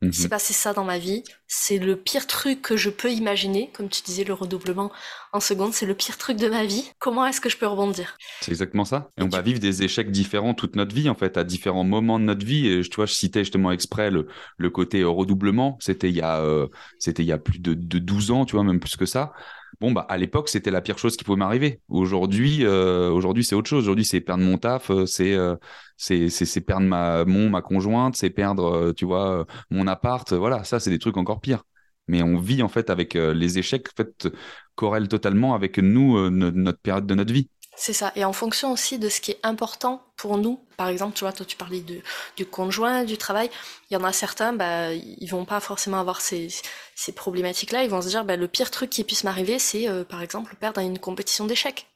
Il 0.00 0.14
s'est 0.14 0.24
mhm. 0.24 0.30
passé 0.30 0.52
ça 0.52 0.72
dans 0.72 0.84
ma 0.84 0.98
vie, 0.98 1.24
c'est 1.48 1.78
le 1.78 1.96
pire 1.96 2.28
truc 2.28 2.62
que 2.62 2.76
je 2.76 2.88
peux 2.88 3.10
imaginer, 3.10 3.70
comme 3.74 3.88
tu 3.88 4.02
disais, 4.02 4.22
le 4.22 4.32
redoublement 4.32 4.92
en 5.32 5.40
seconde, 5.40 5.72
c'est 5.72 5.86
le 5.86 5.94
pire 5.94 6.16
truc 6.16 6.36
de 6.36 6.48
ma 6.48 6.64
vie. 6.64 6.88
Comment 7.00 7.26
est-ce 7.26 7.40
que 7.40 7.48
je 7.48 7.56
peux 7.56 7.66
rebondir? 7.66 8.16
C'est 8.40 8.52
exactement 8.52 8.84
ça. 8.84 9.10
Et, 9.18 9.22
on 9.22 9.28
va 9.28 9.42
vivre 9.42 9.58
des 9.58 9.82
échecs 9.82 10.12
différents 10.12 10.54
toute 10.54 10.76
notre 10.76 10.94
vie, 10.94 11.08
en 11.08 11.16
fait, 11.16 11.36
à 11.36 11.42
différents 11.42 11.82
moments 11.82 12.20
de 12.20 12.24
notre 12.24 12.46
vie. 12.46 12.68
Et 12.68 12.82
tu 12.82 12.94
vois, 12.94 13.06
je 13.06 13.12
citais 13.14 13.40
justement 13.40 13.72
exprès 13.72 14.10
le, 14.10 14.28
le 14.56 14.70
côté 14.70 15.02
redoublement. 15.02 15.76
C'était 15.80 16.10
il 16.10 16.16
y 16.16 16.22
a, 16.22 16.38
euh, 16.38 16.68
c'était 17.00 17.24
il 17.24 17.26
y 17.26 17.32
a 17.32 17.38
plus 17.38 17.58
de, 17.58 17.74
de 17.74 17.98
12 17.98 18.30
ans, 18.30 18.44
tu 18.44 18.54
vois, 18.54 18.64
même 18.64 18.80
plus 18.80 18.96
que 18.96 19.06
ça. 19.06 19.32
Bon, 19.80 19.92
bah, 19.92 20.06
à 20.08 20.16
l'époque, 20.16 20.48
c'était 20.48 20.70
la 20.70 20.80
pire 20.80 20.98
chose 20.98 21.16
qui 21.16 21.24
pouvait 21.24 21.38
m'arriver. 21.38 21.80
Aujourd'hui, 21.88 22.64
euh, 22.64 23.10
aujourd'hui, 23.10 23.44
c'est 23.44 23.54
autre 23.54 23.68
chose. 23.68 23.84
Aujourd'hui, 23.84 24.04
c'est 24.04 24.20
perdre 24.20 24.42
mon 24.42 24.58
taf, 24.58 24.90
euh, 24.90 25.06
c'est, 25.06 25.34
euh, 25.34 25.56
c'est, 25.96 26.28
c'est, 26.30 26.60
perdre 26.60 26.86
ma, 26.86 27.24
mon, 27.24 27.48
ma 27.50 27.62
conjointe, 27.62 28.16
c'est 28.16 28.30
perdre, 28.30 28.92
tu 28.96 29.04
vois, 29.04 29.46
mon 29.70 29.86
appart. 29.86 30.32
Voilà, 30.32 30.64
ça, 30.64 30.80
c'est 30.80 30.90
des 30.90 30.98
trucs 30.98 31.16
encore 31.16 31.40
pires. 31.40 31.64
Mais 32.08 32.22
on 32.22 32.38
vit, 32.38 32.62
en 32.62 32.68
fait, 32.68 32.90
avec 32.90 33.14
les 33.14 33.58
échecs, 33.58 33.88
en 33.88 33.96
fait, 34.02 34.28
corrèlent 34.74 35.08
totalement 35.08 35.54
avec 35.54 35.78
nous, 35.78 36.30
notre 36.30 36.80
période 36.80 37.06
de 37.06 37.14
notre 37.14 37.32
vie. 37.32 37.50
C'est 37.80 37.92
ça. 37.92 38.12
Et 38.16 38.24
en 38.24 38.32
fonction 38.32 38.72
aussi 38.72 38.98
de 38.98 39.08
ce 39.08 39.20
qui 39.20 39.30
est 39.30 39.38
important 39.44 40.02
pour 40.16 40.36
nous. 40.36 40.58
Par 40.76 40.88
exemple, 40.88 41.16
tu 41.16 41.20
vois, 41.20 41.32
toi, 41.32 41.46
tu 41.46 41.56
parlais 41.56 41.80
de, 41.80 42.00
du 42.36 42.44
conjoint, 42.44 43.04
du 43.04 43.16
travail. 43.16 43.50
Il 43.88 43.94
y 43.94 43.96
en 43.96 44.02
a 44.02 44.12
certains, 44.12 44.52
bah, 44.52 44.92
ils 44.92 45.28
vont 45.28 45.44
pas 45.44 45.60
forcément 45.60 46.00
avoir 46.00 46.20
ces, 46.20 46.48
ces 46.96 47.12
problématiques-là. 47.12 47.84
Ils 47.84 47.90
vont 47.90 48.02
se 48.02 48.08
dire, 48.08 48.24
bah, 48.24 48.36
le 48.36 48.48
pire 48.48 48.72
truc 48.72 48.90
qui 48.90 49.04
puisse 49.04 49.22
m'arriver, 49.22 49.60
c'est, 49.60 49.88
euh, 49.88 50.02
par 50.02 50.22
exemple, 50.22 50.56
perdre 50.56 50.80
à 50.80 50.82
une 50.82 50.98
compétition 50.98 51.46
d'échecs. 51.46 51.86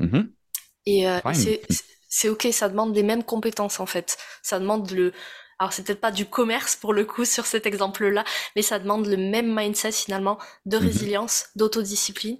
Mm-hmm. 0.00 0.28
Et 0.86 1.08
euh, 1.08 1.18
c'est 2.08 2.28
ok, 2.28 2.46
ça 2.52 2.68
demande 2.68 2.94
les 2.94 3.02
mêmes 3.02 3.24
compétences, 3.24 3.80
en 3.80 3.86
fait. 3.86 4.18
Ça 4.42 4.60
demande 4.60 4.92
le... 4.92 5.12
Alors, 5.58 5.72
c'est 5.72 5.82
peut-être 5.82 6.00
pas 6.00 6.12
du 6.12 6.26
commerce, 6.26 6.76
pour 6.76 6.92
le 6.92 7.04
coup, 7.04 7.24
sur 7.26 7.46
cet 7.46 7.66
exemple-là, 7.66 8.22
mais 8.54 8.62
ça 8.62 8.78
demande 8.78 9.06
le 9.06 9.16
même 9.16 9.52
mindset, 9.52 9.90
finalement, 9.90 10.38
de 10.66 10.78
mm-hmm. 10.78 10.82
résilience, 10.82 11.46
d'autodiscipline. 11.56 12.38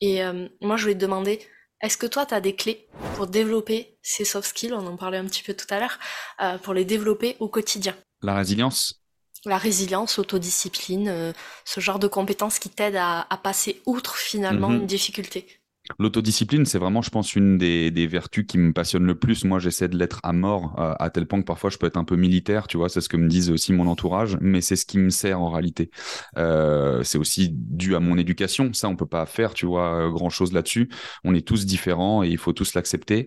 Et 0.00 0.22
euh, 0.22 0.46
moi, 0.60 0.76
je 0.76 0.82
voulais 0.82 0.94
te 0.94 1.00
demander 1.00 1.40
est-ce 1.80 1.96
que 1.96 2.06
toi, 2.06 2.26
tu 2.26 2.34
as 2.34 2.40
des 2.40 2.54
clés 2.54 2.88
pour 3.14 3.26
développer 3.26 3.96
ces 4.02 4.24
soft 4.24 4.48
skills, 4.48 4.72
on 4.72 4.86
en 4.86 4.96
parlait 4.96 5.18
un 5.18 5.26
petit 5.26 5.42
peu 5.42 5.54
tout 5.54 5.66
à 5.70 5.78
l'heure, 5.78 5.98
euh, 6.40 6.58
pour 6.58 6.74
les 6.74 6.84
développer 6.84 7.36
au 7.38 7.48
quotidien 7.48 7.96
La 8.22 8.34
résilience? 8.34 9.00
La 9.44 9.58
résilience, 9.58 10.16
l'autodiscipline, 10.16 11.08
euh, 11.08 11.32
ce 11.64 11.80
genre 11.80 12.00
de 12.00 12.08
compétences 12.08 12.58
qui 12.58 12.68
t'aident 12.68 12.96
à, 12.96 13.40
passer 13.42 13.80
outre 13.86 14.16
finalement 14.16 14.68
mhm. 14.68 14.80
une 14.80 14.86
difficulté. 14.86 15.57
L'autodiscipline, 15.98 16.66
c'est 16.66 16.78
vraiment, 16.78 17.02
je 17.02 17.10
pense, 17.10 17.34
une 17.34 17.58
des, 17.58 18.06
vertus 18.06 18.46
qui 18.46 18.58
me 18.58 18.72
passionne 18.72 19.04
le 19.04 19.14
plus. 19.14 19.44
Moi, 19.44 19.58
j'essaie 19.58 19.88
de 19.88 19.96
l'être 19.96 20.20
à 20.22 20.32
mort, 20.32 20.74
euh, 20.78 20.94
à 20.98 21.10
tel 21.10 21.26
point 21.26 21.40
que 21.40 21.46
parfois 21.46 21.70
je 21.70 21.78
peux 21.78 21.86
être 21.86 21.96
un 21.96 22.04
peu 22.04 22.16
militaire, 22.16 22.66
tu 22.66 22.76
vois, 22.76 22.88
c'est 22.88 23.00
ce 23.00 23.08
que 23.08 23.16
me 23.16 23.28
disent 23.28 23.50
aussi 23.50 23.72
mon 23.72 23.86
entourage, 23.86 24.36
mais 24.40 24.60
c'est 24.60 24.76
ce 24.76 24.86
qui 24.86 24.98
me 24.98 25.10
sert 25.10 25.40
en 25.40 25.50
réalité. 25.50 25.90
Euh, 26.36 27.02
c'est 27.02 27.18
aussi 27.18 27.50
dû 27.52 27.94
à 27.96 28.00
mon 28.00 28.16
éducation. 28.18 28.72
Ça, 28.72 28.88
on 28.88 28.96
peut 28.96 29.06
pas 29.06 29.26
faire, 29.26 29.54
tu 29.54 29.66
vois, 29.66 30.06
euh, 30.06 30.10
grand 30.10 30.30
chose 30.30 30.52
là-dessus. 30.52 30.88
On 31.24 31.34
est 31.34 31.46
tous 31.46 31.66
différents 31.66 32.22
et 32.22 32.28
il 32.28 32.38
faut 32.38 32.52
tous 32.52 32.74
l'accepter. 32.74 33.26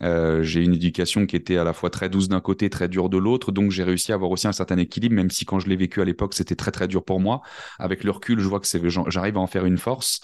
J'ai 0.00 0.62
une 0.62 0.74
éducation 0.74 1.26
qui 1.26 1.36
était 1.36 1.56
à 1.56 1.64
la 1.64 1.72
fois 1.72 1.90
très 1.90 2.08
douce 2.08 2.28
d'un 2.28 2.40
côté, 2.40 2.70
très 2.70 2.88
dure 2.88 3.08
de 3.08 3.18
l'autre, 3.18 3.52
donc 3.52 3.70
j'ai 3.70 3.84
réussi 3.84 4.12
à 4.12 4.14
avoir 4.16 4.30
aussi 4.30 4.48
un 4.48 4.52
certain 4.52 4.78
équilibre, 4.78 5.14
même 5.14 5.30
si 5.30 5.44
quand 5.44 5.60
je 5.60 5.68
l'ai 5.68 5.76
vécu 5.76 6.00
à 6.00 6.04
l'époque, 6.04 6.34
c'était 6.34 6.56
très 6.56 6.70
très 6.70 6.88
dur 6.88 7.04
pour 7.04 7.20
moi. 7.20 7.42
Avec 7.78 8.04
le 8.04 8.10
recul, 8.10 8.40
je 8.40 8.48
vois 8.48 8.60
que 8.60 8.66
j'arrive 9.08 9.36
à 9.36 9.40
en 9.40 9.46
faire 9.46 9.64
une 9.64 9.78
force. 9.78 10.20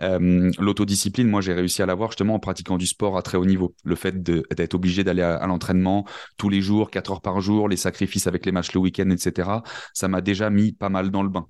L'autodiscipline 0.00 1.21
moi, 1.28 1.40
j'ai 1.40 1.52
réussi 1.52 1.82
à 1.82 1.86
l'avoir 1.86 2.10
justement 2.10 2.34
en 2.34 2.38
pratiquant 2.38 2.76
du 2.76 2.86
sport 2.86 3.16
à 3.16 3.22
très 3.22 3.38
haut 3.38 3.44
niveau. 3.44 3.74
Le 3.84 3.94
fait 3.94 4.22
d'être 4.22 4.74
obligé 4.74 5.04
d'aller 5.04 5.22
à, 5.22 5.46
l'entraînement 5.46 6.04
tous 6.36 6.48
les 6.48 6.60
jours, 6.60 6.90
4 6.90 7.12
heures 7.12 7.20
par 7.20 7.40
jour, 7.40 7.68
les 7.68 7.76
sacrifices 7.76 8.26
avec 8.26 8.46
les 8.46 8.52
matchs 8.52 8.72
le 8.72 8.80
week-end, 8.80 9.10
etc., 9.10 9.48
ça 9.94 10.08
m'a 10.08 10.20
déjà 10.20 10.50
mis 10.50 10.72
pas 10.72 10.88
mal 10.88 11.10
dans 11.10 11.22
le 11.22 11.28
bain. 11.28 11.46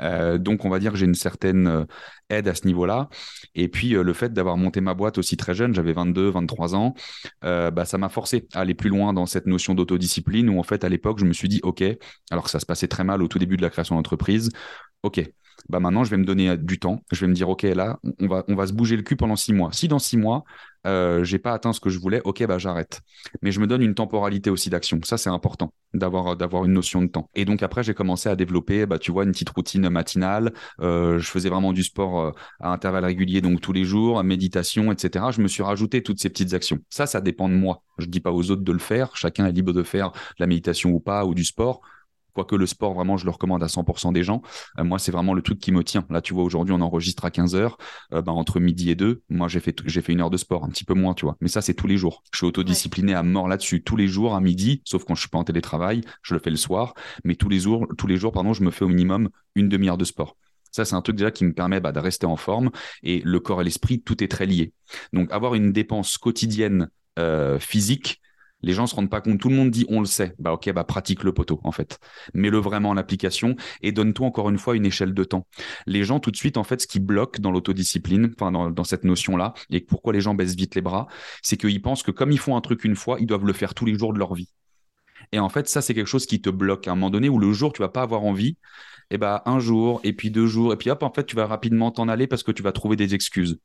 Euh, 0.00 0.38
donc, 0.38 0.64
on 0.64 0.70
va 0.70 0.78
dire 0.78 0.92
que 0.92 0.98
j'ai 0.98 1.06
une 1.06 1.14
certaine 1.14 1.66
euh, 1.66 1.84
aide 2.30 2.48
à 2.48 2.54
ce 2.54 2.66
niveau-là. 2.66 3.08
Et 3.54 3.68
puis, 3.68 3.94
euh, 3.94 4.02
le 4.02 4.12
fait 4.12 4.32
d'avoir 4.32 4.56
monté 4.56 4.80
ma 4.80 4.94
boîte 4.94 5.18
aussi 5.18 5.36
très 5.36 5.54
jeune, 5.54 5.74
j'avais 5.74 5.92
22, 5.92 6.30
23 6.30 6.74
ans, 6.74 6.94
bah, 7.42 7.84
ça 7.84 7.98
m'a 7.98 8.08
forcé 8.08 8.46
à 8.54 8.60
aller 8.60 8.74
plus 8.74 8.90
loin 8.90 9.12
dans 9.12 9.26
cette 9.26 9.46
notion 9.46 9.74
d'autodiscipline 9.74 10.48
où, 10.48 10.58
en 10.58 10.62
fait, 10.62 10.84
à 10.84 10.88
l'époque, 10.88 11.18
je 11.18 11.24
me 11.24 11.32
suis 11.32 11.48
dit, 11.48 11.60
OK, 11.62 11.82
alors 12.30 12.44
que 12.44 12.50
ça 12.50 12.60
se 12.60 12.66
passait 12.66 12.88
très 12.88 13.04
mal 13.04 13.22
au 13.22 13.28
tout 13.28 13.38
début 13.38 13.56
de 13.56 13.62
la 13.62 13.70
création 13.70 13.96
d'entreprise, 13.96 14.50
OK, 15.02 15.20
bah 15.68 15.80
maintenant 15.80 16.04
je 16.04 16.10
vais 16.10 16.16
me 16.16 16.24
donner 16.24 16.56
du 16.56 16.78
temps. 16.78 17.02
Je 17.12 17.20
vais 17.20 17.28
me 17.28 17.34
dire 17.34 17.48
ok 17.48 17.62
là 17.62 17.98
on 18.20 18.26
va 18.26 18.44
on 18.48 18.54
va 18.54 18.66
se 18.66 18.72
bouger 18.72 18.96
le 18.96 19.02
cul 19.02 19.16
pendant 19.16 19.36
six 19.36 19.52
mois. 19.52 19.70
Si 19.72 19.88
dans 19.88 19.98
six 19.98 20.16
mois 20.16 20.44
euh, 20.86 21.22
j'ai 21.22 21.38
pas 21.38 21.52
atteint 21.52 21.72
ce 21.72 21.80
que 21.80 21.90
je 21.90 21.98
voulais, 21.98 22.20
ok 22.24 22.44
bah 22.46 22.58
j'arrête. 22.58 23.00
Mais 23.40 23.52
je 23.52 23.60
me 23.60 23.66
donne 23.66 23.82
une 23.82 23.94
temporalité 23.94 24.50
aussi 24.50 24.70
d'action. 24.70 24.98
Ça 25.04 25.16
c'est 25.16 25.30
important 25.30 25.72
d'avoir 25.94 26.36
d'avoir 26.36 26.64
une 26.64 26.72
notion 26.72 27.02
de 27.02 27.06
temps. 27.06 27.30
Et 27.34 27.44
donc 27.44 27.62
après 27.62 27.82
j'ai 27.82 27.94
commencé 27.94 28.28
à 28.28 28.36
développer 28.36 28.86
bah 28.86 28.98
tu 28.98 29.12
vois 29.12 29.24
une 29.24 29.32
petite 29.32 29.50
routine 29.50 29.88
matinale. 29.88 30.52
Euh, 30.80 31.18
je 31.18 31.28
faisais 31.28 31.48
vraiment 31.48 31.72
du 31.72 31.82
sport 31.84 32.20
euh, 32.20 32.30
à 32.60 32.72
intervalles 32.72 33.04
réguliers 33.04 33.40
donc 33.40 33.60
tous 33.60 33.72
les 33.72 33.84
jours, 33.84 34.22
méditation 34.24 34.90
etc. 34.92 35.26
Je 35.30 35.40
me 35.40 35.48
suis 35.48 35.62
rajouté 35.62 36.02
toutes 36.02 36.20
ces 36.20 36.30
petites 36.30 36.54
actions. 36.54 36.78
Ça 36.90 37.06
ça 37.06 37.20
dépend 37.20 37.48
de 37.48 37.54
moi. 37.54 37.82
Je 37.98 38.06
dis 38.06 38.20
pas 38.20 38.32
aux 38.32 38.50
autres 38.50 38.62
de 38.62 38.72
le 38.72 38.78
faire. 38.78 39.16
Chacun 39.16 39.46
est 39.46 39.52
libre 39.52 39.72
de 39.72 39.82
faire 39.82 40.12
la 40.38 40.46
méditation 40.46 40.90
ou 40.90 41.00
pas 41.00 41.24
ou 41.24 41.34
du 41.34 41.44
sport. 41.44 41.80
Quoique 42.34 42.56
le 42.56 42.66
sport, 42.66 42.94
vraiment, 42.94 43.16
je 43.16 43.24
le 43.24 43.30
recommande 43.30 43.62
à 43.62 43.66
100% 43.66 44.12
des 44.12 44.22
gens. 44.22 44.42
Euh, 44.78 44.84
moi, 44.84 44.98
c'est 44.98 45.12
vraiment 45.12 45.34
le 45.34 45.42
truc 45.42 45.58
qui 45.58 45.72
me 45.72 45.84
tient. 45.84 46.04
Là, 46.10 46.22
tu 46.22 46.34
vois, 46.34 46.44
aujourd'hui, 46.44 46.74
on 46.74 46.80
enregistre 46.80 47.24
à 47.24 47.30
15 47.30 47.54
heures. 47.54 47.76
Euh, 48.12 48.22
bah, 48.22 48.32
entre 48.32 48.58
midi 48.60 48.90
et 48.90 48.94
deux, 48.94 49.22
moi, 49.28 49.48
j'ai 49.48 49.60
fait, 49.60 49.74
une 50.08 50.20
heure 50.20 50.30
de 50.30 50.36
sport, 50.36 50.64
un 50.64 50.68
petit 50.68 50.84
peu 50.84 50.94
moins, 50.94 51.14
tu 51.14 51.26
vois. 51.26 51.36
Mais 51.40 51.48
ça, 51.48 51.60
c'est 51.60 51.74
tous 51.74 51.86
les 51.86 51.96
jours. 51.96 52.22
Je 52.32 52.38
suis 52.38 52.46
autodiscipliné 52.46 53.14
à 53.14 53.22
mort 53.22 53.48
là-dessus. 53.48 53.82
Tous 53.82 53.96
les 53.96 54.08
jours 54.08 54.34
à 54.34 54.40
midi, 54.40 54.82
sauf 54.84 55.04
quand 55.04 55.14
je 55.14 55.20
suis 55.20 55.28
pas 55.28 55.38
en 55.38 55.44
télétravail, 55.44 56.00
je 56.22 56.34
le 56.34 56.40
fais 56.40 56.50
le 56.50 56.56
soir. 56.56 56.94
Mais 57.24 57.34
tous 57.34 57.48
les 57.48 57.60
jours, 57.60 57.86
tous 57.98 58.06
les 58.06 58.16
je 58.52 58.62
me 58.62 58.70
fais 58.70 58.84
au 58.84 58.88
minimum 58.88 59.28
une 59.54 59.68
demi-heure 59.68 59.98
de 59.98 60.04
sport. 60.04 60.36
Ça, 60.70 60.84
c'est 60.84 60.94
un 60.94 61.02
truc 61.02 61.16
déjà 61.16 61.30
qui 61.30 61.44
me 61.44 61.52
permet 61.52 61.80
bah, 61.80 61.92
de 61.92 61.98
rester 61.98 62.26
en 62.26 62.36
forme. 62.36 62.70
Et 63.02 63.20
le 63.24 63.40
corps 63.40 63.60
et 63.60 63.64
l'esprit, 63.64 64.00
tout 64.00 64.24
est 64.24 64.28
très 64.28 64.46
lié. 64.46 64.72
Donc, 65.12 65.30
avoir 65.30 65.54
une 65.54 65.72
dépense 65.72 66.16
quotidienne 66.16 66.88
euh, 67.18 67.58
physique, 67.58 68.20
les 68.62 68.72
gens 68.72 68.86
se 68.86 68.94
rendent 68.94 69.10
pas 69.10 69.20
compte. 69.20 69.40
Tout 69.40 69.48
le 69.48 69.56
monde 69.56 69.70
dit 69.70 69.84
on 69.88 70.00
le 70.00 70.06
sait. 70.06 70.34
Bah 70.38 70.52
ok, 70.52 70.72
bah 70.72 70.84
pratique 70.84 71.22
le 71.24 71.32
poteau 71.32 71.60
en 71.64 71.72
fait. 71.72 71.98
Mets-le 72.34 72.58
vraiment 72.58 72.90
en 72.90 72.96
application 72.96 73.56
et 73.82 73.92
donne-toi 73.92 74.26
encore 74.26 74.50
une 74.50 74.58
fois 74.58 74.76
une 74.76 74.86
échelle 74.86 75.14
de 75.14 75.24
temps. 75.24 75.46
Les 75.86 76.04
gens 76.04 76.20
tout 76.20 76.30
de 76.30 76.36
suite 76.36 76.56
en 76.56 76.64
fait, 76.64 76.80
ce 76.80 76.86
qui 76.86 77.00
bloque 77.00 77.40
dans 77.40 77.50
l'autodiscipline, 77.50 78.32
enfin 78.38 78.52
dans, 78.52 78.84
cette 78.84 79.04
notion 79.04 79.36
là, 79.36 79.54
et 79.70 79.80
pourquoi 79.80 80.12
les 80.12 80.20
gens 80.20 80.34
baissent 80.34 80.56
vite 80.56 80.74
les 80.74 80.82
bras, 80.82 81.06
c'est 81.42 81.56
qu'ils 81.56 81.82
pensent 81.82 82.02
que 82.02 82.10
comme 82.10 82.30
ils 82.32 82.38
font 82.38 82.56
un 82.56 82.60
truc 82.60 82.84
une 82.84 82.96
fois, 82.96 83.18
ils 83.20 83.26
doivent 83.26 83.46
le 83.46 83.52
faire 83.52 83.74
tous 83.74 83.86
les 83.86 83.98
jours 83.98 84.12
de 84.12 84.18
leur 84.18 84.34
vie. 84.34 84.48
Et 85.32 85.38
en 85.38 85.48
fait, 85.48 85.68
ça 85.68 85.80
c'est 85.80 85.94
quelque 85.94 86.06
chose 86.06 86.26
qui 86.26 86.40
te 86.40 86.50
bloque 86.50 86.88
à 86.88 86.92
un 86.92 86.94
moment 86.94 87.10
donné 87.10 87.28
où 87.28 87.38
le 87.38 87.52
jour 87.52 87.72
tu 87.72 87.82
vas 87.82 87.88
pas 87.88 88.02
avoir 88.02 88.24
envie. 88.24 88.56
Et 89.10 89.18
bah 89.18 89.42
un 89.44 89.58
jour 89.60 90.00
et 90.04 90.14
puis 90.14 90.30
deux 90.30 90.46
jours 90.46 90.72
et 90.72 90.76
puis 90.76 90.88
hop 90.88 91.02
en 91.02 91.12
fait 91.12 91.26
tu 91.26 91.36
vas 91.36 91.46
rapidement 91.46 91.90
t'en 91.90 92.08
aller 92.08 92.26
parce 92.26 92.42
que 92.42 92.52
tu 92.52 92.62
vas 92.62 92.72
trouver 92.72 92.96
des 92.96 93.14
excuses. 93.14 93.58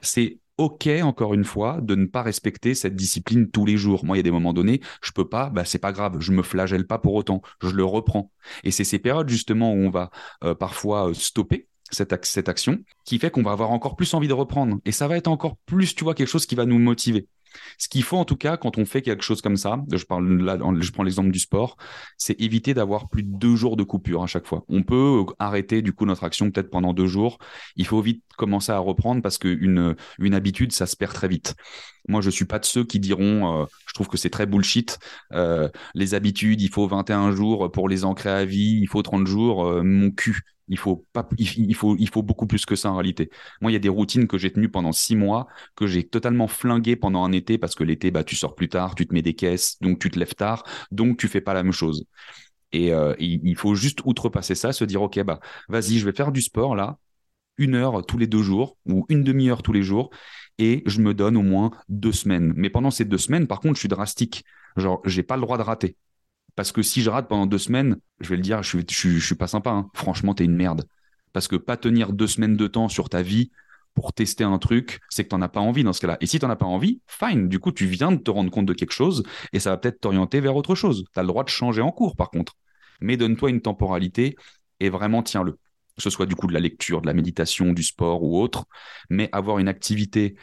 C'est 0.00 0.38
ok 0.62 0.88
encore 1.02 1.34
une 1.34 1.44
fois 1.44 1.80
de 1.82 1.94
ne 1.94 2.06
pas 2.06 2.22
respecter 2.22 2.74
cette 2.74 2.94
discipline 2.94 3.50
tous 3.50 3.66
les 3.66 3.76
jours. 3.76 4.04
Moi, 4.04 4.16
il 4.16 4.18
y 4.18 4.20
a 4.20 4.22
des 4.24 4.30
moments 4.30 4.52
donnés, 4.52 4.80
je 5.02 5.12
peux 5.12 5.28
pas, 5.28 5.50
bah 5.50 5.64
c'est 5.64 5.78
pas 5.78 5.92
grave, 5.92 6.20
je 6.20 6.32
me 6.32 6.42
flagelle 6.42 6.86
pas 6.86 6.98
pour 6.98 7.14
autant, 7.14 7.42
je 7.62 7.70
le 7.70 7.84
reprends. 7.84 8.30
Et 8.64 8.70
c'est 8.70 8.84
ces 8.84 8.98
périodes 8.98 9.28
justement 9.28 9.72
où 9.72 9.76
on 9.76 9.90
va 9.90 10.10
euh, 10.44 10.54
parfois 10.54 11.10
euh, 11.10 11.14
stopper 11.14 11.68
cette 11.90 12.48
action 12.48 12.78
qui 13.04 13.18
fait 13.18 13.30
qu'on 13.30 13.42
va 13.42 13.52
avoir 13.52 13.70
encore 13.70 13.96
plus 13.96 14.14
envie 14.14 14.28
de 14.28 14.32
reprendre. 14.32 14.78
Et 14.86 14.92
ça 14.92 15.08
va 15.08 15.16
être 15.16 15.28
encore 15.28 15.58
plus, 15.66 15.94
tu 15.94 16.04
vois, 16.04 16.14
quelque 16.14 16.28
chose 16.28 16.46
qui 16.46 16.54
va 16.54 16.64
nous 16.64 16.78
motiver. 16.78 17.28
Ce 17.78 17.88
qu'il 17.88 18.02
faut 18.02 18.16
en 18.16 18.24
tout 18.24 18.36
cas 18.36 18.56
quand 18.56 18.78
on 18.78 18.84
fait 18.84 19.02
quelque 19.02 19.22
chose 19.22 19.42
comme 19.42 19.56
ça, 19.56 19.78
je 19.92 20.04
parle 20.04 20.80
je 20.80 20.92
prends 20.92 21.02
l'exemple 21.02 21.30
du 21.30 21.38
sport, 21.38 21.76
c'est 22.16 22.40
éviter 22.40 22.74
d'avoir 22.74 23.08
plus 23.08 23.22
de 23.22 23.30
deux 23.30 23.56
jours 23.56 23.76
de 23.76 23.82
coupure 23.82 24.22
à 24.22 24.26
chaque 24.26 24.46
fois. 24.46 24.64
On 24.68 24.82
peut 24.82 25.24
arrêter 25.38 25.82
du 25.82 25.92
coup 25.92 26.06
notre 26.06 26.24
action 26.24 26.50
peut-être 26.50 26.70
pendant 26.70 26.92
deux 26.92 27.06
jours. 27.06 27.38
Il 27.76 27.86
faut 27.86 28.00
vite 28.00 28.22
commencer 28.36 28.72
à 28.72 28.78
reprendre 28.78 29.22
parce 29.22 29.38
qu'une 29.38 29.96
une 30.18 30.34
habitude 30.34 30.72
ça 30.72 30.86
se 30.86 30.96
perd 30.96 31.12
très 31.12 31.28
vite. 31.28 31.54
Moi 32.08 32.20
je 32.20 32.30
suis 32.30 32.44
pas 32.44 32.58
de 32.58 32.64
ceux 32.64 32.84
qui 32.84 32.98
diront, 32.98 33.62
euh, 33.62 33.66
je 33.86 33.94
trouve 33.94 34.08
que 34.08 34.16
c'est 34.16 34.30
très 34.30 34.46
bullshit. 34.46 34.98
Euh, 35.32 35.68
les 35.94 36.14
habitudes, 36.14 36.60
il 36.60 36.68
faut 36.68 36.86
21 36.86 37.32
jours 37.32 37.70
pour 37.70 37.88
les 37.88 38.04
ancrer 38.04 38.30
à 38.30 38.44
vie, 38.44 38.78
il 38.80 38.88
faut 38.88 39.02
30 39.02 39.26
jours. 39.26 39.66
Euh, 39.66 39.82
mon 39.82 40.10
cul, 40.10 40.42
il 40.68 40.76
faut 40.78 42.22
beaucoup 42.22 42.46
plus 42.46 42.64
que 42.66 42.76
ça 42.76 42.90
en 42.90 42.96
réalité. 42.96 43.30
Moi, 43.60 43.70
il 43.70 43.74
y 43.74 43.76
a 43.76 43.80
des 43.80 43.88
routines 43.88 44.26
que 44.26 44.38
j'ai 44.38 44.52
tenues 44.52 44.70
pendant 44.70 44.92
six 44.92 45.16
mois, 45.16 45.46
que 45.76 45.86
j'ai 45.86 46.04
totalement 46.04 46.48
flinguées 46.48 46.96
pendant 46.96 47.24
un 47.24 47.32
été 47.32 47.58
parce 47.58 47.74
que 47.74 47.84
l'été, 47.84 48.10
bah, 48.10 48.24
tu 48.24 48.36
sors 48.36 48.54
plus 48.54 48.68
tard, 48.68 48.94
tu 48.94 49.06
te 49.06 49.14
mets 49.14 49.22
des 49.22 49.34
caisses, 49.34 49.78
donc 49.80 49.98
tu 49.98 50.10
te 50.10 50.18
lèves 50.18 50.34
tard, 50.34 50.64
donc 50.90 51.18
tu 51.18 51.28
fais 51.28 51.40
pas 51.40 51.54
la 51.54 51.62
même 51.62 51.72
chose. 51.72 52.06
Et 52.72 52.92
euh, 52.92 53.14
il, 53.18 53.54
faut 53.56 53.74
juste 53.74 54.00
outrepasser 54.04 54.54
ça, 54.54 54.72
se 54.72 54.84
dire, 54.84 55.02
OK, 55.02 55.22
bah, 55.22 55.40
vas-y, 55.68 55.98
je 55.98 56.06
vais 56.06 56.12
faire 56.12 56.32
du 56.32 56.40
sport 56.40 56.74
là, 56.74 56.98
une 57.58 57.74
heure 57.74 58.04
tous 58.06 58.18
les 58.18 58.26
deux 58.26 58.42
jours 58.42 58.78
ou 58.86 59.04
une 59.08 59.24
demi-heure 59.24 59.62
tous 59.62 59.72
les 59.72 59.82
jours 59.82 60.10
et 60.58 60.82
je 60.86 61.00
me 61.00 61.14
donne 61.14 61.36
au 61.36 61.42
moins 61.42 61.70
deux 61.88 62.12
semaines. 62.12 62.52
Mais 62.56 62.70
pendant 62.70 62.90
ces 62.90 63.04
deux 63.04 63.18
semaines, 63.18 63.46
par 63.46 63.60
contre, 63.60 63.74
je 63.74 63.80
suis 63.80 63.88
drastique. 63.88 64.44
Genre, 64.76 65.02
j'ai 65.04 65.22
pas 65.22 65.36
le 65.36 65.42
droit 65.42 65.58
de 65.58 65.62
rater. 65.62 65.96
Parce 66.54 66.72
que 66.72 66.82
si 66.82 67.02
je 67.02 67.10
rate 67.10 67.28
pendant 67.28 67.46
deux 67.46 67.58
semaines, 67.58 67.96
je 68.20 68.28
vais 68.28 68.36
le 68.36 68.42
dire, 68.42 68.62
je 68.62 68.78
suis, 68.88 69.20
suis 69.20 69.34
pas 69.34 69.46
sympa. 69.46 69.70
Hein. 69.70 69.90
Franchement, 69.94 70.34
t'es 70.34 70.44
une 70.44 70.54
merde. 70.54 70.84
Parce 71.32 71.48
que 71.48 71.56
pas 71.56 71.76
tenir 71.76 72.12
deux 72.12 72.26
semaines 72.26 72.56
de 72.56 72.66
temps 72.66 72.88
sur 72.88 73.08
ta 73.08 73.22
vie 73.22 73.50
pour 73.94 74.12
tester 74.12 74.44
un 74.44 74.58
truc, 74.58 75.00
c'est 75.08 75.24
que 75.24 75.28
t'en 75.30 75.42
as 75.42 75.48
pas 75.48 75.60
envie 75.60 75.84
dans 75.84 75.92
ce 75.92 76.00
cas-là. 76.00 76.16
Et 76.20 76.26
si 76.26 76.38
t'en 76.38 76.50
as 76.50 76.56
pas 76.56 76.66
envie, 76.66 77.00
fine. 77.06 77.48
Du 77.48 77.58
coup, 77.58 77.72
tu 77.72 77.86
viens 77.86 78.12
de 78.12 78.16
te 78.16 78.30
rendre 78.30 78.50
compte 78.50 78.66
de 78.66 78.72
quelque 78.72 78.92
chose 78.92 79.22
et 79.52 79.60
ça 79.60 79.70
va 79.70 79.76
peut-être 79.76 80.00
t'orienter 80.00 80.40
vers 80.40 80.56
autre 80.56 80.74
chose. 80.74 81.04
Tu 81.12 81.18
as 81.18 81.22
le 81.22 81.28
droit 81.28 81.44
de 81.44 81.48
changer 81.48 81.82
en 81.82 81.90
cours, 81.90 82.16
par 82.16 82.30
contre. 82.30 82.54
Mais 83.00 83.16
donne-toi 83.16 83.50
une 83.50 83.60
temporalité 83.60 84.36
et 84.80 84.88
vraiment 84.90 85.22
tiens-le. 85.22 85.52
Que 85.96 86.02
ce 86.02 86.10
soit 86.10 86.24
du 86.24 86.34
coup 86.34 86.46
de 86.46 86.54
la 86.54 86.60
lecture, 86.60 87.02
de 87.02 87.06
la 87.06 87.12
méditation, 87.12 87.72
du 87.72 87.82
sport 87.82 88.22
ou 88.22 88.40
autre. 88.40 88.64
Mais 89.10 89.28
avoir 89.32 89.58
une 89.58 89.68
activité 89.68 90.36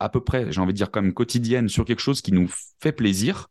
à 0.00 0.08
peu 0.08 0.22
près, 0.22 0.50
j'ai 0.50 0.60
envie 0.60 0.72
de 0.72 0.76
dire 0.76 0.90
quand 0.90 1.02
même 1.02 1.14
quotidienne 1.14 1.68
sur 1.68 1.84
quelque 1.84 2.00
chose 2.00 2.20
qui 2.20 2.32
nous 2.32 2.48
fait 2.80 2.92
plaisir, 2.92 3.48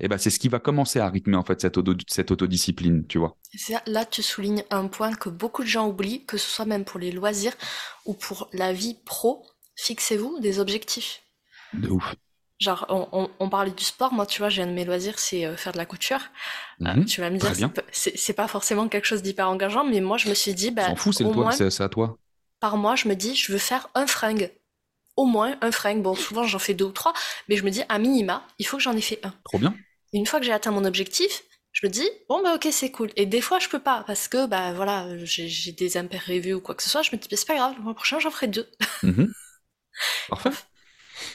eh 0.00 0.08
ben, 0.08 0.18
c'est 0.18 0.30
ce 0.30 0.38
qui 0.38 0.48
va 0.48 0.58
commencer 0.58 1.00
à 1.00 1.08
rythmer 1.08 1.36
en 1.36 1.44
fait 1.44 1.60
cette, 1.60 1.78
cette 2.08 2.30
autodiscipline, 2.30 3.06
tu 3.06 3.18
vois. 3.18 3.36
Là, 3.86 4.04
tu 4.04 4.22
soulignes 4.22 4.64
un 4.70 4.88
point 4.88 5.14
que 5.14 5.28
beaucoup 5.28 5.62
de 5.62 5.68
gens 5.68 5.88
oublient, 5.88 6.24
que 6.24 6.36
ce 6.36 6.48
soit 6.48 6.64
même 6.64 6.84
pour 6.84 7.00
les 7.00 7.12
loisirs 7.12 7.54
ou 8.04 8.14
pour 8.14 8.48
la 8.52 8.72
vie 8.72 8.96
pro. 9.04 9.46
Fixez-vous 9.76 10.40
des 10.40 10.58
objectifs. 10.58 11.22
De 11.72 11.88
ouf. 11.88 12.14
Genre, 12.58 12.86
on, 13.38 13.50
parlait 13.50 13.70
du 13.70 13.84
sport. 13.84 14.14
Moi, 14.14 14.24
tu 14.24 14.38
vois, 14.40 14.48
j'ai 14.48 14.62
un 14.62 14.66
de 14.66 14.72
mes 14.72 14.86
loisirs, 14.86 15.18
c'est 15.18 15.44
euh, 15.44 15.56
faire 15.56 15.72
de 15.72 15.78
la 15.78 15.84
couture. 15.84 16.20
Euh, 16.80 16.94
mhm. 16.94 17.04
tu 17.04 17.20
vas 17.20 17.28
me 17.28 17.36
dire, 17.36 17.52
c'est 17.92 18.32
pas 18.32 18.48
forcément 18.48 18.88
quelque 18.88 19.04
chose 19.04 19.22
d'hyper 19.22 19.48
engageant, 19.50 19.84
mais 19.84 20.00
moi, 20.00 20.16
je 20.16 20.28
me 20.28 20.34
suis 20.34 20.54
dit, 20.54 20.70
bah, 20.70 20.86
S'en 20.86 20.96
fout, 20.96 21.14
c'est 21.14 21.80
à 21.82 21.88
toi. 21.90 22.16
Par 22.58 22.78
mois, 22.78 22.96
je 22.96 23.08
me 23.08 23.14
dis, 23.14 23.34
je 23.34 23.52
veux 23.52 23.58
faire 23.58 23.88
un 23.94 24.06
fringue 24.06 24.50
au 25.16 25.24
moins 25.24 25.56
un 25.60 25.72
fringue. 25.72 26.02
Bon, 26.02 26.14
souvent 26.14 26.44
j'en 26.44 26.58
fais 26.58 26.74
deux 26.74 26.84
ou 26.84 26.92
trois, 26.92 27.12
mais 27.48 27.56
je 27.56 27.64
me 27.64 27.70
dis 27.70 27.82
à 27.88 27.98
minima, 27.98 28.46
il 28.58 28.66
faut 28.66 28.76
que 28.76 28.82
j'en 28.82 28.92
ai 28.92 29.00
fait 29.00 29.18
un. 29.24 29.34
Trop 29.44 29.58
bien 29.58 29.74
une 30.16 30.26
fois 30.26 30.40
que 30.40 30.46
j'ai 30.46 30.52
atteint 30.52 30.70
mon 30.70 30.84
objectif, 30.84 31.42
je 31.72 31.86
me 31.86 31.90
dis 31.92 32.08
bon 32.28 32.42
bah 32.42 32.54
ok 32.54 32.68
c'est 32.70 32.90
cool. 32.90 33.10
Et 33.16 33.26
des 33.26 33.40
fois 33.40 33.58
je 33.58 33.68
peux 33.68 33.78
pas 33.78 34.04
parce 34.06 34.28
que 34.28 34.46
bah 34.46 34.72
voilà 34.72 35.06
j'ai 35.24 35.72
des 35.72 35.96
imprévus 35.96 36.54
ou 36.54 36.60
quoi 36.60 36.74
que 36.74 36.82
ce 36.82 36.90
soit. 36.90 37.02
Je 37.02 37.10
me 37.12 37.20
dis 37.20 37.28
bah, 37.28 37.36
c'est 37.36 37.46
pas 37.46 37.56
grave, 37.56 37.74
le 37.76 37.82
mois 37.82 37.94
prochain 37.94 38.18
j'en 38.18 38.30
ferai 38.30 38.48
deux. 38.48 38.68
Mhm. 39.02 39.32
Parfait. 40.28 40.50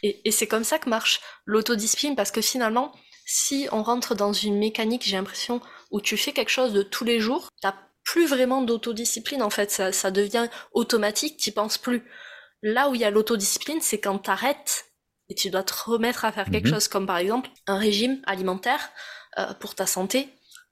Et, 0.04 0.32
c'est 0.32 0.48
comme 0.48 0.64
ça 0.64 0.80
que 0.80 0.90
marche 0.90 1.22
l'autodiscipline 1.46 2.16
parce 2.16 2.32
que 2.32 2.42
finalement 2.42 2.94
si 3.26 3.68
on 3.72 3.84
rentre 3.84 4.16
dans 4.16 4.34
une 4.34 4.58
mécanique 4.58 5.04
j'ai 5.06 5.16
l'impression 5.16 5.62
où 5.92 6.02
tu 6.02 6.18
fais 6.18 6.34
quelque 6.34 6.50
chose 6.50 6.74
de 6.74 6.84
tous 6.84 7.04
les 7.04 7.20
jours, 7.20 7.50
t'as 7.62 7.76
plus 8.04 8.26
vraiment 8.26 8.62
d'autodiscipline 8.62 9.42
en 9.44 9.50
fait. 9.50 9.72
Ça, 9.72 9.92
ça 9.92 10.12
devient 10.12 10.48
automatique, 10.74 11.38
t'y 11.38 11.52
penses 11.52 11.78
plus. 11.78 12.04
Là 12.64 12.90
où 12.90 12.96
il 12.96 13.02
y 13.02 13.06
a 13.06 13.12
l'autodiscipline, 13.12 13.82
c'est 13.82 14.00
quand 14.00 14.20
t'arrêtes 14.20 14.91
et 15.32 15.34
tu 15.34 15.50
dois 15.50 15.64
te 15.64 15.74
remettre 15.86 16.26
à 16.26 16.34
faire 16.34 16.50
quelque 16.52 16.68
mhm. 16.68 16.74
chose 16.74 16.88
comme 16.90 17.08
par 17.08 17.18
exemple 17.18 17.50
un 17.66 17.78
régime 17.78 18.22
alimentaire 18.26 18.90
euh, 19.40 19.54
pour 19.54 19.76
ta 19.76 19.86
santé. 19.86 20.28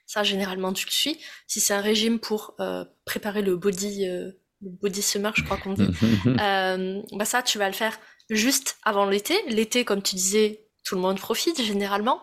Ça, 0.05 0.23
généralement, 0.23 0.73
tu 0.73 0.85
le 0.85 0.91
suis. 0.91 1.17
Si 1.47 1.61
c'est 1.61 1.73
un 1.73 1.79
régime 1.79 2.19
pour 2.19 2.55
euh, 2.59 2.83
préparer 3.05 3.41
le 3.41 3.55
body, 3.55 4.05
euh, 4.05 4.31
le 4.61 4.69
body 4.81 5.01
summer, 5.01 5.31
je 5.33 5.43
crois 5.45 5.55
qu'on 5.55 5.73
dit, 5.73 5.87
bah 6.25 7.25
ça, 7.25 7.41
tu 7.41 7.57
vas 7.57 7.67
le 7.67 7.73
faire 7.73 7.97
juste 8.29 8.79
avant 8.83 9.05
l'été. 9.05 9.33
L'été, 9.47 9.85
comme 9.85 10.01
tu 10.01 10.15
disais, 10.15 10.67
tout 10.83 10.95
le 10.95 11.01
monde 11.01 11.19
profite 11.19 11.61
généralement. 11.61 12.21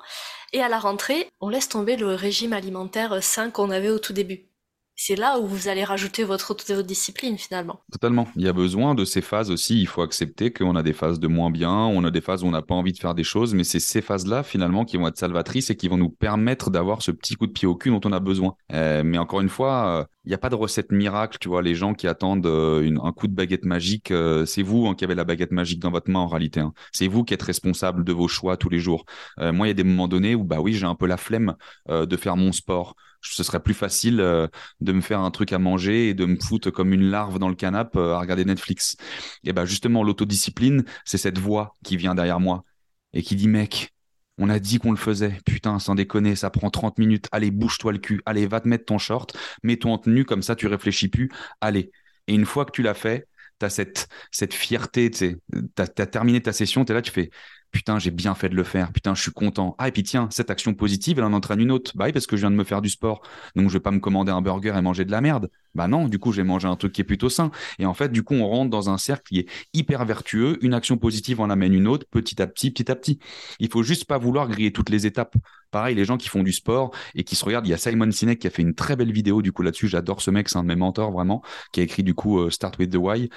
Et 0.52 0.60
à 0.60 0.68
la 0.68 0.78
rentrée, 0.78 1.30
on 1.40 1.48
laisse 1.48 1.70
tomber 1.70 1.96
le 1.96 2.14
régime 2.14 2.52
alimentaire 2.52 3.22
sain 3.22 3.50
qu'on 3.50 3.70
avait 3.70 3.88
au 3.88 3.98
tout 3.98 4.12
début 4.12 4.50
c'est 4.96 5.14
là 5.14 5.38
où 5.38 5.46
vous 5.46 5.68
allez 5.68 5.84
rajouter 5.84 6.24
votre 6.24 6.54
discipline 6.82 7.36
finalement. 7.36 7.80
Totalement. 7.92 8.26
Il 8.34 8.42
y 8.42 8.48
a 8.48 8.52
besoin 8.52 8.94
de 8.94 9.04
ces 9.04 9.20
phases 9.20 9.50
aussi. 9.50 9.78
Il 9.78 9.86
faut 9.86 10.00
accepter 10.02 10.52
qu'on 10.52 10.74
a 10.74 10.82
des 10.82 10.94
phases 10.94 11.20
de 11.20 11.28
moins 11.28 11.50
bien, 11.50 11.70
on 11.70 12.02
a 12.04 12.10
des 12.10 12.22
phases 12.22 12.42
où 12.42 12.46
on 12.46 12.50
n'a 12.50 12.62
pas 12.62 12.74
envie 12.74 12.92
de 12.92 12.98
faire 12.98 13.14
des 13.14 13.24
choses, 13.24 13.54
mais 13.54 13.62
c'est 13.62 13.78
ces 13.78 14.00
phases-là 14.00 14.42
finalement 14.42 14.86
qui 14.86 14.96
vont 14.96 15.06
être 15.06 15.18
salvatrices 15.18 15.68
et 15.68 15.76
qui 15.76 15.88
vont 15.88 15.98
nous 15.98 16.08
permettre 16.08 16.70
d'avoir 16.70 17.02
ce 17.02 17.10
petit 17.10 17.34
coup 17.34 17.46
de 17.46 17.52
pied 17.52 17.68
au 17.68 17.76
cul 17.76 17.90
dont 17.90 18.00
on 18.04 18.12
a 18.12 18.20
besoin. 18.20 18.56
Euh, 18.72 19.02
mais 19.04 19.18
encore 19.18 19.42
une 19.42 19.50
fois, 19.50 19.86
euh, 19.86 20.04
il 20.26 20.30
n'y 20.30 20.34
a 20.34 20.38
pas 20.38 20.50
de 20.50 20.56
recette 20.56 20.90
miracle, 20.90 21.38
tu 21.40 21.48
vois. 21.48 21.62
Les 21.62 21.76
gens 21.76 21.94
qui 21.94 22.08
attendent 22.08 22.46
euh, 22.46 22.92
un 23.02 23.12
coup 23.12 23.28
de 23.28 23.34
baguette 23.34 23.64
magique, 23.64 24.10
euh, 24.10 24.44
c'est 24.44 24.62
vous 24.62 24.88
hein, 24.88 24.96
qui 24.96 25.04
avez 25.04 25.14
la 25.14 25.24
baguette 25.24 25.52
magique 25.52 25.78
dans 25.78 25.92
votre 25.92 26.10
main 26.10 26.18
en 26.18 26.26
réalité. 26.26 26.58
Hein. 26.60 26.72
C'est 26.92 27.06
vous 27.06 27.22
qui 27.22 27.32
êtes 27.32 27.42
responsable 27.42 28.02
de 28.02 28.12
vos 28.12 28.26
choix 28.26 28.56
tous 28.56 28.68
les 28.68 28.80
jours. 28.80 29.04
Euh, 29.38 29.52
moi, 29.52 29.66
il 29.66 29.70
y 29.70 29.72
a 29.72 29.74
des 29.74 29.84
moments 29.84 30.08
donnés 30.08 30.34
où, 30.34 30.42
bah 30.42 30.60
oui, 30.60 30.74
j'ai 30.74 30.84
un 30.84 30.96
peu 30.96 31.06
la 31.06 31.16
flemme 31.16 31.54
de 31.88 32.16
faire 32.16 32.36
mon 32.36 32.52
sport. 32.52 32.96
Ce 33.22 33.42
serait 33.42 33.60
plus 33.60 33.74
facile 33.74 34.16
de 34.16 34.92
me 34.92 35.00
faire 35.00 35.20
un 35.20 35.30
truc 35.30 35.52
à 35.52 35.58
manger 35.58 36.08
et 36.08 36.14
de 36.14 36.26
me 36.26 36.36
foutre 36.40 36.70
comme 36.70 36.92
une 36.92 37.04
larve 37.10 37.38
dans 37.38 37.48
le 37.48 37.54
canapé 37.54 37.98
à 37.98 38.18
regarder 38.18 38.44
Netflix. 38.44 38.96
Et 39.44 39.52
bah 39.52 39.64
justement, 39.64 40.02
l'autodiscipline, 40.02 40.84
c'est 41.04 41.18
cette 41.18 41.38
voix 41.38 41.74
qui 41.84 41.96
vient 41.96 42.14
derrière 42.14 42.40
moi 42.40 42.64
et 43.12 43.22
qui 43.22 43.36
dit, 43.36 43.48
mec, 43.48 43.94
on 44.38 44.50
a 44.50 44.58
dit 44.58 44.78
qu'on 44.78 44.90
le 44.90 44.96
faisait. 44.96 45.38
Putain, 45.46 45.78
sans 45.78 45.94
déconner, 45.94 46.36
ça 46.36 46.50
prend 46.50 46.70
30 46.70 46.98
minutes. 46.98 47.28
Allez, 47.32 47.50
bouge-toi 47.50 47.92
le 47.92 47.98
cul. 47.98 48.20
Allez, 48.26 48.46
va 48.46 48.60
te 48.60 48.68
mettre 48.68 48.84
ton 48.84 48.98
short. 48.98 49.36
Mets-toi 49.62 49.90
en 49.90 49.98
tenue, 49.98 50.24
comme 50.24 50.42
ça, 50.42 50.56
tu 50.56 50.66
réfléchis 50.66 51.08
plus. 51.08 51.30
Allez. 51.60 51.90
Et 52.26 52.34
une 52.34 52.44
fois 52.44 52.64
que 52.64 52.72
tu 52.72 52.82
l'as 52.82 52.94
fait, 52.94 53.28
tu 53.58 53.66
as 53.66 53.70
cette, 53.70 54.08
cette 54.30 54.54
fierté, 54.54 55.10
tu 55.10 55.38
as, 55.78 55.86
terminé 55.86 56.42
ta 56.42 56.52
session, 56.52 56.84
tu 56.84 56.92
es 56.92 56.94
là, 56.94 57.02
tu 57.02 57.12
fais 57.12 57.30
putain, 57.76 57.98
j'ai 57.98 58.10
bien 58.10 58.34
fait 58.34 58.48
de 58.48 58.54
le 58.54 58.64
faire, 58.64 58.90
putain, 58.90 59.14
je 59.14 59.20
suis 59.20 59.32
content. 59.32 59.74
Ah, 59.76 59.88
et 59.88 59.92
puis 59.92 60.02
tiens, 60.02 60.28
cette 60.30 60.50
action 60.50 60.72
positive, 60.72 61.18
elle 61.18 61.24
en 61.24 61.34
entraîne 61.34 61.60
une 61.60 61.70
autre. 61.70 61.92
Bah 61.94 62.10
parce 62.10 62.26
que 62.26 62.34
je 62.34 62.40
viens 62.40 62.50
de 62.50 62.56
me 62.56 62.64
faire 62.64 62.80
du 62.80 62.88
sport. 62.88 63.20
Donc, 63.54 63.68
je 63.68 63.74
vais 63.74 63.80
pas 63.80 63.90
me 63.90 64.00
commander 64.00 64.32
un 64.32 64.40
burger 64.40 64.72
et 64.74 64.80
manger 64.80 65.04
de 65.04 65.10
la 65.10 65.20
merde. 65.20 65.50
Bah 65.74 65.86
non, 65.86 66.08
du 66.08 66.18
coup, 66.18 66.32
j'ai 66.32 66.42
mangé 66.42 66.66
un 66.66 66.76
truc 66.76 66.92
qui 66.94 67.02
est 67.02 67.04
plutôt 67.04 67.28
sain. 67.28 67.50
Et 67.78 67.84
en 67.84 67.92
fait, 67.92 68.10
du 68.10 68.22
coup, 68.22 68.34
on 68.34 68.48
rentre 68.48 68.70
dans 68.70 68.88
un 68.88 68.96
cercle 68.96 69.24
qui 69.28 69.40
est 69.40 69.46
hyper 69.74 70.06
vertueux. 70.06 70.56
Une 70.64 70.72
action 70.72 70.96
positive 70.96 71.38
en 71.42 71.50
amène 71.50 71.74
une 71.74 71.86
autre, 71.86 72.06
petit 72.10 72.40
à 72.40 72.46
petit, 72.46 72.70
petit 72.70 72.90
à 72.90 72.96
petit. 72.96 73.18
Il 73.60 73.68
faut 73.68 73.82
juste 73.82 74.06
pas 74.06 74.16
vouloir 74.16 74.48
griller 74.48 74.72
toutes 74.72 74.88
les 74.88 75.04
étapes. 75.04 75.36
Pareil, 75.70 75.94
les 75.94 76.06
gens 76.06 76.16
qui 76.16 76.30
font 76.30 76.42
du 76.42 76.52
sport 76.52 76.92
et 77.14 77.24
qui 77.24 77.36
se 77.36 77.44
regardent, 77.44 77.66
il 77.66 77.70
y 77.70 77.74
a 77.74 77.78
Simon 77.78 78.10
Sinek 78.10 78.38
qui 78.38 78.46
a 78.46 78.50
fait 78.50 78.62
une 78.62 78.74
très 78.74 78.96
belle 78.96 79.12
vidéo 79.12 79.42
du 79.42 79.52
coup 79.52 79.60
là-dessus. 79.60 79.88
J'adore 79.88 80.22
ce 80.22 80.30
mec, 80.30 80.48
c'est 80.48 80.56
un 80.56 80.62
de 80.62 80.68
mes 80.68 80.76
mentors 80.76 81.12
vraiment, 81.12 81.42
qui 81.72 81.80
a 81.80 81.82
écrit 81.82 82.02
du 82.02 82.14
coup 82.14 82.38
euh, 82.38 82.48
Start 82.48 82.78
with 82.78 82.90
the 82.90 82.96
Why 82.96 83.28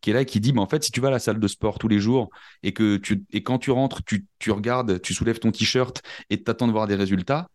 qui 0.00 0.10
est 0.10 0.12
là 0.12 0.22
et 0.22 0.26
qui 0.26 0.40
dit 0.40 0.52
en 0.56 0.66
fait 0.66 0.84
si 0.84 0.90
tu 0.92 1.00
vas 1.00 1.08
à 1.08 1.12
la 1.12 1.18
salle 1.18 1.40
de 1.40 1.48
sport 1.48 1.78
tous 1.78 1.88
les 1.88 1.98
jours 1.98 2.30
et 2.62 2.72
que 2.72 2.96
tu 2.96 3.24
et 3.32 3.42
quand 3.42 3.58
tu 3.58 3.70
rentres 3.70 4.02
tu, 4.04 4.26
tu 4.38 4.50
regardes 4.50 5.00
tu 5.00 5.14
soulèves 5.14 5.38
ton 5.38 5.50
t-shirt 5.50 6.02
et 6.30 6.42
t'attends 6.42 6.66
de 6.66 6.72
voir 6.72 6.86
des 6.86 6.94
résultats 6.94 7.48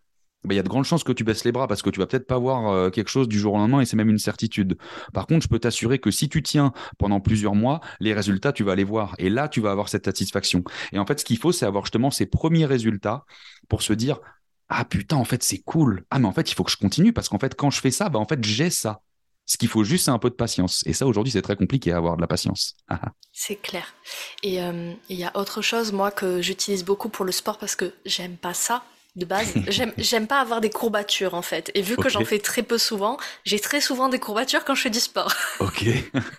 bah, 0.43 0.53
il 0.53 0.58
y 0.58 0.60
a 0.60 0.63
de 0.63 0.69
grandes 0.69 0.84
chances 0.84 1.03
que 1.03 1.13
tu 1.13 1.23
baisses 1.23 1.45
les 1.45 1.53
bras 1.53 1.67
parce 1.67 1.82
que 1.82 1.89
tu 1.89 1.99
vas 1.99 2.06
peut-être 2.06 2.27
pas 2.27 2.38
voir 2.38 2.69
euh, 2.69 2.89
quelque 2.89 3.10
chose 3.10 3.29
du 3.29 3.39
jour 3.39 3.53
au 3.53 3.58
lendemain 3.58 3.79
et 3.79 3.86
c'est 3.86 3.95
même 3.95 4.10
une 4.10 4.17
certitude. 4.17 4.77
Par 5.13 5.25
contre, 5.25 5.43
je 5.43 5.47
peux 5.47 5.60
t'assurer 5.60 5.99
que 5.99 6.12
si 6.12 6.27
tu 6.27 6.43
tiens 6.43 6.73
pendant 6.97 7.21
plusieurs 7.21 7.56
mois, 7.56 7.79
les 8.01 8.13
résultats, 8.13 8.51
tu 8.51 8.63
vas 8.63 8.75
les 8.75 8.84
voir 8.84 9.15
et 9.19 9.29
là, 9.29 9.47
tu 9.47 9.62
vas 9.62 9.71
avoir 9.71 9.88
cette 9.88 10.06
satisfaction. 10.06 10.63
Et 10.91 10.99
en 10.99 11.06
fait, 11.06 11.19
ce 11.19 11.25
qu'il 11.25 11.38
faut, 11.38 11.53
c'est 11.53 11.65
avoir 11.65 11.86
justement 11.86 12.12
ces 12.12 12.25
premiers 12.25 12.65
résultats 12.65 13.23
pour 13.69 13.82
se 13.84 13.93
dire 13.93 14.19
ah 14.67 14.86
putain, 14.86 15.17
en 15.17 15.25
fait, 15.25 15.43
c'est 15.43 15.60
cool. 15.60 16.03
Ah 16.10 16.19
mais 16.19 16.27
en 16.27 16.32
fait, 16.34 16.51
il 16.51 16.56
faut 16.56 16.63
que 16.63 16.71
je 16.71 16.77
continue 16.77 17.13
parce 17.13 17.29
qu'en 17.29 17.39
fait, 17.39 17.56
quand 17.56 17.69
je 17.69 17.79
fais 17.79 17.91
ça, 17.91 18.10
bah 18.10 18.19
en 18.19 18.25
fait, 18.25 18.43
j'ai 18.43 18.69
ça. 18.69 19.01
Ce 19.45 19.58
qu'il 19.58 19.67
faut 19.67 19.84
juste, 19.84 20.06
c'est 20.06 20.12
un 20.12 20.19
peu 20.19 20.29
de 20.29 20.36
patience. 20.36 20.84
Et 20.86 20.93
ça, 20.93 21.06
aujourd'hui, 21.06 21.32
c'est 21.32 21.41
très 21.41 21.56
compliqué 21.56 21.91
à 21.91 21.97
avoir 21.97 22.15
de 22.15 22.21
la 22.21 22.27
patience. 22.27 22.75
Ah, 22.88 22.99
ah. 23.03 23.10
c'est 23.34 23.58
clair. 23.58 23.93
Et 24.41 24.62
euh, 24.62 24.93
il 25.10 25.17
y 25.17 25.25
a 25.25 25.36
autre 25.36 25.62
chose, 25.62 25.91
moi, 25.91 26.12
que 26.12 26.41
j'utilise 26.41 26.86
beaucoup 26.86 27.10
pour 27.10 27.25
le 27.25 27.32
sport 27.32 27.58
parce 27.58 27.75
que 27.75 27.93
j'aime 28.06 28.38
pas 28.38 28.53
ça 28.53 28.84
de 29.15 29.25
base. 29.25 29.53
J'aime 29.97 30.27
pas 30.27 30.39
avoir 30.39 30.62
des 30.62 30.69
courbatures, 30.69 31.34
en 31.34 31.41
fait. 31.41 31.71
Et 31.75 31.82
vu 31.82 31.97
que 31.97 32.10
j'en 32.10 32.25
fais 32.25 32.39
très 32.39 32.63
peu 32.63 32.77
souvent, 32.77 33.17
j'ai 33.43 33.60
très 33.60 33.82
souvent 33.82 34.10
des 34.10 34.19
courbatures 34.19 34.65
quand 34.65 34.75
je 34.75 34.82
fais 34.82 34.89
du 34.89 34.99
sport. 34.99 35.34
Ok. 35.60 35.86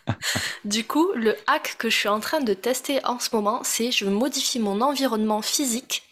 du 0.64 0.84
coup, 0.84 1.10
le 1.14 1.36
hack 1.46 1.76
que 1.78 1.88
je 1.88 1.96
suis 1.96 2.08
en 2.08 2.20
train 2.20 2.40
de 2.40 2.52
tester 2.54 3.04
en 3.04 3.18
ce 3.18 3.30
moment, 3.32 3.60
c'est 3.64 3.90
je 3.90 4.06
modifie 4.06 4.58
mon 4.58 4.80
environnement 4.80 5.40
physique 5.40 6.02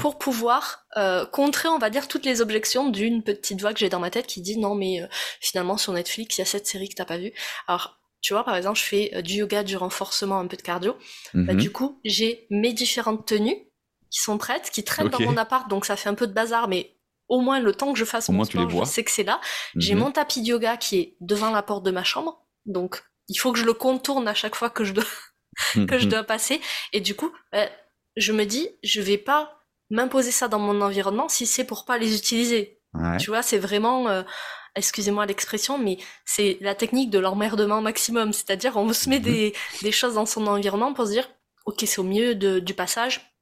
pour 0.00 0.18
pouvoir 0.18 0.86
euh, 0.96 1.26
contrer, 1.26 1.68
on 1.68 1.78
va 1.78 1.90
dire, 1.90 2.08
toutes 2.08 2.24
les 2.24 2.40
objections 2.40 2.88
d'une 2.88 3.22
petite 3.22 3.60
voix 3.60 3.72
que 3.72 3.80
j'ai 3.80 3.88
dans 3.88 4.00
ma 4.00 4.10
tête 4.10 4.26
qui 4.26 4.40
dit 4.40 4.58
non, 4.58 4.74
mais 4.74 5.02
euh, 5.02 5.06
finalement 5.40 5.76
sur 5.76 5.92
Netflix, 5.92 6.38
il 6.38 6.40
y 6.40 6.42
a 6.42 6.46
cette 6.46 6.66
série 6.66 6.88
que 6.88 6.94
t'as 6.94 7.04
pas 7.04 7.18
vue. 7.18 7.32
Alors, 7.66 7.98
tu 8.20 8.32
vois, 8.32 8.44
par 8.44 8.56
exemple, 8.56 8.78
je 8.78 8.84
fais 8.84 9.10
euh, 9.14 9.22
du 9.22 9.34
yoga, 9.34 9.62
du 9.62 9.76
renforcement, 9.76 10.38
un 10.38 10.46
peu 10.46 10.56
de 10.56 10.62
cardio. 10.62 10.96
Bah, 11.34 11.52
mhm. 11.52 11.60
du 11.60 11.70
coup, 11.70 12.00
j'ai 12.04 12.46
mes 12.50 12.72
différentes 12.72 13.26
tenues 13.26 13.56
qui 14.10 14.20
sont 14.20 14.38
prêtes, 14.38 14.70
qui 14.70 14.84
traînent 14.84 15.08
dans 15.08 15.20
mon 15.20 15.36
appart, 15.36 15.68
donc 15.68 15.84
ça 15.84 15.96
fait 15.96 16.08
un 16.08 16.14
peu 16.14 16.26
de 16.26 16.32
bazar, 16.32 16.68
mais 16.68 16.96
au 17.28 17.40
moins 17.40 17.60
le 17.60 17.74
temps 17.74 17.92
que 17.92 17.98
je 17.98 18.04
fasse 18.04 18.28
mon 18.28 18.44
sport, 18.44 18.70
je 18.70 18.84
sais 18.84 19.04
que 19.04 19.10
c'est 19.10 19.24
là. 19.24 19.40
J'ai 19.76 19.94
mhm. 19.94 20.00
mon 20.00 20.10
tapis 20.10 20.40
de 20.42 20.48
yoga 20.48 20.76
qui 20.76 20.98
est 20.98 21.16
devant 21.20 21.50
la 21.50 21.62
porte 21.62 21.84
de 21.84 21.90
ma 21.90 22.04
chambre, 22.04 22.46
donc 22.66 23.02
il 23.28 23.36
faut 23.36 23.52
que 23.52 23.58
je 23.58 23.64
le 23.64 23.72
contourne 23.72 24.28
à 24.28 24.34
chaque 24.34 24.54
fois 24.54 24.70
que 24.70 24.84
je 24.84 24.92
dois 24.92 25.04
que 25.88 25.98
je 25.98 26.06
dois 26.06 26.24
passer. 26.24 26.60
Et 26.92 27.00
du 27.00 27.14
coup, 27.14 27.32
bah, 27.52 27.68
je 28.16 28.32
me 28.32 28.44
dis, 28.44 28.68
je 28.82 29.00
vais 29.00 29.18
pas 29.18 29.53
m'imposer 29.90 30.30
ça 30.30 30.48
dans 30.48 30.58
mon 30.58 30.80
environnement 30.80 31.28
si 31.28 31.46
c'est 31.46 31.64
pour 31.64 31.84
pas 31.84 31.98
les 31.98 32.16
utiliser. 32.16 32.80
Tu 33.18 33.30
vois, 33.30 33.42
c'est 33.42 33.58
vraiment, 33.58 34.08
euh, 34.08 34.22
excusez-moi 34.76 35.26
l'expression, 35.26 35.78
mais 35.78 35.98
c'est 36.24 36.58
la 36.60 36.76
technique 36.76 37.10
de 37.10 37.18
l'emmerdement 37.18 37.80
maximum. 37.80 38.32
C'est-à-dire, 38.32 38.76
on 38.76 38.92
se 38.92 39.08
met 39.08 39.18
mhm. 39.18 39.24
des, 39.24 39.54
des, 39.82 39.92
choses 39.92 40.14
dans 40.14 40.26
son 40.26 40.46
environnement 40.46 40.94
pour 40.94 41.06
se 41.06 41.10
dire, 41.10 41.28
ok, 41.66 41.82
c'est 41.86 41.98
au 41.98 42.04
milieu 42.04 42.36
de, 42.36 42.60
du 42.60 42.72
passage, 42.72 43.34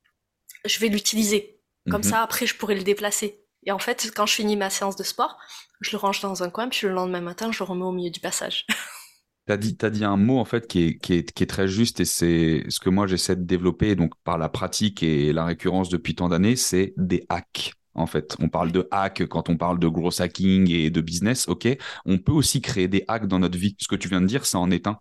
je 0.64 0.78
vais 0.78 0.88
l'utiliser. 0.88 1.60
Comme 1.90 2.00
mhm. 2.00 2.10
ça, 2.10 2.22
après, 2.22 2.46
je 2.46 2.56
pourrais 2.56 2.76
le 2.76 2.82
déplacer. 2.82 3.44
Et 3.64 3.72
en 3.72 3.78
fait, 3.78 4.10
quand 4.14 4.26
je 4.26 4.34
finis 4.34 4.56
ma 4.56 4.70
séance 4.70 4.96
de 4.96 5.02
sport, 5.02 5.38
je 5.80 5.90
le 5.90 5.98
range 5.98 6.20
dans 6.20 6.42
un 6.42 6.50
coin, 6.50 6.68
puis 6.68 6.86
le 6.86 6.94
lendemain 6.94 7.20
matin, 7.20 7.52
je 7.52 7.58
le 7.58 7.68
remets 7.68 7.84
au 7.84 7.92
milieu 7.92 8.10
du 8.10 8.20
passage. 8.20 8.66
Tu 9.46 9.52
as 9.52 9.56
dit, 9.56 9.74
dit 9.74 10.04
un 10.04 10.16
mot 10.16 10.38
en 10.38 10.44
fait 10.44 10.68
qui 10.68 10.84
est, 10.84 10.98
qui 10.98 11.14
est, 11.14 11.50
très 11.50 11.66
juste 11.66 11.98
et 11.98 12.04
c'est 12.04 12.64
ce 12.68 12.78
que 12.78 12.90
moi 12.90 13.08
j'essaie 13.08 13.34
de 13.34 13.42
développer 13.42 13.96
donc 13.96 14.12
par 14.22 14.38
la 14.38 14.48
pratique 14.48 15.02
et 15.02 15.32
la 15.32 15.44
récurrence 15.44 15.88
depuis 15.88 16.14
tant 16.14 16.28
d'années, 16.28 16.54
c'est 16.54 16.94
des 16.96 17.26
hacks. 17.28 17.72
En 17.94 18.06
fait, 18.06 18.36
on 18.40 18.48
parle 18.48 18.72
de 18.72 18.88
hacks 18.90 19.26
quand 19.26 19.50
on 19.50 19.56
parle 19.56 19.78
de 19.78 19.88
gros 19.88 20.22
hacking 20.22 20.70
et 20.70 20.90
de 20.90 21.00
business, 21.00 21.46
ok. 21.48 21.68
On 22.06 22.18
peut 22.18 22.32
aussi 22.32 22.60
créer 22.60 22.88
des 22.88 23.04
hacks 23.08 23.26
dans 23.26 23.38
notre 23.38 23.58
vie. 23.58 23.76
Ce 23.78 23.88
que 23.88 23.96
tu 23.96 24.08
viens 24.08 24.20
de 24.20 24.26
dire, 24.26 24.46
ça 24.46 24.58
en 24.58 24.70
est 24.70 24.86
un. 24.86 24.98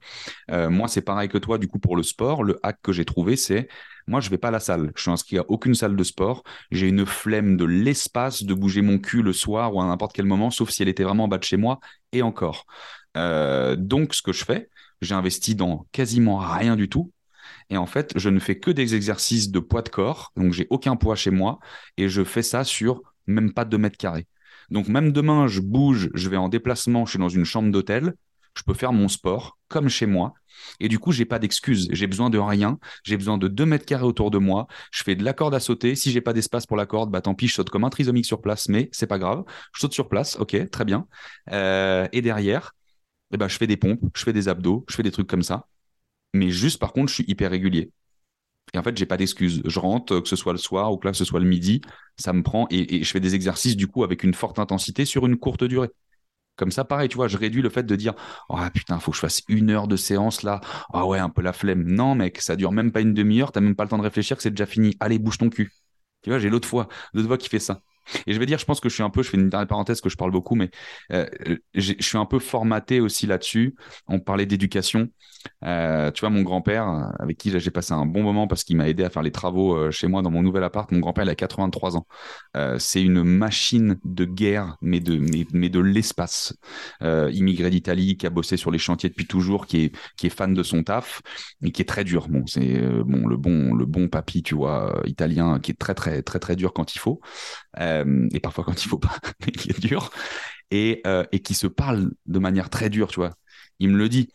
Euh, 0.50 0.70
moi, 0.70 0.88
c'est 0.90 1.02
pareil 1.02 1.30
que 1.30 1.38
toi. 1.38 1.58
Du 1.58 1.68
coup, 1.70 1.80
pour 1.80 1.96
le 1.96 2.04
sport, 2.04 2.44
le 2.44 2.60
hack 2.64 2.80
que 2.82 2.92
j'ai 2.92 3.06
trouvé, 3.06 3.38
c'est 3.38 3.70
moi, 4.08 4.20
je 4.20 4.30
vais 4.30 4.38
pas 4.38 4.50
à 4.50 4.52
la 4.52 4.60
salle. 4.60 4.92
Je 4.96 5.04
suis 5.04 5.12
inscrit 5.12 5.38
à 5.38 5.46
aucune 5.48 5.76
salle 5.76 5.96
de 5.96 6.04
sport. 6.04 6.44
J'ai 6.72 6.90
une 6.90 7.06
flemme 7.06 7.56
de 7.56 7.66
l'espace 7.66 8.44
de 8.44 8.54
bouger 8.54 8.82
mon 8.82 8.98
cul 8.98 9.22
le 9.22 9.32
soir 9.32 9.74
ou 9.74 9.82
à 9.82 9.86
n'importe 9.86 10.14
quel 10.14 10.26
moment, 10.26 10.52
sauf 10.52 10.70
si 10.70 10.82
elle 10.82 10.90
était 10.90 11.04
vraiment 11.04 11.26
en 11.26 11.28
bas 11.30 11.38
de 11.38 11.44
chez 11.44 11.58
moi. 11.58 11.80
Et 12.12 12.22
encore. 12.22 12.66
Euh, 13.18 13.76
donc, 13.76 14.14
ce 14.14 14.22
que 14.22 14.34
je 14.34 14.46
fais, 14.46 14.70
j'ai 15.02 15.16
investi 15.16 15.56
dans 15.56 15.88
quasiment 15.92 16.38
rien 16.38 16.76
du 16.76 16.90
tout. 16.90 17.12
Et 17.70 17.78
en 17.78 17.86
fait, 17.86 18.14
je 18.16 18.30
ne 18.30 18.40
fais 18.40 18.60
que 18.60 18.72
des 18.72 18.96
exercices 18.96 19.50
de 19.52 19.60
poids 19.60 19.82
de 19.82 19.90
corps. 19.90 20.32
Donc, 20.36 20.54
j'ai 20.54 20.68
aucun 20.70 20.96
poids 20.96 21.16
chez 21.16 21.32
moi. 21.32 21.60
Et 21.98 22.10
je 22.10 22.24
fais 22.24 22.44
ça 22.44 22.64
sur 22.64 23.02
même 23.28 23.54
pas 23.54 23.66
2 23.66 23.78
mètres 23.78 23.98
carrés. 23.98 24.28
Donc, 24.70 24.88
même 24.88 25.12
demain, 25.12 25.48
je 25.48 25.62
bouge, 25.62 26.10
je 26.14 26.30
vais 26.30 26.38
en 26.38 26.50
déplacement, 26.50 27.06
je 27.06 27.12
suis 27.12 27.20
dans 27.20 27.30
une 27.30 27.46
chambre 27.46 27.72
d'hôtel. 27.72 28.14
Je 28.56 28.64
peux 28.64 28.74
faire 28.74 28.92
mon 28.94 29.08
sport 29.08 29.58
comme 29.70 29.88
chez 29.88 30.06
moi. 30.06 30.34
Et 30.80 30.90
du 30.90 31.00
coup, 31.00 31.12
j'ai 31.12 31.26
pas 31.26 31.40
d'excuses. 31.40 31.88
J'ai 31.92 32.08
besoin 32.08 32.30
de 32.30 32.38
rien. 32.38 32.80
J'ai 33.04 33.18
besoin 33.18 33.38
de 33.38 33.48
2 33.48 33.66
mètres 33.66 33.86
carrés 33.86 34.04
autour 34.04 34.32
de 34.32 34.38
moi. 34.38 34.68
Je 34.92 35.04
fais 35.04 35.16
de 35.16 35.24
la 35.24 35.34
corde 35.34 35.56
à 35.56 35.60
sauter. 35.60 35.96
Si 35.96 36.12
j'ai 36.12 36.22
pas 36.22 36.34
d'espace 36.34 36.66
pour 36.66 36.78
la 36.78 36.86
corde, 36.86 37.12
bah 37.12 37.22
tant 37.22 37.34
pis, 37.34 37.48
je 37.48 37.54
saute 37.56 37.70
comme 37.70 37.84
un 37.86 37.90
trisomique 37.90 38.26
sur 38.26 38.42
place, 38.42 38.68
mais 38.70 38.90
c'est 38.92 39.08
pas 39.08 39.20
grave. 39.20 39.44
Je 39.74 39.80
saute 39.80 39.94
sur 39.94 40.10
place. 40.10 40.38
Ok, 40.38 40.70
très 40.70 40.86
bien. 40.86 41.08
Euh, 41.52 42.08
et 42.12 42.22
derrière, 42.22 42.74
eh 43.32 43.38
ben, 43.38 43.48
je 43.48 43.58
fais 43.58 43.68
des 43.68 43.78
pompes, 43.78 44.02
je 44.16 44.24
fais 44.24 44.34
des 44.34 44.48
abdos, 44.48 44.86
je 44.90 44.96
fais 44.96 45.04
des 45.04 45.12
trucs 45.12 45.28
comme 45.28 45.44
ça. 45.44 45.68
Mais 46.34 46.50
juste, 46.50 46.80
par 46.80 46.94
contre, 46.94 47.10
je 47.10 47.16
suis 47.16 47.26
hyper 47.28 47.52
régulier. 47.52 47.92
Et 48.74 48.78
en 48.78 48.84
fait, 48.84 48.96
j'ai 48.98 49.06
pas 49.06 49.18
d'excuses. 49.18 49.62
Je 49.66 49.80
rentre, 49.80 50.20
que 50.22 50.28
ce 50.28 50.36
soit 50.36 50.54
le 50.54 50.60
soir 50.60 50.94
ou 50.94 50.98
que 50.98 51.08
là, 51.08 51.14
ce 51.14 51.26
soit 51.26 51.40
le 51.40 51.46
midi, 51.46 51.82
ça 52.18 52.34
me 52.34 52.44
prend 52.44 52.68
et, 52.70 53.04
je 53.04 53.12
fais 53.12 53.20
des 53.20 53.36
exercices 53.36 53.76
du 53.76 53.88
coup 53.88 54.04
avec 54.04 54.24
une 54.24 54.34
forte 54.34 54.60
intensité 54.60 55.06
sur 55.06 55.26
une 55.26 55.38
courte 55.38 55.64
durée. 55.64 55.90
Comme 56.58 56.72
ça, 56.72 56.86
pareil, 56.86 57.10
tu 57.10 57.18
vois, 57.18 57.28
je 57.28 57.38
réduis 57.38 57.62
le 57.62 57.70
fait 57.70 57.84
de 57.84 57.96
dire 57.96 58.14
Oh 58.50 58.60
putain, 58.74 59.00
faut 59.00 59.12
que 59.12 59.18
je 59.18 59.22
fasse 59.22 59.42
une 59.48 59.72
heure 59.72 59.88
de 59.88 59.96
séance 59.96 60.44
là. 60.44 60.62
Ah 60.94 61.06
ouais, 61.06 61.20
un 61.20 61.30
peu 61.30 61.42
la 61.42 61.54
flemme. 61.54 61.84
Non, 61.84 62.16
mec, 62.16 62.42
ça 62.42 62.56
dure 62.56 62.72
même 62.72 62.92
pas 62.92 63.02
une 63.02 63.14
demi-heure, 63.14 63.52
t'as 63.52 63.62
même 63.62 63.76
pas 63.76 63.84
le 63.84 63.90
temps 63.90 63.98
de 63.98 64.04
réfléchir 64.04 64.38
que 64.38 64.44
c'est 64.44 64.52
déjà 64.52 64.66
fini. 64.66 64.96
Allez, 65.00 65.20
bouge 65.20 65.38
ton 65.38 65.50
cul. 65.50 65.72
Tu 66.22 66.30
vois, 66.30 66.40
j'ai 66.40 66.50
l'autre 66.50 66.68
fois, 66.68 66.88
l'autre 67.14 67.28
fois 67.28 67.38
qui 67.38 67.50
fait 67.50 67.60
ça. 67.60 67.82
Et 68.28 68.34
je 68.34 68.40
vais 68.40 68.46
dire, 68.46 68.58
je 68.58 68.66
pense 68.66 68.80
que 68.80 68.90
je 68.90 68.94
suis 68.94 69.04
un 69.04 69.10
peu, 69.10 69.24
je 69.24 69.30
fais 69.30 69.38
une 69.38 69.50
dernière 69.50 69.68
parenthèse 69.68 70.02
que 70.02 70.10
je 70.10 70.18
parle 70.18 70.32
beaucoup, 70.32 70.56
mais 70.56 70.70
euh, 71.14 71.26
je 71.74 71.94
suis 72.00 72.18
un 72.18 72.26
peu 72.26 72.40
formaté 72.40 73.00
aussi 73.00 73.28
là-dessus. 73.28 73.76
On 74.08 74.20
parlait 74.20 74.46
d'éducation. 74.46 75.10
Euh, 75.64 76.12
tu 76.12 76.22
vois, 76.22 76.30
mon 76.30 76.42
grand-père, 76.42 77.12
avec 77.20 77.38
qui 77.38 77.58
j'ai 77.58 77.72
passé 77.72 77.94
un 77.94 78.06
bon 78.06 78.24
moment 78.24 78.48
parce 78.48 78.64
qu'il 78.64 78.78
m'a 78.78 78.90
aidé 78.90 79.04
à 79.04 79.10
faire 79.10 79.24
les 79.24 79.32
travaux 79.32 79.76
euh, 79.76 79.92
chez 79.92 80.08
moi 80.08 80.22
dans 80.22 80.32
mon 80.32 80.42
nouvel 80.42 80.64
appart, 80.64 80.92
mon 80.92 81.00
grand-père, 81.00 81.24
il 81.24 81.30
a 81.30 81.36
83 81.36 81.98
ans. 81.98 82.08
Euh, 82.58 82.78
c'est 82.80 83.02
une 83.02 83.24
machine 83.24 83.98
de 84.04 84.26
guerre, 84.26 84.78
mais 84.82 85.00
de, 85.00 85.18
mais, 85.18 85.46
mais 85.54 85.70
de 85.70 85.80
l'espace. 85.80 86.54
immigré 87.02 87.70
d'Italie, 87.70 88.18
qui 88.18 88.26
a 88.28 88.30
bossé 88.30 88.58
sur 88.58 88.72
les 88.72 88.78
chantiers 88.78 89.10
depuis 89.10 89.28
toujours, 89.28 89.66
qui 89.66 89.86
est, 89.86 89.96
qui 90.18 90.28
est 90.28 90.30
fan 90.30 90.54
de 90.54 90.64
son 90.64 90.84
taf, 90.84 91.22
et 91.64 91.72
qui 91.72 91.82
est 91.82 91.86
très 91.86 92.04
dur. 92.04 92.28
Bon, 92.30 92.46
c'est 92.48 92.80
bon, 93.04 93.28
le 93.28 93.38
bon, 93.38 93.74
le 93.74 93.86
bon 93.86 94.08
papy, 94.08 94.44
tu 94.44 94.56
vois, 94.56 95.02
italien, 95.06 95.60
qui 95.60 95.72
est 95.72 95.80
très, 95.80 95.94
très, 95.94 96.22
très, 96.22 96.40
très 96.40 96.56
dur 96.56 96.74
quand 96.74 96.96
il 96.96 97.00
faut. 97.00 97.22
Et 97.80 98.40
parfois 98.42 98.64
quand 98.64 98.84
il 98.84 98.88
faut 98.88 99.00
pas, 99.00 99.18
mais 99.46 99.52
qui 99.52 99.70
est 99.70 99.80
dur. 99.80 100.10
Et, 100.74 101.04
et 101.32 101.40
qui 101.40 101.54
se 101.54 101.68
parle 101.68 102.12
de 102.26 102.40
manière 102.40 102.70
très 102.70 102.90
dure, 102.90 103.08
tu 103.10 103.20
vois. 103.20 103.36
Il 103.80 103.90
me 103.90 103.98
le 103.98 104.08
dit 104.10 104.30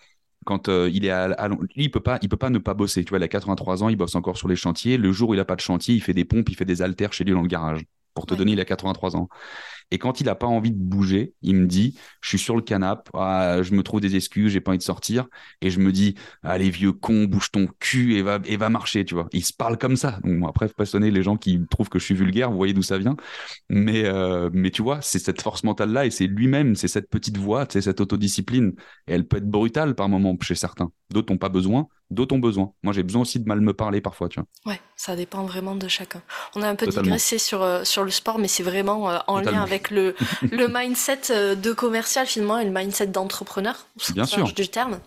quand 0.47 0.69
euh, 0.69 0.89
il 0.91 1.05
est 1.05 1.11
à, 1.11 1.49
lui, 1.49 1.69
il 1.77 1.91
peut 1.91 2.01
pas, 2.01 2.19
il 2.23 2.29
peut 2.31 2.37
pas 2.39 2.51
ne 2.51 2.59
pas 2.59 2.73
bosser. 2.73 3.05
Tu 3.05 3.11
vois, 3.11 3.19
il 3.19 3.23
a 3.25 3.29
83 3.29 3.83
ans, 3.83 3.89
il 3.91 3.97
bosse 3.97 4.15
encore 4.15 4.39
sur 4.39 4.49
les 4.49 4.57
chantiers. 4.57 4.97
Le 4.97 5.13
jour 5.13 5.31
où 5.31 5.35
il 5.35 5.41
a 5.41 5.45
pas 5.45 5.57
de 5.57 5.61
chantier, 5.61 5.95
il 5.95 6.01
fait 6.01 6.15
des 6.15 6.25
pompes, 6.25 6.49
il 6.49 6.57
fait 6.57 6.65
des 6.65 6.81
haltères 6.83 7.13
chez 7.13 7.25
lui 7.25 7.33
dans 7.33 7.43
le 7.43 7.49
garage. 7.49 7.85
Pour 8.15 8.25
te 8.27 8.35
donner, 8.35 8.53
il 8.53 8.61
a 8.61 8.65
83 8.65 9.17
ans. 9.17 9.29
Et 9.91 9.99
quand 9.99 10.21
il 10.21 10.25
n'a 10.25 10.35
pas 10.35 10.47
envie 10.47 10.73
de 10.73 10.79
bouger, 10.79 11.33
il 11.43 11.57
me 11.57 11.67
dit, 11.67 11.97
je 12.21 12.29
suis 12.31 12.39
sur 12.39 12.57
le 12.57 12.63
canapé, 12.63 13.11
ah, 13.15 13.63
je 13.63 13.73
me 13.73 13.83
trouve 13.83 14.01
des 14.01 14.17
excuses, 14.17 14.53
j'ai 14.53 14.61
pas 14.61 14.73
envie 14.73 14.79
de 14.79 14.83
sortir. 14.83 15.27
Et 15.61 15.71
je 15.71 15.79
me 15.79 15.93
dis, 15.93 16.17
allez, 16.43 16.71
vieux 16.71 16.93
con, 16.93 17.25
bouge 17.25 17.51
ton 17.51 17.69
cul 17.79 18.17
et 18.17 18.23
va, 18.23 18.41
et 18.45 18.57
va 18.57 18.69
marcher, 18.69 19.05
tu 19.05 19.15
vois. 19.15 19.29
Il 19.33 19.45
se 19.45 19.53
parle 19.53 19.79
comme 19.79 19.97
ça. 19.97 20.19
Donc, 20.25 20.45
après, 20.49 20.69
faut 20.69 20.75
pas 20.75 20.87
sonner 20.87 21.11
les 21.11 21.23
gens 21.23 21.37
qui 21.37 21.61
trouvent 21.71 21.89
que 21.89 21.99
je 21.99 22.05
suis 22.05 22.15
vulgaire, 22.15 22.51
vous 22.51 22.57
voyez 22.57 22.75
d'où 22.75 22.83
ça 22.83 22.99
vient. 22.99 23.17
Mais, 23.69 24.05
euh, 24.05 24.51
mais 24.53 24.71
tu 24.71 24.83
vois, 24.83 25.01
c'est 25.03 25.19
cette 25.19 25.43
force 25.43 25.63
mentale-là 25.65 26.07
et 26.07 26.11
c'est 26.11 26.27
lui-même, 26.27 26.75
c'est 26.75 26.89
cette 26.89 27.09
petite 27.09 27.37
voix, 27.37 27.67
c'est 27.69 27.81
cette 27.81 28.01
autodiscipline. 28.01 28.73
Et 29.07 29.13
elle 29.13 29.27
peut 29.27 29.37
être 29.39 29.49
brutale 29.49 29.95
par 29.95 30.09
moments 30.09 30.37
chez 30.41 30.55
certains. 30.55 30.91
D'autres 31.11 31.33
n'ont 31.33 31.39
pas 31.39 31.49
besoin, 31.49 31.87
d'autres 32.11 32.35
ont 32.35 32.39
besoin. 32.39 32.73
Moi, 32.83 32.93
j'ai 32.93 33.03
besoin 33.03 33.23
aussi 33.23 33.39
de 33.39 33.47
mal 33.47 33.61
me 33.61 33.73
parler 33.73 34.01
parfois, 34.01 34.29
tu 34.29 34.41
vois. 34.41 34.73
Ouais, 34.73 34.81
ça 34.97 35.15
dépend 35.15 35.45
vraiment 35.45 35.77
de 35.77 35.89
chacun. 35.89 36.23
On 36.55 36.63
a 36.63 36.69
un 36.69 36.75
peu 36.75 36.87
digressé 36.87 37.39
sur, 37.39 37.63
euh, 37.63 37.85
sur 37.85 38.05
le 38.05 38.11
sport, 38.11 38.39
mais 38.39 38.49
c'est 38.49 38.63
vraiment 38.63 39.11
euh, 39.11 39.19
en 39.27 39.41
lien 39.41 39.63
avec 39.63 39.76
le, 39.91 40.15
le 40.51 40.69
mindset 40.73 41.31
euh, 41.31 41.55
de 41.55 41.73
commercial 41.73 42.27
finalement 42.27 42.59
et 42.59 42.65
le 42.65 42.71
mindset 42.71 43.09
d'entrepreneur, 43.09 43.87
Bien 44.13 44.25
sûr. 44.25 44.53
du 44.53 44.69
terme. 44.69 45.01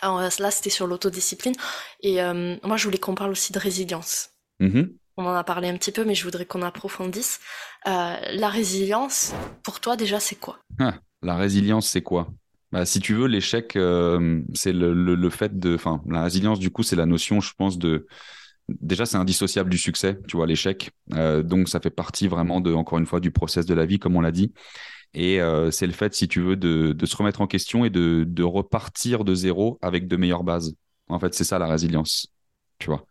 Alors, 0.00 0.20
là, 0.20 0.50
c'était 0.50 0.70
sur 0.70 0.86
l'autodiscipline. 0.86 1.54
Et 2.02 2.16
moi, 2.64 2.76
je 2.76 2.84
voulais 2.84 2.98
qu'on 2.98 3.14
parle 3.14 3.30
aussi 3.30 3.52
de 3.52 3.58
résilience. 3.58 4.30
Mm-hmm. 4.60 4.92
On 5.16 5.24
en 5.24 5.32
a 5.32 5.44
parlé 5.44 5.68
un 5.68 5.76
petit 5.76 5.92
peu, 5.92 6.04
mais 6.04 6.14
je 6.14 6.24
voudrais 6.24 6.44
qu'on 6.44 6.62
approfondisse. 6.62 7.40
la 7.84 8.48
résilience, 8.48 9.32
pour 9.62 9.80
toi, 9.80 9.96
déjà, 9.96 10.20
c'est 10.20 10.34
quoi? 10.34 10.58
Ah, 10.80 10.94
La 11.22 11.36
résilience, 11.36 11.88
c'est 11.88 12.02
quoi? 12.02 12.28
Bah, 12.72 12.84
si 12.84 13.00
tu 13.00 13.14
veux, 13.14 13.26
l'échec, 13.26 13.76
euh, 13.76 14.42
c'est 14.54 14.72
le, 14.72 14.92
le, 14.92 15.30
fait 15.30 15.58
de. 15.58 15.74
Enfin, 15.76 16.02
la 16.08 16.22
résilience, 16.24 16.58
du 16.58 16.70
coup, 16.70 16.82
c'est 16.82 16.96
la 16.96 17.06
notion, 17.06 17.40
je 17.40 17.52
pense, 17.56 17.78
de. 17.78 18.06
Déjà, 18.68 19.06
c'est 19.06 19.16
indissociable 19.16 19.70
du 19.70 19.78
succès, 19.78 20.18
tu 20.26 20.36
vois, 20.36 20.46
l'échec. 20.46 20.90
Euh, 21.14 21.42
donc, 21.42 21.68
ça 21.68 21.80
fait 21.80 21.90
partie 21.90 22.26
vraiment, 22.26 22.60
de, 22.60 22.72
encore 22.72 22.98
une 22.98 23.06
fois, 23.06 23.20
du 23.20 23.30
process 23.30 23.64
de 23.66 23.74
la 23.74 23.86
vie, 23.86 23.98
comme 23.98 24.16
on 24.16 24.20
l'a 24.20 24.32
dit. 24.32 24.52
Et 25.14 25.40
euh, 25.40 25.70
c'est 25.70 25.86
le 25.86 25.92
fait, 25.92 26.14
si 26.14 26.28
tu 26.28 26.40
veux, 26.40 26.56
de, 26.56 26.92
de, 26.92 27.06
se 27.06 27.16
remettre 27.16 27.40
en 27.40 27.46
question 27.46 27.84
et 27.84 27.90
de, 27.90 28.24
de 28.26 28.42
repartir 28.42 29.24
de 29.24 29.34
zéro 29.34 29.78
avec 29.82 30.08
de 30.08 30.16
meilleures 30.16 30.44
bases. 30.44 30.74
En 31.08 31.18
fait, 31.20 31.32
c'est 31.34 31.44
ça 31.44 31.58
la 31.58 31.66
résilience 31.66 32.26
tu 32.78 32.90
vois. 32.90 33.06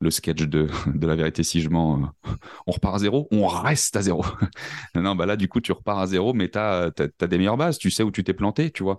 Le 0.00 0.10
sketch 0.10 0.42
de, 0.42 0.68
de 0.94 1.06
la 1.06 1.16
vérité 1.16 1.42
si 1.42 1.60
je 1.60 1.70
mens, 1.70 2.12
euh, 2.26 2.30
on 2.66 2.72
repart 2.72 2.96
à 2.96 2.98
zéro, 2.98 3.26
on 3.30 3.46
reste 3.46 3.96
à 3.96 4.02
zéro. 4.02 4.24
non, 4.94 5.14
bah 5.14 5.26
là, 5.26 5.36
du 5.36 5.48
coup, 5.48 5.60
tu 5.60 5.72
repars 5.72 5.98
à 5.98 6.06
zéro, 6.06 6.34
mais 6.34 6.50
tu 6.50 6.58
as, 6.58 6.90
des 6.90 7.38
meilleures 7.38 7.56
bases, 7.56 7.78
tu 7.78 7.90
sais 7.90 8.02
où 8.02 8.10
tu 8.10 8.22
t'es 8.22 8.34
planté, 8.34 8.70
tu 8.70 8.82
vois. 8.82 8.98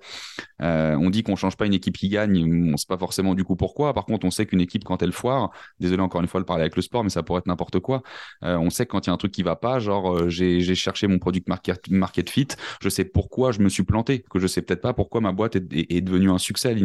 Euh, 0.61 0.95
on 0.95 1.09
dit 1.09 1.23
qu'on 1.23 1.35
change 1.35 1.57
pas 1.57 1.65
une 1.65 1.73
équipe 1.73 1.97
qui 1.97 2.09
gagne, 2.09 2.73
on 2.73 2.77
sait 2.77 2.87
pas 2.87 2.97
forcément 2.97 3.35
du 3.35 3.43
coup 3.43 3.55
pourquoi. 3.55 3.93
Par 3.93 4.05
contre, 4.05 4.25
on 4.25 4.31
sait 4.31 4.45
qu'une 4.45 4.61
équipe, 4.61 4.83
quand 4.83 5.01
elle 5.03 5.11
foire, 5.11 5.51
désolé 5.79 6.01
encore 6.01 6.21
une 6.21 6.27
fois 6.27 6.39
de 6.39 6.45
parler 6.45 6.61
avec 6.61 6.75
le 6.75 6.81
sport, 6.81 7.03
mais 7.03 7.09
ça 7.09 7.23
pourrait 7.23 7.39
être 7.39 7.47
n'importe 7.47 7.79
quoi. 7.79 8.01
Euh, 8.43 8.57
on 8.57 8.69
sait 8.69 8.85
que 8.85 8.91
quand 8.91 9.05
il 9.05 9.09
y 9.09 9.11
a 9.11 9.13
un 9.13 9.17
truc 9.17 9.31
qui 9.31 9.43
va 9.43 9.55
pas, 9.55 9.79
genre, 9.79 10.29
j'ai 10.29 10.75
cherché 10.75 11.07
mon 11.07 11.19
produit 11.19 11.43
market, 11.47 11.89
market 11.89 12.29
fit, 12.29 12.47
je 12.81 12.89
sais 12.89 13.05
pourquoi 13.05 13.51
je 13.51 13.59
me 13.59 13.69
suis 13.69 13.83
planté, 13.83 14.23
que 14.29 14.39
je 14.39 14.47
sais 14.47 14.61
peut-être 14.61 14.81
pas 14.81 14.93
pourquoi 14.93 15.21
ma 15.21 15.31
boîte 15.31 15.55
est, 15.55 15.67
est, 15.71 16.01
devenue 16.01 16.31
un 16.31 16.37
succès. 16.37 16.75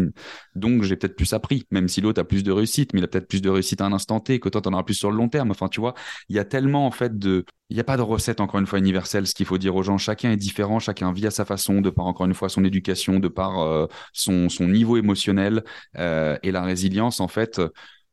Donc, 0.55 0.83
j'ai 0.83 0.97
peut-être 0.97 1.17
plus 1.17 1.33
appris, 1.33 1.67
même 1.71 1.89
si 1.89 2.01
l'autre 2.01 2.21
a 2.21 2.25
plus 2.25 2.43
de 2.43 2.53
réussite, 2.53 2.93
mais 2.93 3.01
il 3.01 3.05
a 3.05 3.14
peut-être 3.15 3.29
plus 3.29 3.43
de 3.43 3.51
réussite 3.51 3.81
à 3.81 3.87
un 3.87 3.93
instant 3.93 4.21
T, 4.21 4.41
que 4.41 4.49
toi, 4.49 4.61
tu 4.61 4.69
en 4.69 4.73
auras 4.73 4.83
plus 4.83 4.95
sur 4.95 5.11
le 5.11 5.17
long 5.17 5.29
terme. 5.29 5.51
Enfin, 5.51 5.69
tu 5.69 5.81
vois, 5.81 5.95
il 6.29 6.37
y 6.37 6.39
a 6.39 6.45
tellement, 6.45 6.87
en 6.87 6.91
fait, 6.91 7.19
de. 7.19 7.45
Il 7.71 7.75
n'y 7.75 7.81
a 7.81 7.85
pas 7.85 7.97
de 7.97 8.03
recette, 8.03 8.41
encore 8.41 8.61
une 8.61 8.67
fois, 8.67 8.79
universelle. 8.79 9.27
Ce 9.27 9.35
qu'il 9.35 9.47
faut 9.47 9.59
dire 9.59 9.75
aux 9.75 9.83
gens, 9.83 9.99
chacun 9.99 10.31
est 10.31 10.37
différent, 10.37 10.79
chacun 10.79 11.13
vit 11.13 11.27
à 11.27 11.31
sa 11.31 11.45
façon, 11.45 11.81
de 11.81 11.91
par, 11.91 12.07
encore 12.07 12.27
une 12.27 12.35
fois, 12.35 12.49
son 12.49 12.65
éducation, 12.65 13.19
de 13.21 13.29
par 13.29 13.61
euh, 13.61 13.87
son, 14.13 14.49
son, 14.49 14.69
niveau 14.69 14.97
émotionnel. 14.97 15.65
Euh, 15.99 16.37
et 16.43 16.53
la 16.53 16.63
résilience, 16.63 17.21
en 17.21 17.29
fait, 17.29 17.61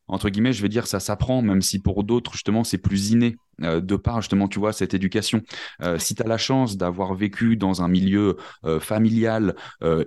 entre 0.08 0.30
guillemets, 0.30 0.54
je 0.54 0.62
vais 0.62 0.70
dire, 0.70 0.88
ça 0.88 0.99
s'apprend, 0.99 1.41
même 1.41 1.62
si 1.62 1.80
pour 1.80 2.04
d'autres, 2.04 2.34
justement, 2.34 2.64
c'est 2.64 2.78
plus 2.78 3.12
inné. 3.12 3.36
Euh, 3.64 3.82
de 3.82 3.95
par 3.95 4.22
justement, 4.22 4.47
tu 4.47 4.59
vois, 4.59 4.74
cette 4.74 4.93
éducation. 4.93 5.41
Euh, 5.82 5.97
si 5.99 6.16
tu 6.16 6.24
as 6.24 6.28
la 6.28 6.38
chance 6.38 6.78
d'avoir 6.78 7.14
vécu 7.14 7.57
dans 7.57 7.82
un 7.82 7.88
milieu 7.88 8.38
euh, 8.66 8.80
familial 8.80 9.55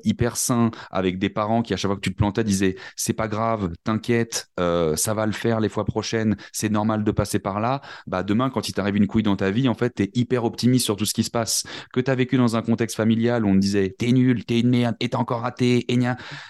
hyper 0.05 0.37
sain, 0.37 0.71
avec 0.91 1.19
des 1.19 1.29
parents 1.29 1.63
qui, 1.63 1.75
à 1.75 1.77
chaque 1.77 1.89
fois 1.89 1.97
que 1.97 2.01
tu 2.01 2.11
te 2.11 2.17
plantais, 2.17 2.45
disaient 2.45 2.77
c'est 2.97 3.13
pas 3.13 3.29
grave, 3.29 3.73
t'inquiète, 3.85 4.49
ça 4.57 5.15
va 5.15 5.27
le 5.27 5.33
faire 5.33 5.61
les 5.61 5.69
fois 5.69 5.85
prochaines, 5.85 6.37
c'est 6.53 6.69
normal 6.69 7.05
de 7.05 7.11
passer 7.11 7.39
par 7.39 7.61
là, 7.61 7.81
bah 8.07 8.23
demain, 8.23 8.51
quand 8.51 8.69
il 8.69 8.73
t'arrive 8.73 8.97
une 8.97 9.07
couille 9.07 9.23
dans 9.23 9.37
ta 9.37 9.51
vie, 9.51 9.69
en 9.69 9.75
fait, 9.75 9.95
tu 9.95 10.05
es 10.05 10.11
hyper 10.15 10.45
optimiste 10.45 10.85
sur 10.85 10.97
tout 10.97 11.05
ce 11.05 11.15
qui 11.15 11.25
se 11.25 11.31
passe. 11.31 11.65
Que 11.93 12.01
tu 12.01 12.11
as 12.11 12.15
vécu 12.15 12.37
dans 12.37 12.57
un 12.57 12.63
contexte 12.63 12.97
familial 12.97 13.45
où 13.45 13.49
on 13.49 13.55
te 13.55 13.59
disait 13.59 13.95
t'es 13.99 14.13
nul, 14.13 14.45
t'es 14.45 14.61
une 14.61 14.71
merde, 14.71 14.97
et 15.01 15.09
t'es 15.09 15.17
encore 15.17 15.41
raté, 15.41 15.85
et 15.93 15.99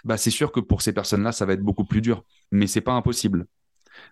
bah 0.05 0.17
c'est 0.17 0.31
sûr 0.31 0.53
que 0.53 0.61
pour 0.61 0.83
ces 0.83 0.93
personnes-là, 0.93 1.33
ça 1.33 1.47
va 1.47 1.53
être 1.53 1.63
beaucoup 1.63 1.85
plus 1.85 2.01
dur. 2.01 2.25
Mais 2.51 2.67
c'est 2.67 2.81
pas 2.81 2.93
impossible. 2.93 3.47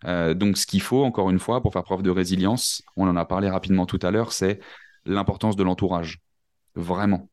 Euh, 0.04 0.34
donc, 0.34 0.56
ce 0.56 0.66
qu'il 0.66 0.82
faut, 0.82 1.04
encore 1.04 1.30
une 1.30 1.38
fois, 1.38 1.60
pour 1.60 1.72
faire 1.72 1.84
preuve 1.84 2.02
de 2.02 2.10
résilience, 2.10 2.82
on 2.96 3.08
en 3.08 3.16
a 3.16 3.24
parlé 3.24 3.48
rapidement 3.48 3.86
tout 3.86 3.98
à 4.02 4.10
l'heure, 4.10 4.32
c'est 4.32 4.60
l'importance 5.04 5.56
de 5.56 5.62
l'entourage. 5.62 6.20
Vraiment. 6.74 7.28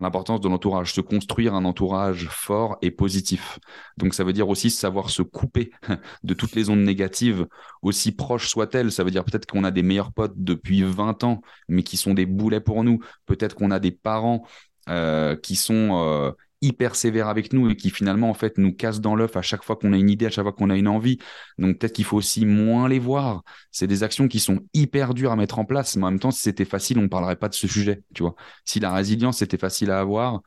L'importance 0.00 0.40
de 0.40 0.48
l'entourage, 0.48 0.92
se 0.92 1.00
construire 1.00 1.54
un 1.54 1.64
entourage 1.64 2.26
fort 2.28 2.76
et 2.82 2.90
positif. 2.90 3.60
Donc, 3.98 4.14
ça 4.14 4.24
veut 4.24 4.32
dire 4.32 4.48
aussi 4.48 4.68
savoir 4.68 5.10
se 5.10 5.22
couper 5.22 5.70
de 6.24 6.34
toutes 6.34 6.56
les 6.56 6.70
ondes 6.70 6.82
négatives, 6.82 7.46
aussi 7.82 8.10
proches 8.10 8.48
soient-elles. 8.48 8.90
Ça 8.90 9.04
veut 9.04 9.12
dire 9.12 9.24
peut-être 9.24 9.46
qu'on 9.46 9.62
a 9.62 9.70
des 9.70 9.82
meilleurs 9.82 10.12
potes 10.12 10.34
depuis 10.36 10.82
20 10.82 11.22
ans, 11.22 11.40
mais 11.68 11.84
qui 11.84 11.96
sont 11.96 12.14
des 12.14 12.26
boulets 12.26 12.60
pour 12.60 12.82
nous. 12.82 12.98
Peut-être 13.26 13.54
qu'on 13.54 13.70
a 13.70 13.78
des 13.78 13.92
parents 13.92 14.44
euh, 14.88 15.36
qui 15.36 15.54
sont 15.54 15.90
euh, 15.92 16.32
hyper 16.62 16.94
sévère 16.94 17.28
avec 17.28 17.52
nous 17.52 17.68
et 17.68 17.76
qui 17.76 17.90
finalement 17.90 18.30
en 18.30 18.34
fait 18.34 18.56
nous 18.56 18.72
casse 18.72 19.00
dans 19.00 19.14
l'œuf 19.14 19.36
à 19.36 19.42
chaque 19.42 19.64
fois 19.64 19.76
qu'on 19.76 19.92
a 19.92 19.96
une 19.98 20.08
idée, 20.08 20.26
à 20.26 20.30
chaque 20.30 20.44
fois 20.44 20.52
qu'on 20.52 20.70
a 20.70 20.76
une 20.76 20.88
envie. 20.88 21.18
Donc 21.58 21.78
peut-être 21.78 21.92
qu'il 21.92 22.04
faut 22.04 22.16
aussi 22.16 22.46
moins 22.46 22.88
les 22.88 22.98
voir. 22.98 23.42
C'est 23.70 23.86
des 23.86 24.02
actions 24.02 24.28
qui 24.28 24.40
sont 24.40 24.60
hyper 24.72 25.14
dures 25.14 25.32
à 25.32 25.36
mettre 25.36 25.58
en 25.58 25.64
place, 25.64 25.96
mais 25.96 26.04
en 26.04 26.10
même 26.10 26.20
temps 26.20 26.30
si 26.30 26.40
c'était 26.42 26.64
facile, 26.64 26.98
on 26.98 27.02
ne 27.02 27.08
parlerait 27.08 27.36
pas 27.36 27.48
de 27.48 27.54
ce 27.54 27.68
sujet, 27.68 28.02
tu 28.14 28.22
vois. 28.22 28.34
Si 28.64 28.80
la 28.80 28.92
résilience 28.92 29.42
était 29.42 29.58
facile 29.58 29.90
à 29.90 30.00
avoir, 30.00 30.40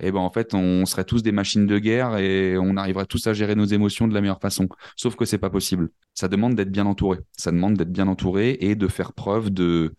eh 0.00 0.10
ben 0.12 0.20
en 0.20 0.30
fait 0.30 0.54
on 0.54 0.84
serait 0.86 1.04
tous 1.04 1.22
des 1.22 1.32
machines 1.32 1.66
de 1.66 1.78
guerre 1.78 2.18
et 2.18 2.56
on 2.58 2.76
arriverait 2.76 3.06
tous 3.06 3.26
à 3.26 3.32
gérer 3.32 3.54
nos 3.54 3.64
émotions 3.64 4.08
de 4.08 4.14
la 4.14 4.20
meilleure 4.20 4.40
façon. 4.40 4.68
Sauf 4.96 5.16
que 5.16 5.24
c'est 5.24 5.38
pas 5.38 5.50
possible. 5.50 5.90
Ça 6.14 6.28
demande 6.28 6.54
d'être 6.54 6.70
bien 6.70 6.86
entouré. 6.86 7.18
Ça 7.36 7.50
demande 7.52 7.76
d'être 7.76 7.92
bien 7.92 8.08
entouré 8.08 8.58
et 8.60 8.74
de 8.74 8.88
faire 8.88 9.12
preuve 9.12 9.50
de 9.50 9.94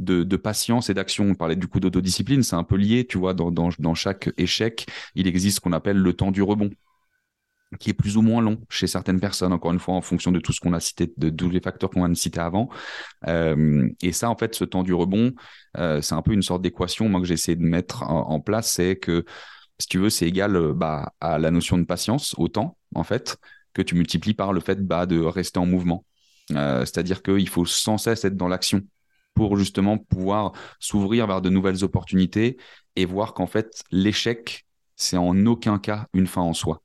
de, 0.00 0.36
patience 0.36 0.90
et 0.90 0.94
d'action. 0.94 1.24
On 1.24 1.34
parlait 1.34 1.56
du 1.56 1.68
coup 1.68 1.80
d'autodiscipline, 1.80 2.42
c'est 2.42 2.56
un 2.56 2.64
peu 2.64 2.76
lié, 2.76 3.06
tu 3.06 3.18
vois, 3.18 3.34
dans, 3.34 3.94
chaque 3.94 4.30
échec, 4.38 4.86
il 5.14 5.26
existe 5.26 5.56
ce 5.56 5.60
qu'on 5.60 5.72
appelle 5.72 5.98
le 5.98 6.12
temps 6.12 6.30
du 6.30 6.42
rebond 6.42 6.70
qui 7.78 7.90
est 7.90 7.94
plus 7.94 8.16
ou 8.16 8.22
moins 8.22 8.42
long 8.42 8.58
chez 8.68 8.88
certaines 8.88 9.20
personnes, 9.20 9.52
encore 9.52 9.72
une 9.72 9.78
fois, 9.78 9.94
en 9.94 10.00
fonction 10.00 10.32
de 10.32 10.40
tout 10.40 10.52
ce 10.52 10.60
qu'on 10.60 10.72
a 10.72 10.80
cité, 10.80 11.12
de 11.16 11.30
tous 11.30 11.50
les 11.50 11.60
facteurs 11.60 11.88
qu'on 11.88 12.10
a 12.10 12.14
cité 12.16 12.40
avant. 12.40 12.68
Euh, 13.28 13.88
et 14.02 14.10
ça, 14.10 14.28
en 14.28 14.36
fait, 14.36 14.56
ce 14.56 14.64
temps 14.64 14.82
du 14.82 14.92
rebond, 14.92 15.32
euh, 15.76 16.02
c'est 16.02 16.16
un 16.16 16.22
peu 16.22 16.32
une 16.32 16.42
sorte 16.42 16.62
d'équation, 16.62 17.08
moi, 17.08 17.20
que 17.20 17.26
j'ai 17.28 17.34
essayé 17.34 17.54
de 17.54 17.62
mettre 17.62 18.02
en, 18.02 18.40
place, 18.40 18.72
c'est 18.72 18.96
que, 18.96 19.24
si 19.78 19.86
tu 19.86 19.98
veux, 19.98 20.10
c'est 20.10 20.26
égal 20.26 20.56
euh, 20.56 20.74
bah, 20.74 21.12
à 21.20 21.38
la 21.38 21.52
notion 21.52 21.78
de 21.78 21.84
patience, 21.84 22.34
au 22.38 22.48
temps, 22.48 22.76
en 22.96 23.04
fait, 23.04 23.38
que 23.72 23.82
tu 23.82 23.94
multiplies 23.94 24.34
par 24.34 24.52
le 24.52 24.60
fait 24.60 24.84
bah, 24.84 25.06
de 25.06 25.20
rester 25.20 25.60
en 25.60 25.66
mouvement. 25.66 26.04
C'est-à-dire 26.48 27.22
qu'il 27.22 27.48
faut 27.48 27.64
sans 27.64 27.96
cesse 27.96 28.24
être 28.24 28.36
dans 28.36 28.48
l'action 28.48 28.82
pour 29.34 29.56
justement 29.56 29.98
pouvoir 29.98 30.52
s'ouvrir 30.78 31.26
vers 31.26 31.40
de 31.40 31.50
nouvelles 31.50 31.84
opportunités 31.84 32.56
et 32.96 33.04
voir 33.04 33.34
qu'en 33.34 33.46
fait, 33.46 33.82
l'échec, 33.90 34.66
c'est 34.96 35.16
en 35.16 35.46
aucun 35.46 35.78
cas 35.78 36.06
une 36.12 36.26
fin 36.26 36.42
en 36.42 36.54
soi. 36.54 36.82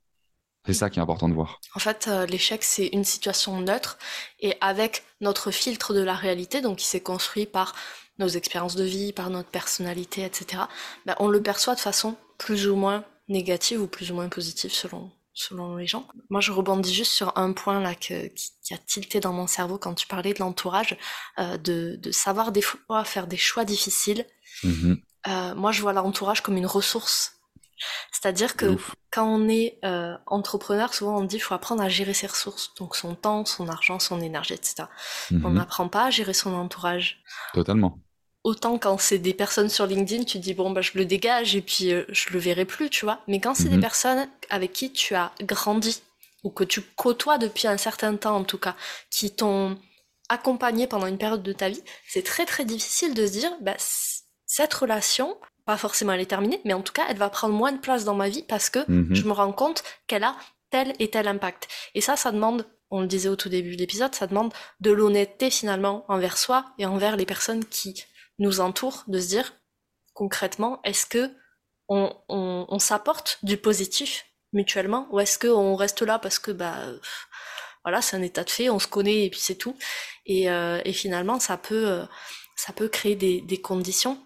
C'est 0.65 0.73
ça 0.73 0.89
qui 0.89 0.99
est 0.99 1.01
important 1.01 1.29
de 1.29 1.33
voir. 1.33 1.59
En 1.75 1.79
fait, 1.79 2.07
euh, 2.07 2.25
l'échec, 2.25 2.63
c'est 2.63 2.87
une 2.87 3.03
situation 3.03 3.61
neutre 3.61 3.97
et 4.39 4.55
avec 4.61 5.03
notre 5.21 5.51
filtre 5.51 5.93
de 5.93 6.01
la 6.01 6.15
réalité, 6.15 6.61
donc 6.61 6.77
qui 6.77 6.85
s'est 6.85 7.01
construit 7.01 7.45
par 7.45 7.75
nos 8.17 8.27
expériences 8.27 8.75
de 8.75 8.83
vie, 8.83 9.13
par 9.13 9.29
notre 9.29 9.49
personnalité, 9.49 10.23
etc., 10.23 10.63
ben, 11.05 11.15
on 11.19 11.27
le 11.27 11.41
perçoit 11.41 11.75
de 11.75 11.79
façon 11.79 12.15
plus 12.37 12.67
ou 12.67 12.75
moins 12.75 13.03
négative 13.27 13.81
ou 13.81 13.87
plus 13.87 14.11
ou 14.11 14.15
moins 14.15 14.29
positive 14.29 14.71
selon, 14.71 15.11
selon 15.35 15.75
les 15.75 15.85
gens. 15.85 16.07
Moi, 16.29 16.41
je 16.41 16.51
rebondis 16.51 16.93
juste 16.93 17.11
sur 17.11 17.37
un 17.37 17.51
point 17.51 17.79
là 17.81 17.93
qui, 17.93 18.13
a 18.13 18.77
tilté 18.77 19.19
dans 19.19 19.33
mon 19.33 19.47
cerveau 19.47 19.77
quand 19.77 19.93
tu 19.93 20.07
parlais 20.07 20.33
de 20.33 20.39
l'entourage, 20.39 20.97
euh, 21.37 21.57
de, 21.57 21.99
savoir 22.11 22.51
des 22.51 22.61
fois 22.61 23.03
faire 23.03 23.27
des 23.27 23.37
choix 23.37 23.65
difficiles. 23.65 24.25
Mm-hmm. 24.63 25.01
Euh, 25.27 25.55
moi, 25.55 25.71
je 25.71 25.81
vois 25.81 25.93
l'entourage 25.93 26.41
comme 26.41 26.57
une 26.57 26.65
ressource. 26.65 27.33
C'est-à-dire 28.13 28.55
que 28.55 28.77
quand 29.11 29.27
on 29.27 29.49
est 29.49 29.77
euh, 29.83 30.15
entrepreneur, 30.27 30.93
souvent 30.93 31.17
on 31.17 31.23
dit 31.23 31.35
qu'il 31.35 31.43
faut 31.43 31.53
apprendre 31.53 31.83
à 31.83 31.89
gérer 31.89 32.13
ses 32.13 32.27
ressources, 32.27 32.73
donc 32.75 32.95
son 32.95 33.15
temps, 33.15 33.43
son 33.43 33.67
argent, 33.67 33.99
son 33.99 34.21
énergie, 34.21 34.53
etc. 34.53 34.85
On 35.29 35.35
mm-hmm. 35.35 35.53
n'apprend 35.53 35.89
pas 35.89 36.05
à 36.05 36.09
gérer 36.09 36.33
son 36.33 36.53
entourage. 36.53 37.21
Totalement 37.53 37.99
autant 38.45 38.77
quand 38.77 38.99
c'est 38.99 39.17
des 39.17 39.33
personnes 39.33 39.69
sur 39.69 39.87
LinkedIn, 39.87 40.23
tu 40.23 40.37
dis 40.37 40.53
bon 40.53 40.69
bah 40.69 40.81
je 40.81 40.91
le 40.93 41.03
dégage 41.03 41.55
et 41.55 41.61
puis 41.61 41.91
euh, 41.91 42.05
je 42.09 42.29
le 42.29 42.39
verrai 42.39 42.63
plus, 42.63 42.91
tu 42.91 43.03
vois. 43.03 43.19
Mais 43.27 43.39
quand 43.41 43.55
c'est 43.55 43.69
des 43.69 43.75
mhm. 43.75 43.81
personnes 43.81 44.29
avec 44.51 44.71
qui 44.71 44.93
tu 44.93 45.15
as 45.15 45.31
grandi 45.41 46.03
ou 46.43 46.51
que 46.51 46.63
tu 46.63 46.81
côtoies 46.81 47.39
depuis 47.39 47.67
un 47.67 47.77
certain 47.77 48.15
temps 48.15 48.37
en 48.37 48.43
tout 48.43 48.59
cas, 48.59 48.75
qui 49.09 49.35
t'ont 49.35 49.77
accompagné 50.29 50.85
pendant 50.85 51.07
une 51.07 51.17
période 51.17 51.41
de 51.41 51.53
ta 51.53 51.69
vie, 51.69 51.81
c'est 52.07 52.23
très 52.23 52.45
très 52.45 52.65
difficile 52.65 53.15
de 53.15 53.25
se 53.25 53.31
dire 53.31 53.51
bah 53.61 53.73
cette 54.45 54.73
relation, 54.75 55.37
pas 55.65 55.77
forcément 55.77 56.13
elle 56.13 56.21
est 56.21 56.27
terminée, 56.27 56.61
mais 56.65 56.73
en 56.73 56.81
tout 56.81 56.93
cas 56.93 57.05
elle 57.09 57.17
va 57.17 57.31
prendre 57.31 57.55
moins 57.55 57.71
de 57.71 57.79
place 57.79 58.05
dans 58.05 58.15
ma 58.15 58.29
vie 58.29 58.43
parce 58.43 58.69
que 58.69 58.79
mhm. 58.87 59.15
je 59.15 59.23
me 59.23 59.31
rends 59.31 59.53
compte 59.53 59.83
qu'elle 60.05 60.23
a 60.23 60.35
tel 60.69 60.93
et 60.99 61.09
tel 61.09 61.27
impact. 61.27 61.67
Et 61.95 62.01
ça, 62.01 62.15
ça 62.15 62.31
demande 62.31 62.67
on 62.91 63.01
le 63.01 63.07
disait 63.07 63.29
au 63.29 63.35
tout 63.35 63.49
début 63.49 63.75
de 63.75 63.79
l'épisode, 63.81 64.13
ça 64.13 64.27
demande 64.27 64.53
de 64.81 64.91
l'honnêteté 64.91 65.49
finalement 65.49 66.05
envers 66.07 66.37
soi 66.37 66.65
et 66.77 66.85
envers 66.85 67.17
les 67.17 67.25
personnes 67.25 67.65
qui 67.65 68.05
nous 68.39 68.59
entoure, 68.59 69.03
de 69.07 69.19
se 69.19 69.27
dire 69.27 69.53
concrètement, 70.13 70.79
est-ce 70.83 71.05
que 71.05 71.31
on, 71.87 72.15
on, 72.29 72.79
s'apporte 72.79 73.37
du 73.43 73.57
positif 73.57 74.25
mutuellement 74.53 75.07
ou 75.11 75.19
est-ce 75.19 75.37
qu'on 75.37 75.75
reste 75.75 76.01
là 76.01 76.17
parce 76.17 76.39
que 76.39 76.49
bah 76.49 76.79
voilà 77.83 78.01
c'est 78.01 78.15
un 78.15 78.23
état 78.23 78.43
de 78.43 78.49
fait, 78.49 78.69
on 78.69 78.79
se 78.79 78.87
connaît 78.87 79.25
et 79.25 79.29
puis 79.29 79.39
c'est 79.39 79.55
tout 79.55 79.77
et, 80.25 80.49
euh, 80.49 80.81
et, 80.83 80.93
finalement 80.93 81.39
ça 81.39 81.57
peut 81.57 81.87
euh, 81.87 82.05
ça 82.55 82.73
peut 82.73 82.87
créer 82.87 83.15
des, 83.15 83.41
des 83.41 83.61
conditions 83.61 84.17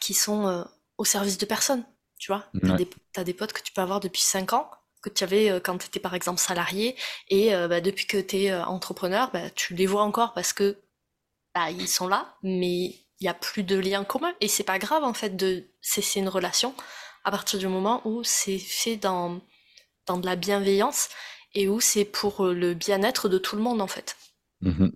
qui 0.00 0.14
sont 0.14 0.46
euh, 0.46 0.62
au 0.98 1.04
service 1.04 1.38
de 1.38 1.46
personne, 1.46 1.84
tu 2.18 2.30
vois. 2.30 2.44
T'as 2.62 2.76
des, 2.76 2.88
as 3.16 3.24
des 3.24 3.34
potes 3.34 3.52
que 3.52 3.62
tu 3.62 3.72
peux 3.72 3.80
avoir 3.80 3.98
depuis 3.98 4.22
5 4.22 4.52
ans 4.52 4.70
que 5.02 5.10
tu 5.10 5.24
avais 5.24 5.60
quand 5.60 5.76
tu 5.76 5.86
étais 5.86 6.00
par 6.00 6.14
exemple 6.14 6.40
salarié 6.40 6.96
et 7.28 7.50
bah, 7.50 7.80
depuis 7.82 8.06
que 8.06 8.16
tu 8.16 8.36
es 8.44 8.54
entrepreneur, 8.54 9.30
bah, 9.32 9.50
tu 9.50 9.74
les 9.74 9.86
vois 9.86 10.02
encore 10.02 10.32
parce 10.32 10.52
que 10.54 10.78
bah, 11.54 11.70
ils 11.70 11.88
sont 11.88 12.08
là, 12.08 12.36
mais 12.42 13.03
il 13.20 13.24
n'y 13.24 13.28
a 13.28 13.34
plus 13.34 13.62
de 13.62 13.76
lien 13.76 14.04
commun 14.04 14.32
et 14.40 14.48
c'est 14.48 14.64
pas 14.64 14.78
grave 14.78 15.04
en 15.04 15.14
fait 15.14 15.36
de 15.36 15.64
cesser 15.80 16.20
une 16.20 16.28
relation 16.28 16.74
à 17.24 17.30
partir 17.30 17.58
du 17.58 17.68
moment 17.68 18.02
où 18.04 18.22
c'est 18.24 18.58
fait 18.58 18.96
dans, 18.96 19.40
dans 20.06 20.18
de 20.18 20.26
la 20.26 20.36
bienveillance 20.36 21.08
et 21.54 21.68
où 21.68 21.80
c'est 21.80 22.04
pour 22.04 22.46
le 22.46 22.74
bien-être 22.74 23.28
de 23.28 23.38
tout 23.38 23.56
le 23.56 23.62
monde 23.62 23.80
en 23.80 23.86
fait. 23.86 24.16
Mmh 24.60 24.88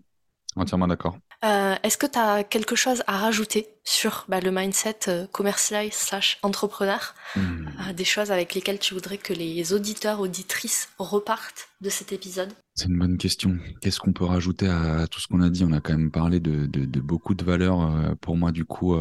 Entièrement 0.56 0.88
d'accord. 0.88 1.16
Euh, 1.44 1.76
est-ce 1.84 1.96
que 1.96 2.06
tu 2.06 2.18
as 2.18 2.42
quelque 2.42 2.74
chose 2.74 3.04
à 3.06 3.16
rajouter 3.18 3.68
sur 3.84 4.24
bah, 4.28 4.40
le 4.40 4.50
mindset 4.50 4.98
euh, 5.06 5.26
commercial 5.28 5.92
slash 5.92 6.38
entrepreneur? 6.42 7.14
Hmm. 7.36 7.68
euh, 7.88 7.92
Des 7.92 8.04
choses 8.04 8.32
avec 8.32 8.54
lesquelles 8.54 8.80
tu 8.80 8.94
voudrais 8.94 9.18
que 9.18 9.32
les 9.32 9.72
auditeurs, 9.72 10.18
auditrices 10.18 10.88
repartent 10.98 11.68
de 11.80 11.90
cet 11.90 12.12
épisode? 12.12 12.52
C'est 12.78 12.86
une 12.86 12.98
bonne 12.98 13.18
question. 13.18 13.58
Qu'est-ce 13.80 13.98
qu'on 13.98 14.12
peut 14.12 14.24
rajouter 14.24 14.68
à, 14.68 15.08
tout 15.08 15.18
ce 15.18 15.26
qu'on 15.26 15.40
a 15.40 15.50
dit? 15.50 15.64
On 15.64 15.72
a 15.72 15.80
quand 15.80 15.96
même 15.96 16.12
parlé 16.12 16.38
de, 16.38 17.00
beaucoup 17.00 17.34
de 17.34 17.44
valeurs 17.44 18.16
pour 18.20 18.36
moi 18.36 18.52
du 18.52 18.64
coup 18.64 18.94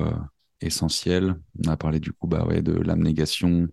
essentielles. 0.61 1.35
On 1.63 1.69
a 1.69 1.77
parlé 1.77 1.99
du 1.99 2.11
coup 2.11 2.25
bah, 2.25 2.43
ouais, 2.47 2.63
de 2.63 2.73
l'abnégation, 2.73 3.67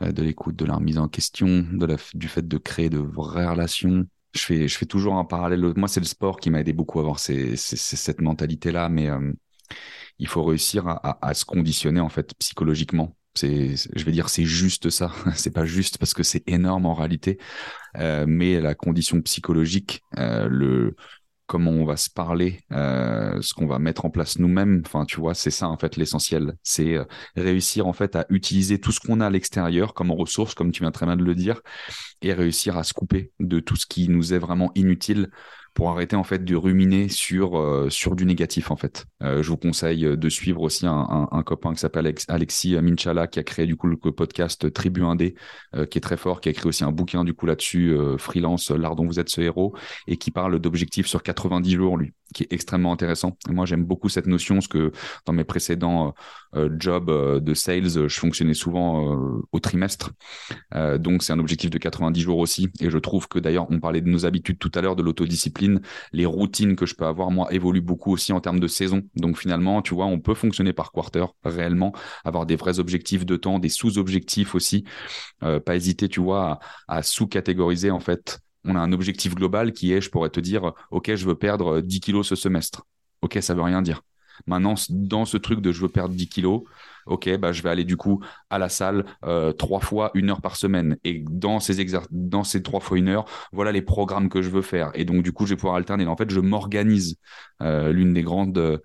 de 0.00 0.22
l'écoute, 0.22 0.56
de 0.56 0.64
la 0.64 0.76
remise 0.76 0.96
en 0.96 1.08
question, 1.08 1.66
du 2.14 2.28
fait 2.28 2.48
de 2.48 2.56
créer 2.56 2.88
de 2.88 2.98
vraies 2.98 3.46
relations, 3.46 4.06
je 4.34 4.68
fais, 4.68 4.86
toujours 4.86 5.14
un 5.14 5.24
parallèle. 5.24 5.72
Moi, 5.76 5.88
c'est 5.88 6.00
le 6.00 6.06
sport 6.06 6.40
qui 6.40 6.50
m'a 6.50 6.60
aidé 6.60 6.72
beaucoup 6.72 6.98
à 6.98 7.02
avoir 7.02 7.18
cette 7.18 8.20
mentalité-là, 8.20 8.88
mais 8.88 9.08
euh, 9.08 9.32
il 10.18 10.26
faut 10.26 10.44
réussir 10.44 10.86
à, 10.88 11.34
se 11.34 11.44
conditionner 11.44 12.00
en 12.00 12.08
fait 12.08 12.34
psychologiquement. 12.38 13.16
C'est, 13.34 13.74
je 13.94 14.04
vais 14.04 14.12
dire, 14.12 14.28
c'est 14.28 14.44
juste 14.44 14.90
ça. 14.90 15.12
c'est 15.34 15.52
pas 15.52 15.64
juste 15.64 15.98
parce 15.98 16.14
que 16.14 16.22
c'est 16.22 16.48
énorme 16.48 16.86
en 16.86 16.94
réalité, 16.94 17.38
euh, 17.96 18.24
mais 18.28 18.60
la 18.60 18.74
condition 18.74 19.20
psychologique, 19.22 20.02
euh, 20.18 20.48
le 20.48 20.96
comment 21.46 21.72
on 21.72 21.84
va 21.84 21.98
se 21.98 22.08
parler, 22.08 22.60
euh, 22.72 23.38
ce 23.42 23.52
qu'on 23.52 23.66
va 23.66 23.78
mettre 23.78 24.06
en 24.06 24.10
place 24.10 24.38
nous-mêmes. 24.38 24.82
Enfin, 24.86 25.04
tu 25.04 25.20
vois, 25.20 25.34
c'est 25.34 25.50
ça 25.50 25.68
en 25.68 25.76
fait 25.76 25.96
l'essentiel. 25.96 26.54
C'est 26.62 26.96
réussir 27.36 27.86
en 27.86 27.92
fait 27.92 28.16
à 28.16 28.24
utiliser 28.30 28.80
tout 28.80 28.92
ce 28.92 29.00
qu'on 29.00 29.20
a 29.20 29.26
à 29.26 29.30
l'extérieur 29.30 29.92
comme 29.92 30.10
ressource, 30.10 30.54
comme 30.54 30.72
tu 30.72 30.80
viens 30.80 30.90
très 30.90 31.04
bien 31.04 31.16
de 31.16 31.24
le 31.24 31.34
dire, 31.34 31.60
et 32.22 32.32
réussir 32.32 32.78
à 32.78 32.82
se 32.84 32.94
couper 32.94 33.32
de 33.40 33.60
tout 33.60 33.76
ce 33.76 33.84
qui 33.86 34.08
nous 34.08 34.32
est 34.32 34.38
vraiment 34.38 34.72
inutile 34.74 35.28
pour 35.74 35.90
arrêter 35.90 36.14
en 36.14 36.22
fait 36.22 36.44
de 36.44 36.54
ruminer 36.54 37.08
sur 37.08 37.58
euh, 37.58 37.90
sur 37.90 38.14
du 38.14 38.24
négatif 38.24 38.70
en 38.70 38.76
fait. 38.76 39.06
Euh, 39.22 39.42
je 39.42 39.50
vous 39.50 39.56
conseille 39.56 40.16
de 40.16 40.28
suivre 40.28 40.62
aussi 40.62 40.86
un, 40.86 41.42
copain 41.44 41.74
qui 41.74 41.80
s'appelle 41.80 42.14
Alexis 42.28 42.76
Minchala 42.80 43.26
qui 43.26 43.40
a 43.40 43.42
créé 43.42 43.66
du 43.66 43.76
coup 43.76 43.88
le 43.88 43.96
podcast 43.96 44.72
Tribu 44.72 45.02
1D 45.02 45.34
euh, 45.74 45.84
qui 45.84 45.98
est 45.98 46.00
très 46.00 46.16
fort, 46.16 46.40
qui 46.40 46.48
a 46.48 46.52
écrit 46.52 46.68
aussi 46.68 46.84
un 46.84 46.92
bouquin 46.92 47.24
du 47.24 47.34
coup 47.34 47.46
là-dessus 47.46 47.96
freelance 48.18 48.70
l'art 48.70 48.94
dont 48.94 49.04
vous 49.04 49.18
êtes 49.18 49.28
ce 49.28 49.40
héros 49.40 49.74
et 50.06 50.16
qui 50.16 50.30
parle 50.30 50.58
d'objectifs 50.60 51.06
sur 51.06 51.22
90 51.22 51.72
jours 51.72 51.98
lui, 51.98 52.12
qui 52.34 52.44
est 52.44 52.52
extrêmement 52.52 52.92
intéressant. 52.92 53.36
Moi 53.48 53.66
j'aime 53.66 53.84
beaucoup 53.84 54.08
cette 54.08 54.26
notion 54.26 54.56
parce 54.56 54.68
que 54.68 54.92
dans 55.26 55.32
mes 55.32 55.44
précédents 55.44 56.14
jobs 56.78 57.10
de 57.42 57.54
sales, 57.54 58.08
je 58.08 58.18
fonctionnais 58.20 58.54
souvent 58.54 59.42
au 59.50 59.58
trimestre. 59.58 60.12
donc 60.98 61.24
c'est 61.24 61.32
un 61.32 61.40
objectif 61.40 61.70
de 61.70 61.78
90 61.78 62.20
jours 62.20 62.38
aussi 62.38 62.68
et 62.80 62.90
je 62.90 62.98
trouve 62.98 63.26
que 63.26 63.40
d'ailleurs 63.40 63.66
on 63.70 63.80
parlait 63.80 64.00
de 64.00 64.08
nos 64.08 64.24
habitudes 64.24 64.58
tout 64.58 64.70
à 64.74 64.80
l'heure 64.80 64.96
de 64.96 65.02
l'autodiscipline 65.02 65.63
les 66.12 66.26
routines 66.26 66.76
que 66.76 66.86
je 66.86 66.94
peux 66.94 67.06
avoir, 67.06 67.30
moi, 67.30 67.52
évoluent 67.52 67.80
beaucoup 67.80 68.12
aussi 68.12 68.32
en 68.32 68.40
termes 68.40 68.60
de 68.60 68.66
saison. 68.66 69.02
Donc 69.16 69.38
finalement, 69.38 69.82
tu 69.82 69.94
vois, 69.94 70.06
on 70.06 70.20
peut 70.20 70.34
fonctionner 70.34 70.72
par 70.72 70.92
quarter 70.92 71.26
réellement, 71.44 71.92
avoir 72.24 72.46
des 72.46 72.56
vrais 72.56 72.78
objectifs 72.78 73.26
de 73.26 73.36
temps, 73.36 73.58
des 73.58 73.68
sous-objectifs 73.68 74.54
aussi. 74.54 74.84
Euh, 75.42 75.60
pas 75.60 75.76
hésiter, 75.76 76.08
tu 76.08 76.20
vois, 76.20 76.58
à, 76.88 77.02
sous-catégoriser 77.02 77.90
en 77.90 78.00
fait. 78.00 78.40
On 78.64 78.76
a 78.76 78.80
un 78.80 78.92
objectif 78.92 79.34
global 79.34 79.72
qui 79.72 79.92
est, 79.92 80.00
je 80.00 80.10
pourrais 80.10 80.30
te 80.30 80.40
dire, 80.40 80.72
OK, 80.90 81.14
je 81.14 81.26
veux 81.26 81.34
perdre 81.34 81.80
10 81.80 82.00
kilos 82.00 82.28
ce 82.28 82.34
semestre. 82.34 82.84
OK, 83.22 83.38
ça 83.40 83.54
veut 83.54 83.62
rien 83.62 83.82
dire. 83.82 84.02
Maintenant, 84.46 84.74
dans 84.90 85.24
ce 85.24 85.36
truc 85.36 85.60
de 85.60 85.72
je 85.72 85.80
veux 85.80 85.88
perdre 85.88 86.14
10 86.14 86.28
kilos, 86.28 86.62
ok, 87.06 87.36
bah, 87.38 87.52
je 87.52 87.62
vais 87.62 87.70
aller 87.70 87.84
du 87.84 87.96
coup 87.96 88.22
à 88.50 88.58
la 88.58 88.68
salle 88.68 89.04
euh, 89.24 89.52
trois 89.52 89.80
fois 89.80 90.10
une 90.14 90.30
heure 90.30 90.40
par 90.40 90.56
semaine. 90.56 90.96
Et 91.04 91.24
dans 91.28 91.60
ces, 91.60 91.84
dans 92.10 92.44
ces 92.44 92.62
trois 92.62 92.80
fois 92.80 92.98
une 92.98 93.08
heure, 93.08 93.24
voilà 93.52 93.72
les 93.72 93.82
programmes 93.82 94.28
que 94.28 94.42
je 94.42 94.50
veux 94.50 94.62
faire. 94.62 94.90
Et 94.94 95.04
donc, 95.04 95.22
du 95.22 95.32
coup, 95.32 95.46
je 95.46 95.54
vais 95.54 95.56
pouvoir 95.56 95.76
alterner. 95.76 96.06
En 96.06 96.16
fait, 96.16 96.30
je 96.30 96.40
m'organise. 96.40 97.16
Euh, 97.62 97.92
l'une 97.92 98.12
des 98.14 98.22
grandes, 98.22 98.80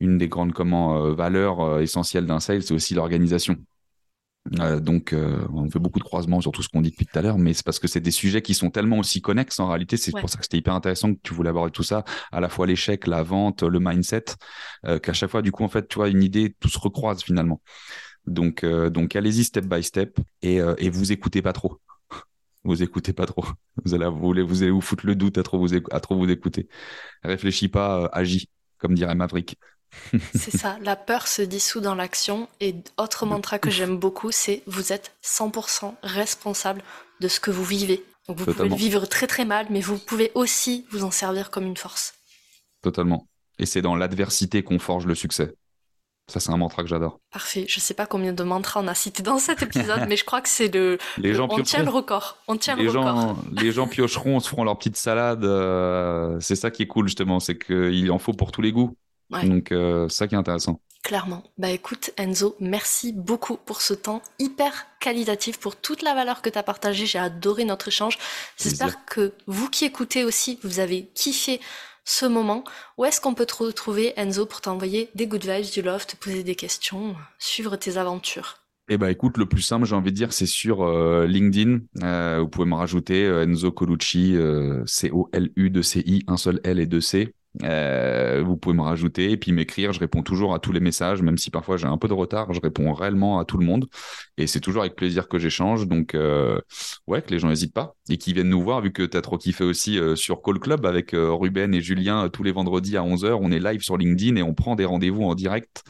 une 0.00 0.18
des 0.18 0.28
grandes 0.28 0.52
comment, 0.52 1.04
euh, 1.04 1.14
valeurs 1.14 1.80
essentielles 1.80 2.26
d'un 2.26 2.40
sale, 2.40 2.62
c'est 2.62 2.74
aussi 2.74 2.94
l'organisation. 2.94 3.56
Euh, 4.60 4.80
donc, 4.80 5.12
euh, 5.12 5.46
on 5.52 5.68
fait 5.70 5.78
beaucoup 5.78 5.98
de 5.98 6.04
croisements 6.04 6.40
sur 6.40 6.52
tout 6.52 6.62
ce 6.62 6.68
qu'on 6.68 6.80
dit 6.80 6.90
depuis 6.90 7.06
tout 7.06 7.18
à 7.18 7.22
l'heure, 7.22 7.38
mais 7.38 7.52
c'est 7.54 7.64
parce 7.64 7.78
que 7.78 7.88
c'est 7.88 8.00
des 8.00 8.10
sujets 8.10 8.42
qui 8.42 8.54
sont 8.54 8.70
tellement 8.70 8.98
aussi 8.98 9.20
connexes 9.20 9.58
en 9.60 9.68
réalité. 9.68 9.96
C'est 9.96 10.12
pour 10.12 10.28
ça 10.28 10.38
que 10.38 10.44
c'était 10.44 10.58
hyper 10.58 10.74
intéressant 10.74 11.12
que 11.14 11.20
tu 11.22 11.34
voulais 11.34 11.50
aborder 11.50 11.72
tout 11.72 11.82
ça, 11.82 12.04
à 12.32 12.40
la 12.40 12.48
fois 12.48 12.66
l'échec, 12.66 13.06
la 13.06 13.22
vente, 13.22 13.62
le 13.62 13.80
mindset, 13.80 14.24
euh, 14.86 14.98
qu'à 14.98 15.12
chaque 15.12 15.30
fois, 15.30 15.42
du 15.42 15.52
coup, 15.52 15.64
en 15.64 15.68
fait, 15.68 15.88
tu 15.88 15.96
vois, 15.96 16.08
une 16.08 16.22
idée, 16.22 16.54
tout 16.60 16.68
se 16.68 16.78
recroise 16.78 17.22
finalement. 17.22 17.60
Donc, 18.26 18.64
donc 18.64 19.14
allez-y 19.14 19.44
step 19.44 19.66
by 19.66 19.84
step 19.84 20.18
et, 20.42 20.56
et 20.56 20.90
vous 20.90 21.12
écoutez 21.12 21.42
pas 21.42 21.52
trop. 21.52 21.80
Vous 22.64 22.82
écoutez 22.82 23.12
pas 23.12 23.26
trop. 23.26 23.44
Vous 23.84 23.94
allez 23.94 24.08
vous, 24.08 24.34
vous 24.44 24.62
allez 24.62 24.72
vous 24.72 24.80
foutre 24.80 25.06
le 25.06 25.14
doute 25.14 25.38
à 25.38 25.44
trop 25.44 25.60
vous, 25.60 25.76
à 25.92 26.00
trop 26.00 26.16
vous 26.16 26.28
écouter. 26.28 26.66
Réfléchis 27.22 27.68
pas, 27.68 28.06
agis, 28.12 28.50
comme 28.78 28.94
dirait 28.94 29.14
Maverick. 29.14 29.56
c'est 30.34 30.56
ça, 30.56 30.78
la 30.82 30.96
peur 30.96 31.26
se 31.26 31.42
dissout 31.42 31.80
dans 31.80 31.94
l'action. 31.94 32.48
Et 32.60 32.74
autre 32.96 33.26
mantra 33.26 33.58
que 33.58 33.70
j'aime 33.70 33.98
beaucoup, 33.98 34.30
c'est 34.30 34.62
vous 34.66 34.92
êtes 34.92 35.12
100% 35.24 35.94
responsable 36.02 36.82
de 37.20 37.28
ce 37.28 37.40
que 37.40 37.50
vous 37.50 37.64
vivez. 37.64 38.04
Donc 38.28 38.38
vous 38.38 38.52
pouvez 38.52 38.68
le 38.68 38.74
vivre 38.74 39.06
très 39.06 39.26
très 39.26 39.44
mal, 39.44 39.66
mais 39.70 39.80
vous 39.80 39.98
pouvez 39.98 40.32
aussi 40.34 40.86
vous 40.90 41.04
en 41.04 41.10
servir 41.10 41.50
comme 41.50 41.66
une 41.66 41.76
force. 41.76 42.14
Totalement. 42.82 43.26
Et 43.58 43.66
c'est 43.66 43.82
dans 43.82 43.96
l'adversité 43.96 44.62
qu'on 44.62 44.78
forge 44.78 45.06
le 45.06 45.14
succès. 45.14 45.54
Ça, 46.28 46.40
c'est 46.40 46.50
un 46.50 46.56
mantra 46.56 46.82
que 46.82 46.88
j'adore. 46.88 47.20
Parfait. 47.30 47.66
Je 47.68 47.78
sais 47.78 47.94
pas 47.94 48.04
combien 48.06 48.32
de 48.32 48.42
mantras 48.42 48.80
on 48.82 48.88
a 48.88 48.94
cité 48.94 49.22
dans 49.22 49.38
cet 49.38 49.62
épisode, 49.62 50.00
mais 50.08 50.16
je 50.16 50.24
croit 50.24 50.40
que 50.40 50.48
c'est 50.48 50.72
le. 50.74 50.98
Les 51.18 51.34
gens 51.34 51.46
on 51.48 51.62
tient 51.62 51.84
le 51.84 51.90
record. 51.90 52.38
On 52.48 52.56
tient 52.56 52.74
les 52.74 52.82
le 52.84 52.90
gens, 52.90 53.04
record. 53.04 53.44
les 53.52 53.70
gens 53.70 53.86
piocheront, 53.86 54.40
se 54.40 54.48
feront 54.48 54.64
leur 54.64 54.76
petite 54.76 54.96
salade. 54.96 55.44
Euh, 55.44 56.36
c'est 56.40 56.56
ça 56.56 56.72
qui 56.72 56.82
est 56.82 56.88
cool, 56.88 57.06
justement. 57.06 57.38
C'est 57.38 57.56
qu'il 57.56 58.10
en 58.10 58.18
faut 58.18 58.32
pour 58.32 58.50
tous 58.50 58.60
les 58.60 58.72
goûts. 58.72 58.96
Donc, 59.30 59.72
euh, 59.72 60.08
ça 60.08 60.26
qui 60.26 60.34
est 60.34 60.38
intéressant. 60.38 60.80
Clairement. 61.02 61.44
Bah 61.56 61.70
écoute, 61.70 62.10
Enzo, 62.16 62.56
merci 62.58 63.12
beaucoup 63.12 63.56
pour 63.56 63.80
ce 63.80 63.94
temps 63.94 64.22
hyper 64.40 64.86
qualitatif, 64.98 65.58
pour 65.58 65.76
toute 65.76 66.02
la 66.02 66.14
valeur 66.14 66.42
que 66.42 66.50
tu 66.50 66.58
as 66.58 66.64
partagée. 66.64 67.06
J'ai 67.06 67.20
adoré 67.20 67.64
notre 67.64 67.88
échange. 67.88 68.18
J'espère 68.56 69.04
que 69.04 69.32
vous 69.46 69.70
qui 69.70 69.84
écoutez 69.84 70.24
aussi, 70.24 70.58
vous 70.64 70.80
avez 70.80 71.06
kiffé 71.14 71.60
ce 72.04 72.26
moment. 72.26 72.64
Où 72.98 73.04
est-ce 73.04 73.20
qu'on 73.20 73.34
peut 73.34 73.46
te 73.46 73.54
retrouver, 73.54 74.14
Enzo, 74.16 74.46
pour 74.46 74.60
t'envoyer 74.60 75.10
des 75.14 75.28
good 75.28 75.44
vibes, 75.44 75.70
du 75.72 75.82
love, 75.82 76.06
te 76.06 76.16
poser 76.16 76.42
des 76.42 76.56
questions, 76.56 77.14
suivre 77.38 77.76
tes 77.76 77.98
aventures? 77.98 78.56
Eh 78.88 78.98
ben 78.98 79.08
écoute, 79.08 79.36
le 79.36 79.46
plus 79.46 79.62
simple, 79.62 79.84
j'ai 79.84 79.94
envie 79.94 80.10
de 80.12 80.16
dire, 80.16 80.32
c'est 80.32 80.46
sur 80.46 80.82
euh, 80.82 81.26
LinkedIn. 81.26 81.80
Euh, 82.02 82.40
vous 82.40 82.48
pouvez 82.48 82.66
me 82.66 82.74
rajouter 82.74 83.24
Enzo 83.26 83.70
Colucci, 83.70 84.36
C-O-L-U 84.86 85.70
2 85.70 85.82
C-I, 85.82 86.24
un 86.26 86.36
seul 86.36 86.60
L 86.64 86.80
et 86.80 86.86
deux 86.86 87.00
C. 87.00 87.32
Euh, 87.62 88.42
vous 88.44 88.56
pouvez 88.56 88.74
me 88.74 88.82
rajouter 88.82 89.30
et 89.30 89.36
puis 89.36 89.52
m'écrire. 89.52 89.92
Je 89.92 90.00
réponds 90.00 90.22
toujours 90.22 90.54
à 90.54 90.58
tous 90.58 90.72
les 90.72 90.80
messages, 90.80 91.22
même 91.22 91.38
si 91.38 91.50
parfois 91.50 91.76
j'ai 91.76 91.86
un 91.86 91.98
peu 91.98 92.08
de 92.08 92.12
retard. 92.12 92.52
Je 92.52 92.60
réponds 92.60 92.92
réellement 92.92 93.38
à 93.38 93.44
tout 93.44 93.58
le 93.58 93.64
monde 93.64 93.86
et 94.36 94.46
c'est 94.46 94.60
toujours 94.60 94.82
avec 94.82 94.96
plaisir 94.96 95.28
que 95.28 95.38
j'échange. 95.38 95.86
Donc, 95.86 96.14
euh, 96.14 96.60
ouais, 97.06 97.22
que 97.22 97.30
les 97.30 97.38
gens 97.38 97.48
n'hésitent 97.48 97.74
pas 97.74 97.96
et 98.08 98.18
qu'ils 98.18 98.34
viennent 98.34 98.48
nous 98.48 98.62
voir, 98.62 98.80
vu 98.80 98.92
que 98.92 99.02
tu 99.02 99.16
as 99.16 99.22
trop 99.22 99.38
kiffé 99.38 99.64
aussi 99.64 99.98
euh, 99.98 100.16
sur 100.16 100.42
Call 100.42 100.58
Club 100.58 100.86
avec 100.86 101.10
Ruben 101.12 101.74
et 101.74 101.80
Julien 101.80 102.28
tous 102.28 102.42
les 102.42 102.52
vendredis 102.52 102.96
à 102.96 103.02
11h. 103.02 103.38
On 103.40 103.50
est 103.50 103.60
live 103.60 103.82
sur 103.82 103.96
LinkedIn 103.96 104.36
et 104.36 104.42
on 104.42 104.54
prend 104.54 104.76
des 104.76 104.84
rendez-vous 104.84 105.24
en 105.24 105.34
direct. 105.34 105.82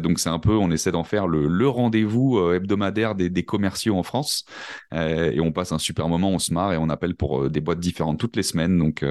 donc 0.00 0.18
c'est 0.18 0.28
un 0.28 0.38
peu, 0.38 0.56
on 0.56 0.70
essaie 0.70 0.92
d'en 0.92 1.04
faire 1.04 1.26
le, 1.26 1.68
rendez-vous 1.68 2.52
hebdomadaire 2.52 3.14
des, 3.14 3.30
des, 3.30 3.42
commerciaux 3.44 3.96
en 3.96 4.02
France 4.02 4.44
et 4.92 5.40
on 5.40 5.52
passe 5.52 5.72
un 5.72 5.78
super 5.78 6.08
moment, 6.08 6.30
on 6.30 6.38
se 6.38 6.52
marre 6.52 6.72
et 6.72 6.76
on 6.76 6.88
appelle 6.88 7.14
pour 7.14 7.50
des 7.50 7.60
boîtes 7.60 7.80
différentes 7.80 8.18
toutes 8.18 8.36
les 8.36 8.42
semaines. 8.42 8.78
Donc 8.78 9.02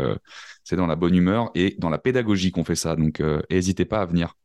c'est 0.71 0.77
dans 0.77 0.87
la 0.87 0.95
bonne 0.95 1.15
humeur 1.15 1.51
et 1.53 1.75
dans 1.79 1.89
la 1.89 1.97
pédagogie 1.97 2.51
qu'on 2.51 2.63
fait 2.63 2.75
ça. 2.75 2.95
Donc, 2.95 3.21
n'hésitez 3.49 3.83
pas 3.83 3.99
à 3.99 4.05
venir. 4.05 4.35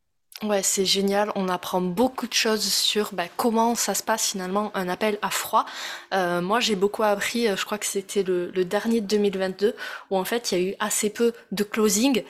Ouais, 0.43 0.62
c'est 0.62 0.85
génial. 0.85 1.33
On 1.35 1.49
apprend 1.49 1.81
beaucoup 1.81 2.27
de 2.27 2.33
choses 2.35 2.64
sur 2.64 3.14
bah, 3.14 3.24
comment 3.37 3.74
ça 3.74 3.95
se 3.95 4.03
passe 4.03 4.33
finalement 4.33 4.70
un 4.74 4.89
appel 4.89 5.18
à 5.22 5.31
froid. 5.31 5.64
Euh, 6.12 6.43
moi, 6.43 6.61
j'ai 6.61 6.74
beaucoup 6.77 7.05
appris. 7.05 7.49
Euh, 7.49 7.57
je 7.57 7.64
crois 7.64 7.79
que 7.79 7.87
c'était 7.87 8.22
le, 8.22 8.51
dernier 8.64 9.01
de 9.01 9.07
2022 9.07 9.74
où 10.11 10.18
en 10.18 10.24
fait 10.24 10.53
il 10.53 10.59
y 10.59 10.61
a 10.61 10.70
eu 10.70 10.74
assez 10.79 11.09
peu 11.09 11.33
de 11.53 11.64
closing. 11.64 12.22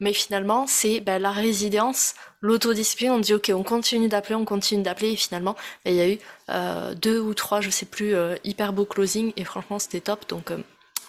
Mais 0.00 0.12
finalement, 0.12 0.66
c'est 0.66 1.00
ben, 1.00 1.22
la 1.22 1.30
résilience, 1.30 2.14
l'autodiscipline. 2.42 3.12
On 3.12 3.18
dit 3.20 3.32
ok, 3.32 3.50
on 3.54 3.62
continue 3.62 4.08
d'appeler, 4.08 4.34
on 4.34 4.44
continue 4.44 4.82
d'appeler, 4.82 5.12
et 5.12 5.16
finalement, 5.16 5.54
ben, 5.84 5.94
il 5.94 5.96
y 5.96 6.00
a 6.00 6.08
eu 6.10 6.18
euh, 6.50 6.94
deux 6.94 7.20
ou 7.20 7.32
trois, 7.32 7.60
je 7.60 7.70
sais 7.70 7.86
plus, 7.86 8.14
euh, 8.14 8.34
hyper 8.44 8.72
beau 8.72 8.84
closing, 8.84 9.32
et 9.36 9.44
franchement, 9.44 9.78
c'était 9.78 10.00
top. 10.00 10.28
Donc 10.28 10.50
euh, 10.50 10.58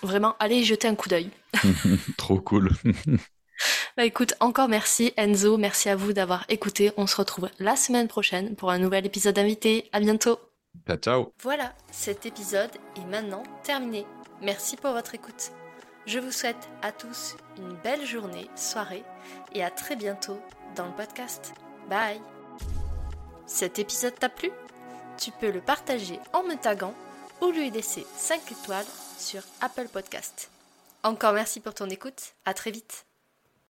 vraiment, 0.05 0.35
allez 0.39 0.57
y 0.57 0.63
jeter 0.63 0.87
un 0.87 0.95
coup 0.95 1.09
d'œil. 1.09 1.29
Trop 2.17 2.39
cool. 2.39 2.71
Bah 3.97 4.03
écoute, 4.03 4.33
encore 4.41 4.67
merci 4.67 5.13
Enzo, 5.15 5.55
merci 5.55 5.87
à 5.87 5.95
vous 5.95 6.11
d'avoir 6.11 6.43
écouté. 6.49 6.91
On 6.97 7.07
se 7.07 7.15
retrouve 7.15 7.49
la 7.59 7.77
semaine 7.77 8.09
prochaine 8.09 8.53
pour 8.57 8.69
un 8.69 8.77
nouvel 8.77 9.05
épisode 9.05 9.39
invité. 9.39 9.89
À 9.93 10.01
bientôt. 10.01 10.37
Ciao, 10.85 10.97
ciao. 10.97 11.33
Voilà, 11.41 11.73
cet 11.91 12.25
épisode 12.25 12.71
est 12.97 13.05
maintenant 13.05 13.43
terminé. 13.63 14.05
Merci 14.41 14.75
pour 14.75 14.91
votre 14.91 15.15
écoute. 15.15 15.51
Je 16.05 16.19
vous 16.19 16.31
souhaite 16.31 16.69
à 16.81 16.91
tous 16.91 17.37
une 17.57 17.73
belle 17.83 18.05
journée, 18.05 18.49
soirée 18.55 19.03
et 19.53 19.63
à 19.63 19.71
très 19.71 19.95
bientôt 19.95 20.39
dans 20.75 20.85
le 20.85 20.93
podcast. 20.93 21.53
Bye 21.89 22.19
Cet 23.45 23.79
épisode 23.79 24.19
t'a 24.19 24.29
plu? 24.29 24.51
Tu 25.17 25.31
peux 25.31 25.51
le 25.51 25.61
partager 25.61 26.19
en 26.33 26.43
me 26.43 26.55
taguant 26.55 26.93
ou 27.41 27.51
lui 27.51 27.69
laisser 27.71 28.05
5 28.17 28.51
étoiles 28.51 28.85
sur 29.17 29.41
Apple 29.61 29.87
Podcast. 29.87 30.49
Encore 31.03 31.33
merci 31.33 31.59
pour 31.59 31.73
ton 31.73 31.89
écoute, 31.89 32.33
à 32.45 32.53
très 32.53 32.71
vite 32.71 33.05